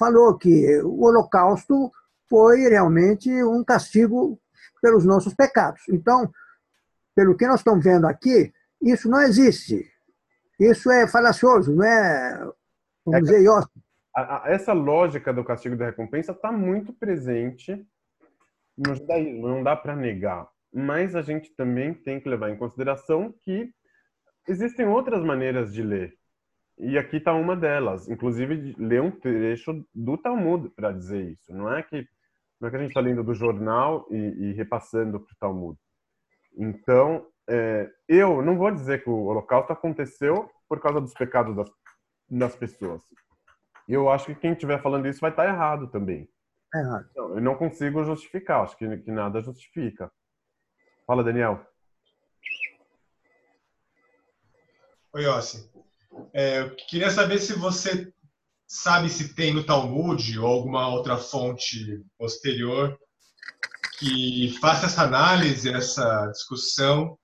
falou 0.02 0.36
que 0.36 0.82
o 0.82 1.04
Holocausto 1.04 1.92
foi 2.28 2.68
realmente 2.68 3.30
um 3.44 3.64
castigo 3.64 4.42
pelos 4.82 5.06
nossos 5.06 5.36
pecados. 5.36 5.84
Então, 5.90 6.28
pelo 7.16 7.38
que 7.38 7.46
nós 7.46 7.60
estamos 7.60 7.84
vendo 7.84 8.08
aqui, 8.08 8.52
isso 8.82 9.08
não 9.08 9.22
existe. 9.22 9.88
Isso 10.60 10.90
é 10.90 11.08
falacioso, 11.08 11.76
não 11.76 11.86
é, 11.86 12.34
vamos 13.06 13.20
é, 13.20 13.22
dizer, 13.22 13.48
Essa 14.46 14.74
lógica 14.74 15.32
do 15.32 15.44
castigo 15.44 15.78
da 15.78 15.86
recompensa 15.86 16.32
está 16.32 16.52
muito 16.52 16.92
presente 16.94 17.86
no 18.76 18.96
judaísmo, 18.96 19.48
não 19.48 19.62
dá 19.62 19.76
para 19.76 19.96
negar. 19.96 20.48
Mas 20.74 21.16
a 21.16 21.22
gente 21.22 21.52
também 21.52 21.94
tem 21.94 22.20
que 22.20 22.28
levar 22.28 22.50
em 22.50 22.58
consideração 22.58 23.32
que 23.42 23.72
existem 24.48 24.88
outras 24.88 25.24
maneiras 25.24 25.72
de 25.72 25.84
ler. 25.84 26.18
E 26.78 26.98
aqui 26.98 27.18
está 27.18 27.34
uma 27.34 27.56
delas, 27.56 28.08
inclusive 28.10 28.76
ler 28.78 29.02
um 29.02 29.12
trecho 29.12 29.86
do 29.94 30.18
Talmud 30.18 30.70
para 30.70 30.92
dizer 30.92 31.32
isso. 31.32 31.54
Não 31.54 31.72
é 31.72 31.84
que 31.84 32.08
não 32.60 32.68
é 32.68 32.72
que 32.72 32.78
a 32.78 32.80
gente 32.80 32.90
está 32.90 33.02
lendo 33.02 33.24
do 33.24 33.34
jornal 33.34 34.06
e, 34.12 34.16
e 34.16 34.54
repassando 34.54 35.20
para 35.20 35.34
o 35.34 35.38
Talmud. 35.40 35.80
Então, 36.56 37.26
é, 37.50 37.90
eu 38.08 38.42
não 38.44 38.56
vou 38.56 38.70
dizer 38.70 39.04
que 39.04 39.10
o 39.10 39.26
Holocausto 39.26 39.74
aconteceu 39.74 40.48
por 40.70 40.80
causa 40.80 41.02
dos 41.02 41.14
pecados 41.14 41.56
das, 41.56 41.72
das 42.30 42.56
pessoas. 42.56 43.02
Eu 43.88 44.10
acho 44.10 44.28
que 44.28 44.36
quem 44.36 44.52
estiver 44.52 44.80
falando 44.80 45.08
isso 45.08 45.20
vai 45.20 45.32
estar 45.32 45.44
tá 45.44 45.50
errado 45.50 45.88
também. 45.88 46.30
É 46.74 46.80
errado. 46.80 47.08
Então, 47.12 47.36
eu 47.36 47.42
não 47.42 47.56
consigo 47.56 48.04
justificar, 48.04 48.62
acho 48.62 48.78
que, 48.78 48.98
que 49.00 49.12
nada 49.12 49.42
justifica. 49.42 50.12
Fala, 51.08 51.24
Daniel. 51.24 51.66
Oi, 55.14 55.26
Ossi. 55.26 55.70
É, 56.34 56.62
eu 56.62 56.76
queria 56.76 57.10
saber 57.10 57.40
se 57.40 57.54
você 57.54 58.12
sabe 58.68 59.10
se 59.10 59.36
tem 59.36 59.54
no 59.54 59.64
Talmud 59.64 60.40
ou 60.40 60.48
alguma 60.48 60.88
outra 60.88 61.18
fonte 61.18 62.02
posterior 62.18 62.98
que 64.00 64.58
faça 64.62 64.86
essa 64.86 65.04
análise, 65.04 65.70
essa 65.70 66.28
discussão 66.28 67.18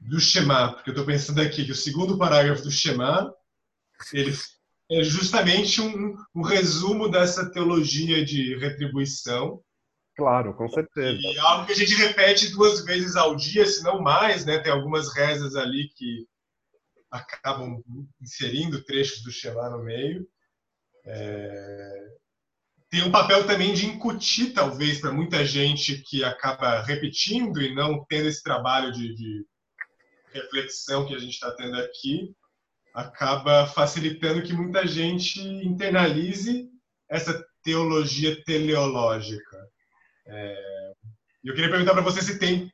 do 0.00 0.20
Shema, 0.20 0.72
porque 0.72 0.90
eu 0.90 0.92
estou 0.92 1.06
pensando 1.06 1.40
aqui 1.40 1.64
que 1.64 1.72
o 1.72 1.76
segundo 1.76 2.18
parágrafo 2.18 2.62
do 2.62 2.70
Shema 2.70 3.32
ele 4.12 4.34
é 4.90 5.02
justamente 5.02 5.80
um, 5.80 6.16
um 6.34 6.42
resumo 6.42 7.08
dessa 7.08 7.50
teologia 7.50 8.24
de 8.24 8.56
retribuição. 8.56 9.60
Claro, 10.16 10.54
com 10.54 10.68
certeza. 10.68 11.18
E 11.20 11.38
algo 11.38 11.66
que 11.66 11.72
a 11.72 11.76
gente 11.76 11.94
repete 11.94 12.50
duas 12.50 12.84
vezes 12.84 13.14
ao 13.14 13.36
dia, 13.36 13.66
se 13.66 13.82
não 13.84 14.00
mais, 14.00 14.44
né? 14.44 14.58
Tem 14.58 14.72
algumas 14.72 15.14
rezas 15.14 15.54
ali 15.54 15.88
que 15.94 16.26
acabam 17.10 17.82
inserindo 18.20 18.84
trechos 18.84 19.22
do 19.22 19.30
Shema 19.30 19.68
no 19.70 19.82
meio. 19.82 20.26
É... 21.04 22.08
Tem 22.90 23.02
um 23.02 23.10
papel 23.10 23.46
também 23.46 23.74
de 23.74 23.86
incutir, 23.86 24.52
talvez, 24.52 25.00
para 25.00 25.12
muita 25.12 25.44
gente 25.44 26.02
que 26.06 26.24
acaba 26.24 26.80
repetindo 26.82 27.60
e 27.60 27.74
não 27.74 28.04
tendo 28.08 28.28
esse 28.28 28.42
trabalho 28.42 28.90
de, 28.92 29.14
de 29.14 29.46
reflexão 30.32 31.06
que 31.06 31.14
a 31.14 31.18
gente 31.18 31.34
está 31.34 31.50
tendo 31.52 31.76
aqui, 31.76 32.34
acaba 32.94 33.66
facilitando 33.66 34.42
que 34.42 34.54
muita 34.54 34.86
gente 34.86 35.40
internalize 35.40 36.68
essa 37.08 37.44
teologia 37.62 38.42
teleológica. 38.44 39.68
É... 40.26 40.92
Eu 41.44 41.54
queria 41.54 41.70
perguntar 41.70 41.92
para 41.92 42.02
você 42.02 42.22
se 42.22 42.38
tem, 42.38 42.72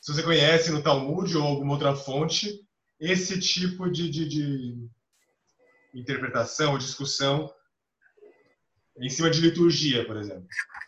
se 0.00 0.12
você 0.12 0.22
conhece 0.22 0.70
no 0.70 0.82
Talmud 0.82 1.36
ou 1.36 1.42
alguma 1.42 1.72
outra 1.72 1.94
fonte, 1.94 2.65
esse 3.00 3.38
tipo 3.38 3.90
de, 3.90 4.10
de, 4.10 4.28
de 4.28 4.88
interpretação 5.94 6.78
discussão 6.78 7.52
em 8.98 9.08
cima 9.10 9.30
de 9.30 9.40
liturgia, 9.40 10.06
por 10.06 10.16
exemplo. 10.16 10.46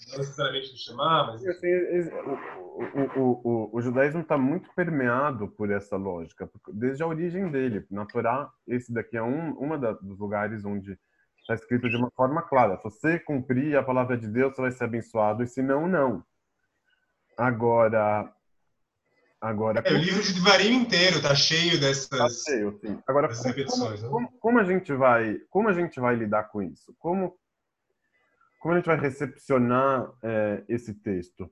Não 0.09 0.19
necessariamente 0.19 0.73
de 0.73 0.79
chamar, 0.79 1.27
mas. 1.27 1.43
O, 1.43 3.21
o, 3.21 3.41
o, 3.45 3.77
o, 3.77 3.83
judaísmo 3.83 4.21
está 4.21 4.39
muito 4.39 4.71
permeado 4.75 5.49
por 5.49 5.71
essa 5.71 5.97
lógica, 5.97 6.49
desde 6.73 7.03
a 7.03 7.07
origem 7.07 7.51
dele. 7.51 7.85
Na 7.91 8.07
Torá, 8.07 8.51
esse 8.67 8.93
daqui 8.93 9.17
é 9.17 9.23
um 9.23 9.51
uma 9.59 9.77
dos 9.77 10.19
lugares 10.19 10.65
onde 10.65 10.99
está 11.41 11.55
escrito 11.55 11.91
de 11.91 11.97
uma 11.97 12.11
forma 12.13 12.41
clara: 12.43 12.77
se 12.77 12.85
você 12.85 13.19
cumprir 13.19 13.77
a 13.77 13.83
palavra 13.83 14.17
de 14.17 14.29
Deus, 14.29 14.55
você 14.55 14.63
vai 14.63 14.71
ser 14.71 14.85
abençoado, 14.85 15.43
e 15.43 15.47
se 15.47 15.61
não, 15.61 15.89
não. 15.89 16.25
Agora, 17.37 18.33
Agora, 19.41 19.81
é, 19.85 19.93
o 19.93 19.97
livro 19.97 20.21
de 20.21 20.35
Devarim 20.35 20.75
inteiro 20.75 21.17
está 21.17 21.35
cheio 21.35 21.81
dessas, 21.81 22.09
tá 22.09 22.29
cheio, 22.29 22.77
sim. 22.81 23.01
Agora, 23.07 23.29
como, 23.29 23.43
repetições. 23.43 24.03
Como, 24.03 24.21
né? 24.21 24.29
como, 24.41 24.59
a 24.59 24.65
gente 24.65 24.93
vai, 24.93 25.39
como 25.49 25.69
a 25.69 25.73
gente 25.73 26.01
vai 26.01 26.17
lidar 26.17 26.45
com 26.45 26.61
isso? 26.61 26.93
Como, 26.99 27.39
como 28.59 28.75
a 28.75 28.77
gente 28.79 28.87
vai 28.87 28.99
recepcionar 28.99 30.11
é, 30.25 30.65
esse 30.69 30.93
texto? 30.93 31.49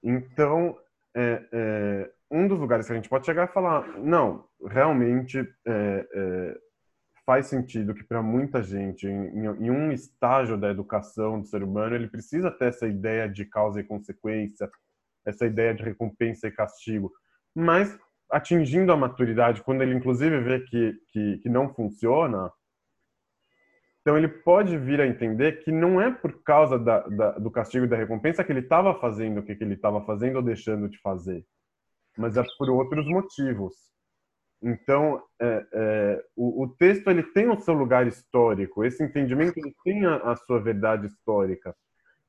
Então, 0.00 0.78
é, 1.16 1.42
é, 1.52 2.10
um 2.30 2.46
dos 2.46 2.60
lugares 2.60 2.86
que 2.86 2.92
a 2.92 2.96
gente 2.96 3.08
pode 3.08 3.26
chegar 3.26 3.48
e 3.48 3.52
falar, 3.52 3.98
não, 3.98 4.46
realmente 4.68 5.40
é, 5.66 6.08
é, 6.14 6.58
faz 7.24 7.46
sentido 7.46 7.94
que 7.94 8.04
para 8.04 8.22
muita 8.22 8.62
gente, 8.62 9.08
em, 9.08 9.44
em, 9.44 9.70
um 9.70 9.90
estágio 9.90 10.56
da 10.56 10.70
educação 10.70 11.40
do 11.40 11.46
ser 11.46 11.64
humano, 11.64 11.96
ele 11.96 12.06
precisa 12.06 12.48
ter 12.48 12.66
essa 12.66 12.86
ideia 12.86 13.28
de 13.28 13.44
causa 13.44 13.80
e 13.80 13.84
consequência, 13.84 14.70
essa 15.26 15.44
ideia 15.44 15.74
de 15.74 15.82
recompensa 15.82 16.46
e 16.46 16.52
castigo, 16.52 17.12
mas 17.54 17.98
atingindo 18.30 18.92
a 18.92 18.96
maturidade, 18.96 19.62
quando 19.62 19.82
ele 19.82 19.94
inclusive 19.94 20.40
vê 20.40 20.60
que, 20.60 20.94
que, 21.12 21.38
que 21.38 21.48
não 21.48 21.72
funciona, 21.72 22.50
então 24.00 24.16
ele 24.16 24.28
pode 24.28 24.78
vir 24.78 25.00
a 25.00 25.06
entender 25.06 25.64
que 25.64 25.72
não 25.72 26.00
é 26.00 26.12
por 26.12 26.42
causa 26.42 26.78
da, 26.78 27.00
da, 27.08 27.32
do 27.32 27.50
castigo 27.50 27.86
e 27.86 27.88
da 27.88 27.96
recompensa 27.96 28.44
que 28.44 28.52
ele 28.52 28.60
estava 28.60 28.94
fazendo 29.00 29.40
o 29.40 29.42
que, 29.42 29.54
que 29.54 29.64
ele 29.64 29.74
estava 29.74 30.04
fazendo 30.04 30.36
ou 30.36 30.42
deixando 30.42 30.88
de 30.88 30.98
fazer, 31.00 31.44
mas 32.16 32.36
é 32.36 32.44
por 32.56 32.70
outros 32.70 33.06
motivos. 33.06 33.74
Então, 34.62 35.22
é, 35.40 35.66
é, 35.72 36.24
o, 36.34 36.62
o, 36.62 36.68
texto 36.76 37.10
ele 37.10 37.22
tem 37.22 37.48
o 37.48 37.60
seu 37.60 37.74
lugar 37.74 38.06
histórico, 38.06 38.84
esse 38.84 39.02
entendimento 39.02 39.58
ele 39.58 39.74
tem 39.84 40.06
a, 40.06 40.16
a 40.16 40.36
sua 40.36 40.60
verdade 40.60 41.06
histórica 41.06 41.74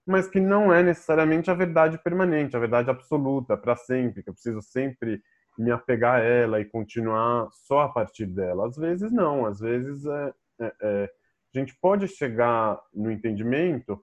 mas 0.07 0.27
que 0.27 0.39
não 0.39 0.73
é 0.73 0.81
necessariamente 0.81 1.51
a 1.51 1.53
verdade 1.53 1.97
permanente, 2.01 2.55
a 2.55 2.59
verdade 2.59 2.89
absoluta, 2.89 3.57
para 3.57 3.75
sempre, 3.75 4.23
que 4.23 4.29
eu 4.29 4.33
preciso 4.33 4.61
sempre 4.61 5.21
me 5.57 5.69
apegar 5.69 6.21
a 6.21 6.23
ela 6.23 6.61
e 6.61 6.65
continuar 6.65 7.49
só 7.51 7.81
a 7.81 7.89
partir 7.89 8.25
dela. 8.25 8.67
Às 8.67 8.77
vezes 8.77 9.11
não, 9.11 9.45
às 9.45 9.59
vezes 9.59 10.05
é, 10.05 10.33
é, 10.59 10.73
é, 10.81 11.11
a 11.53 11.59
gente 11.59 11.75
pode 11.81 12.07
chegar 12.07 12.79
no 12.93 13.11
entendimento 13.11 14.01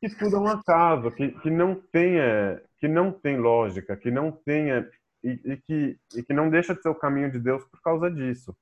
que 0.00 0.08
tudo 0.16 0.36
é 0.36 0.38
um 0.38 0.46
acaso, 0.46 1.10
que, 1.10 1.28
que 1.40 1.50
não 1.50 1.74
tem 1.74 2.18
é, 2.18 2.62
que 2.78 2.88
não 2.88 3.12
tem 3.12 3.36
lógica, 3.36 3.94
que 3.94 4.10
não 4.10 4.32
tem 4.32 4.72
é, 4.72 4.88
e, 5.22 5.38
e, 5.44 5.56
que 5.58 5.98
e 6.16 6.22
que 6.22 6.32
não 6.32 6.48
deixa 6.48 6.74
de 6.74 6.80
ser 6.80 6.88
o 6.88 6.94
caminho 6.94 7.30
de 7.30 7.38
Deus 7.38 7.62
por 7.64 7.82
causa 7.82 8.10
disso. 8.10 8.56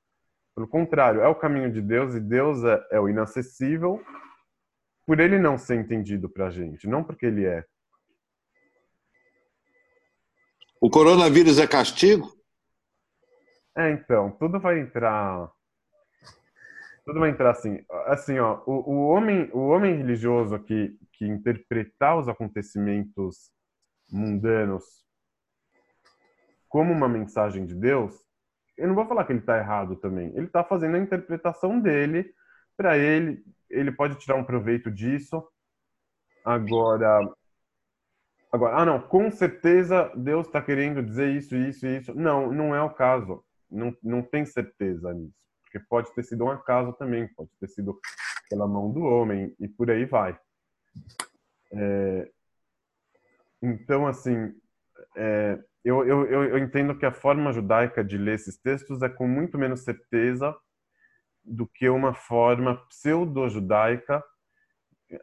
Pelo 0.53 0.67
contrário, 0.67 1.21
é 1.21 1.27
o 1.27 1.35
caminho 1.35 1.71
de 1.71 1.81
Deus 1.81 2.15
e 2.15 2.19
Deus 2.19 2.65
é, 2.65 2.85
é 2.91 2.99
o 2.99 3.07
inacessível 3.07 4.03
por 5.09 5.19
ele 5.19 5.39
não 5.39 5.57
ser 5.57 5.73
entendido 5.73 6.29
para 6.29 6.45
a 6.45 6.49
gente, 6.51 6.87
não 6.87 7.03
porque 7.03 7.25
ele 7.25 7.43
é. 7.43 7.65
O 10.79 10.87
coronavírus 10.87 11.57
é 11.57 11.65
castigo? 11.65 12.31
É, 13.75 13.89
então, 13.89 14.29
tudo 14.29 14.59
vai 14.59 14.79
entrar. 14.79 15.51
Tudo 17.03 17.21
vai 17.21 17.31
entrar 17.31 17.49
assim. 17.49 17.83
Assim, 18.05 18.37
ó, 18.37 18.61
o, 18.67 18.87
o 18.87 19.07
homem, 19.07 19.49
o 19.51 19.69
homem 19.69 19.97
religioso 19.97 20.59
que, 20.59 20.95
que 21.13 21.25
interpretar 21.25 22.19
os 22.19 22.29
acontecimentos 22.29 23.51
mundanos 24.11 24.83
como 26.67 26.93
uma 26.93 27.09
mensagem 27.09 27.65
de 27.65 27.73
Deus, 27.73 28.15
eu 28.77 28.87
não 28.87 28.93
vou 28.93 29.07
falar 29.07 29.25
que 29.25 29.31
ele 29.31 29.39
está 29.39 29.57
errado 29.57 29.95
também. 29.95 30.27
Ele 30.35 30.45
está 30.45 30.63
fazendo 30.63 30.97
a 30.97 30.99
interpretação 30.99 31.79
dele 31.79 32.31
para 32.77 32.95
ele, 32.95 33.43
ele 33.69 33.91
pode 33.91 34.15
tirar 34.15 34.35
um 34.35 34.43
proveito 34.43 34.91
disso. 34.91 35.45
Agora, 36.43 37.19
agora, 38.51 38.77
ah 38.77 38.85
não, 38.85 39.01
com 39.01 39.29
certeza 39.31 40.11
Deus 40.15 40.47
está 40.47 40.61
querendo 40.61 41.03
dizer 41.03 41.29
isso, 41.35 41.55
isso 41.55 41.85
e 41.85 41.97
isso. 41.97 42.15
Não, 42.15 42.51
não 42.51 42.75
é 42.75 42.81
o 42.81 42.93
caso. 42.93 43.43
Não, 43.69 43.95
não 44.01 44.21
tem 44.21 44.45
certeza 44.45 45.13
nisso, 45.13 45.35
porque 45.61 45.79
pode 45.87 46.13
ter 46.15 46.23
sido 46.23 46.45
um 46.45 46.49
acaso 46.49 46.93
também, 46.93 47.27
pode 47.35 47.51
ter 47.59 47.67
sido 47.67 47.99
pela 48.49 48.67
mão 48.67 48.91
do 48.91 49.01
homem 49.01 49.55
e 49.59 49.67
por 49.67 49.91
aí 49.91 50.05
vai. 50.05 50.37
É, 51.71 52.31
então, 53.61 54.07
assim, 54.07 54.53
é, 55.15 55.59
eu, 55.83 56.05
eu, 56.05 56.25
eu 56.25 56.57
entendo 56.57 56.97
que 56.97 57.05
a 57.05 57.11
forma 57.11 57.53
judaica 57.53 58.03
de 58.03 58.17
ler 58.17 58.35
esses 58.35 58.57
textos 58.57 59.01
é 59.01 59.09
com 59.09 59.27
muito 59.27 59.57
menos 59.57 59.83
certeza 59.83 60.55
do 61.49 61.67
que 61.67 61.89
uma 61.89 62.13
forma 62.13 62.77
pseudo-judaica 62.87 64.23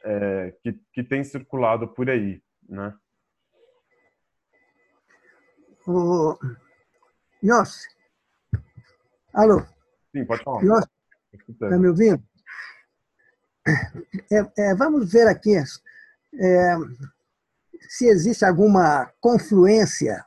é, 0.05 0.55
que, 0.63 0.73
que 0.93 1.05
tem 1.05 1.23
circulado 1.23 1.89
por 1.89 2.11
aí, 2.11 2.43
né? 2.69 2.93
O... 5.87 6.37
Yossi. 7.43 7.89
Alô? 9.33 9.65
Sim, 10.11 10.25
pode 10.27 10.43
falar. 10.43 10.65
Yossi, 10.65 10.89
está 11.49 11.79
me 11.79 11.89
ouvindo? 11.89 12.23
É, 14.31 14.71
é, 14.71 14.75
vamos 14.75 15.13
ver 15.13 15.29
aqui 15.29 15.57
é, 15.57 16.77
se 17.89 18.07
existe 18.07 18.45
alguma 18.45 19.13
confluência 19.21 20.25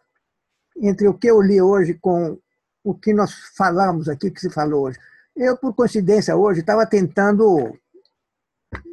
entre 0.77 1.07
o 1.07 1.17
que 1.17 1.27
eu 1.27 1.41
li 1.41 1.61
hoje 1.61 1.93
com 1.95 2.39
o 2.84 2.93
que 2.93 3.13
nós 3.13 3.34
falamos 3.55 4.07
aqui, 4.07 4.31
que 4.31 4.39
se 4.39 4.49
falou 4.49 4.85
hoje. 4.85 4.99
Eu, 5.41 5.55
por 5.55 5.73
coincidência, 5.73 6.35
hoje 6.35 6.59
estava 6.59 6.85
tentando 6.85 7.73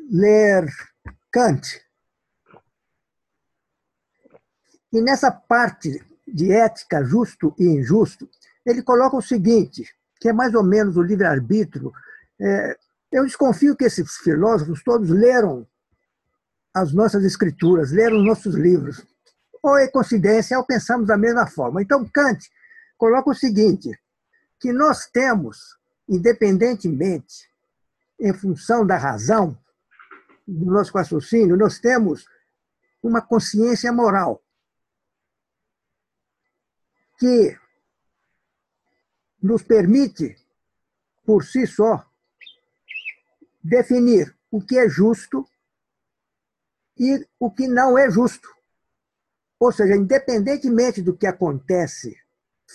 ler 0.09 0.65
Kant. 1.33 1.85
E 4.93 5.01
nessa 5.01 5.29
parte 5.29 6.01
de 6.25 6.53
ética, 6.53 7.03
justo 7.03 7.53
e 7.59 7.65
injusto, 7.65 8.31
ele 8.65 8.81
coloca 8.81 9.17
o 9.17 9.21
seguinte, 9.21 9.93
que 10.21 10.29
é 10.29 10.33
mais 10.33 10.55
ou 10.55 10.63
menos 10.63 10.97
o 10.97 11.03
livre-arbítrio. 11.03 11.93
É, 12.41 12.79
eu 13.11 13.25
desconfio 13.25 13.75
que 13.75 13.85
esses 13.85 14.15
filósofos 14.19 14.85
todos 14.85 15.11
leram 15.11 15.67
as 16.73 16.93
nossas 16.93 17.25
escrituras, 17.25 17.91
leram 17.91 18.19
os 18.19 18.25
nossos 18.25 18.55
livros. 18.55 19.05
Ou 19.61 19.77
é 19.79 19.89
coincidência, 19.89 20.57
ou 20.57 20.65
pensamos 20.65 21.09
da 21.09 21.17
mesma 21.17 21.49
forma. 21.49 21.83
Então, 21.83 22.09
Kant 22.09 22.49
coloca 22.97 23.31
o 23.31 23.35
seguinte, 23.35 23.99
que 24.61 24.73
nós 24.73 25.07
temos 25.07 25.77
independentemente, 26.09 27.51
em 28.19 28.33
função 28.33 28.87
da 28.87 28.97
razão 28.97 29.59
do 30.47 30.67
nosso 30.67 30.93
raciocínio, 30.93 31.57
nós 31.57 31.79
temos 31.79 32.27
uma 33.03 33.21
consciência 33.21 33.93
moral 33.93 34.43
que 37.19 37.59
nos 39.43 39.63
permite, 39.63 40.37
por 41.25 41.45
si 41.45 41.67
só, 41.67 42.05
definir 43.63 44.37
o 44.51 44.61
que 44.61 44.79
é 44.79 44.89
justo 44.89 45.47
e 46.99 47.27
o 47.39 47.51
que 47.51 47.67
não 47.69 47.99
é 47.99 48.11
justo. 48.11 48.49
Ou 49.59 49.73
seja, 49.73 49.97
independentemente 49.97 51.03
do 51.03 51.17
que 51.17 51.27
acontece 51.27 52.17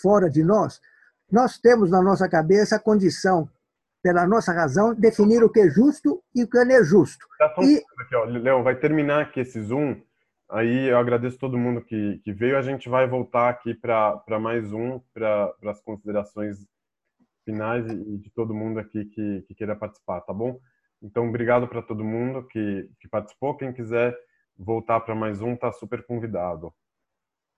fora 0.02 0.30
de 0.30 0.44
nós, 0.44 0.82
nós 1.32 1.58
temos 1.58 1.90
na 1.90 2.02
nossa 2.02 2.28
cabeça 2.28 2.76
a 2.76 2.80
condição, 2.80 3.50
pela 4.04 4.28
nossa 4.28 4.52
razão, 4.52 4.94
definir 4.94 5.44
o 5.44 5.50
que 5.50 5.62
é 5.62 5.70
justo 5.70 6.22
e 6.36 6.44
o 6.44 6.50
que 6.50 6.64
não 6.64 6.76
é 6.76 6.84
justo. 6.84 7.26
Tá 7.38 7.54
e... 7.60 7.82
Leão, 8.28 8.64
vai 8.64 8.76
terminar 8.76 9.22
aqui 9.22 9.40
esse 9.40 9.62
Zoom. 9.62 10.02
Aí 10.50 10.90
eu 10.90 10.98
agradeço 10.98 11.38
todo 11.38 11.58
mundo 11.58 11.82
que, 11.82 12.20
que 12.24 12.34
veio. 12.34 12.58
A 12.58 12.62
gente 12.62 12.90
vai 12.90 13.08
voltar 13.08 13.50
aqui 13.50 13.74
para 13.74 14.40
mais 14.40 14.74
um, 14.74 15.00
para 15.14 15.54
as 15.66 15.80
considerações 15.82 16.58
finais 17.46 17.86
e 17.90 18.18
de 18.18 18.30
todo 18.32 18.54
mundo 18.54 18.80
aqui 18.80 19.06
que, 19.06 19.44
que 19.48 19.56
queira 19.56 19.76
participar, 19.76 20.22
tá 20.22 20.34
bom? 20.34 20.60
Então, 21.02 21.28
obrigado 21.28 21.68
para 21.68 21.82
todo 21.82 22.04
mundo 22.04 22.46
que, 22.48 22.90
que 23.00 23.08
participou. 23.08 23.56
Quem 23.56 23.72
quiser 23.72 24.16
voltar 24.58 25.00
para 25.00 25.16
mais 25.16 25.42
um, 25.42 25.56
tá 25.56 25.72
super 25.72 26.06
convidado. 26.06 26.74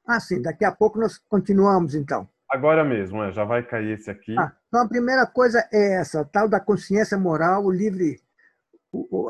Ah, 0.07 0.19
sim. 0.19 0.41
Daqui 0.41 0.63
a 0.63 0.71
pouco 0.71 0.99
nós 0.99 1.17
continuamos, 1.17 1.95
então. 1.95 2.29
Agora 2.53 2.83
mesmo, 2.83 3.23
é, 3.23 3.31
já 3.31 3.43
vai 3.43 3.63
cair 3.63 3.97
esse 3.97 4.11
aqui. 4.11 4.37
Ah, 4.37 4.51
então 4.67 4.83
a 4.83 4.87
primeira 4.87 5.25
coisa 5.25 5.67
é 5.73 5.99
essa, 5.99 6.23
tal 6.23 6.47
da 6.47 6.59
consciência 6.59 7.17
moral, 7.17 7.65
o 7.65 7.71
livre, 7.71 8.21
o, 8.91 9.27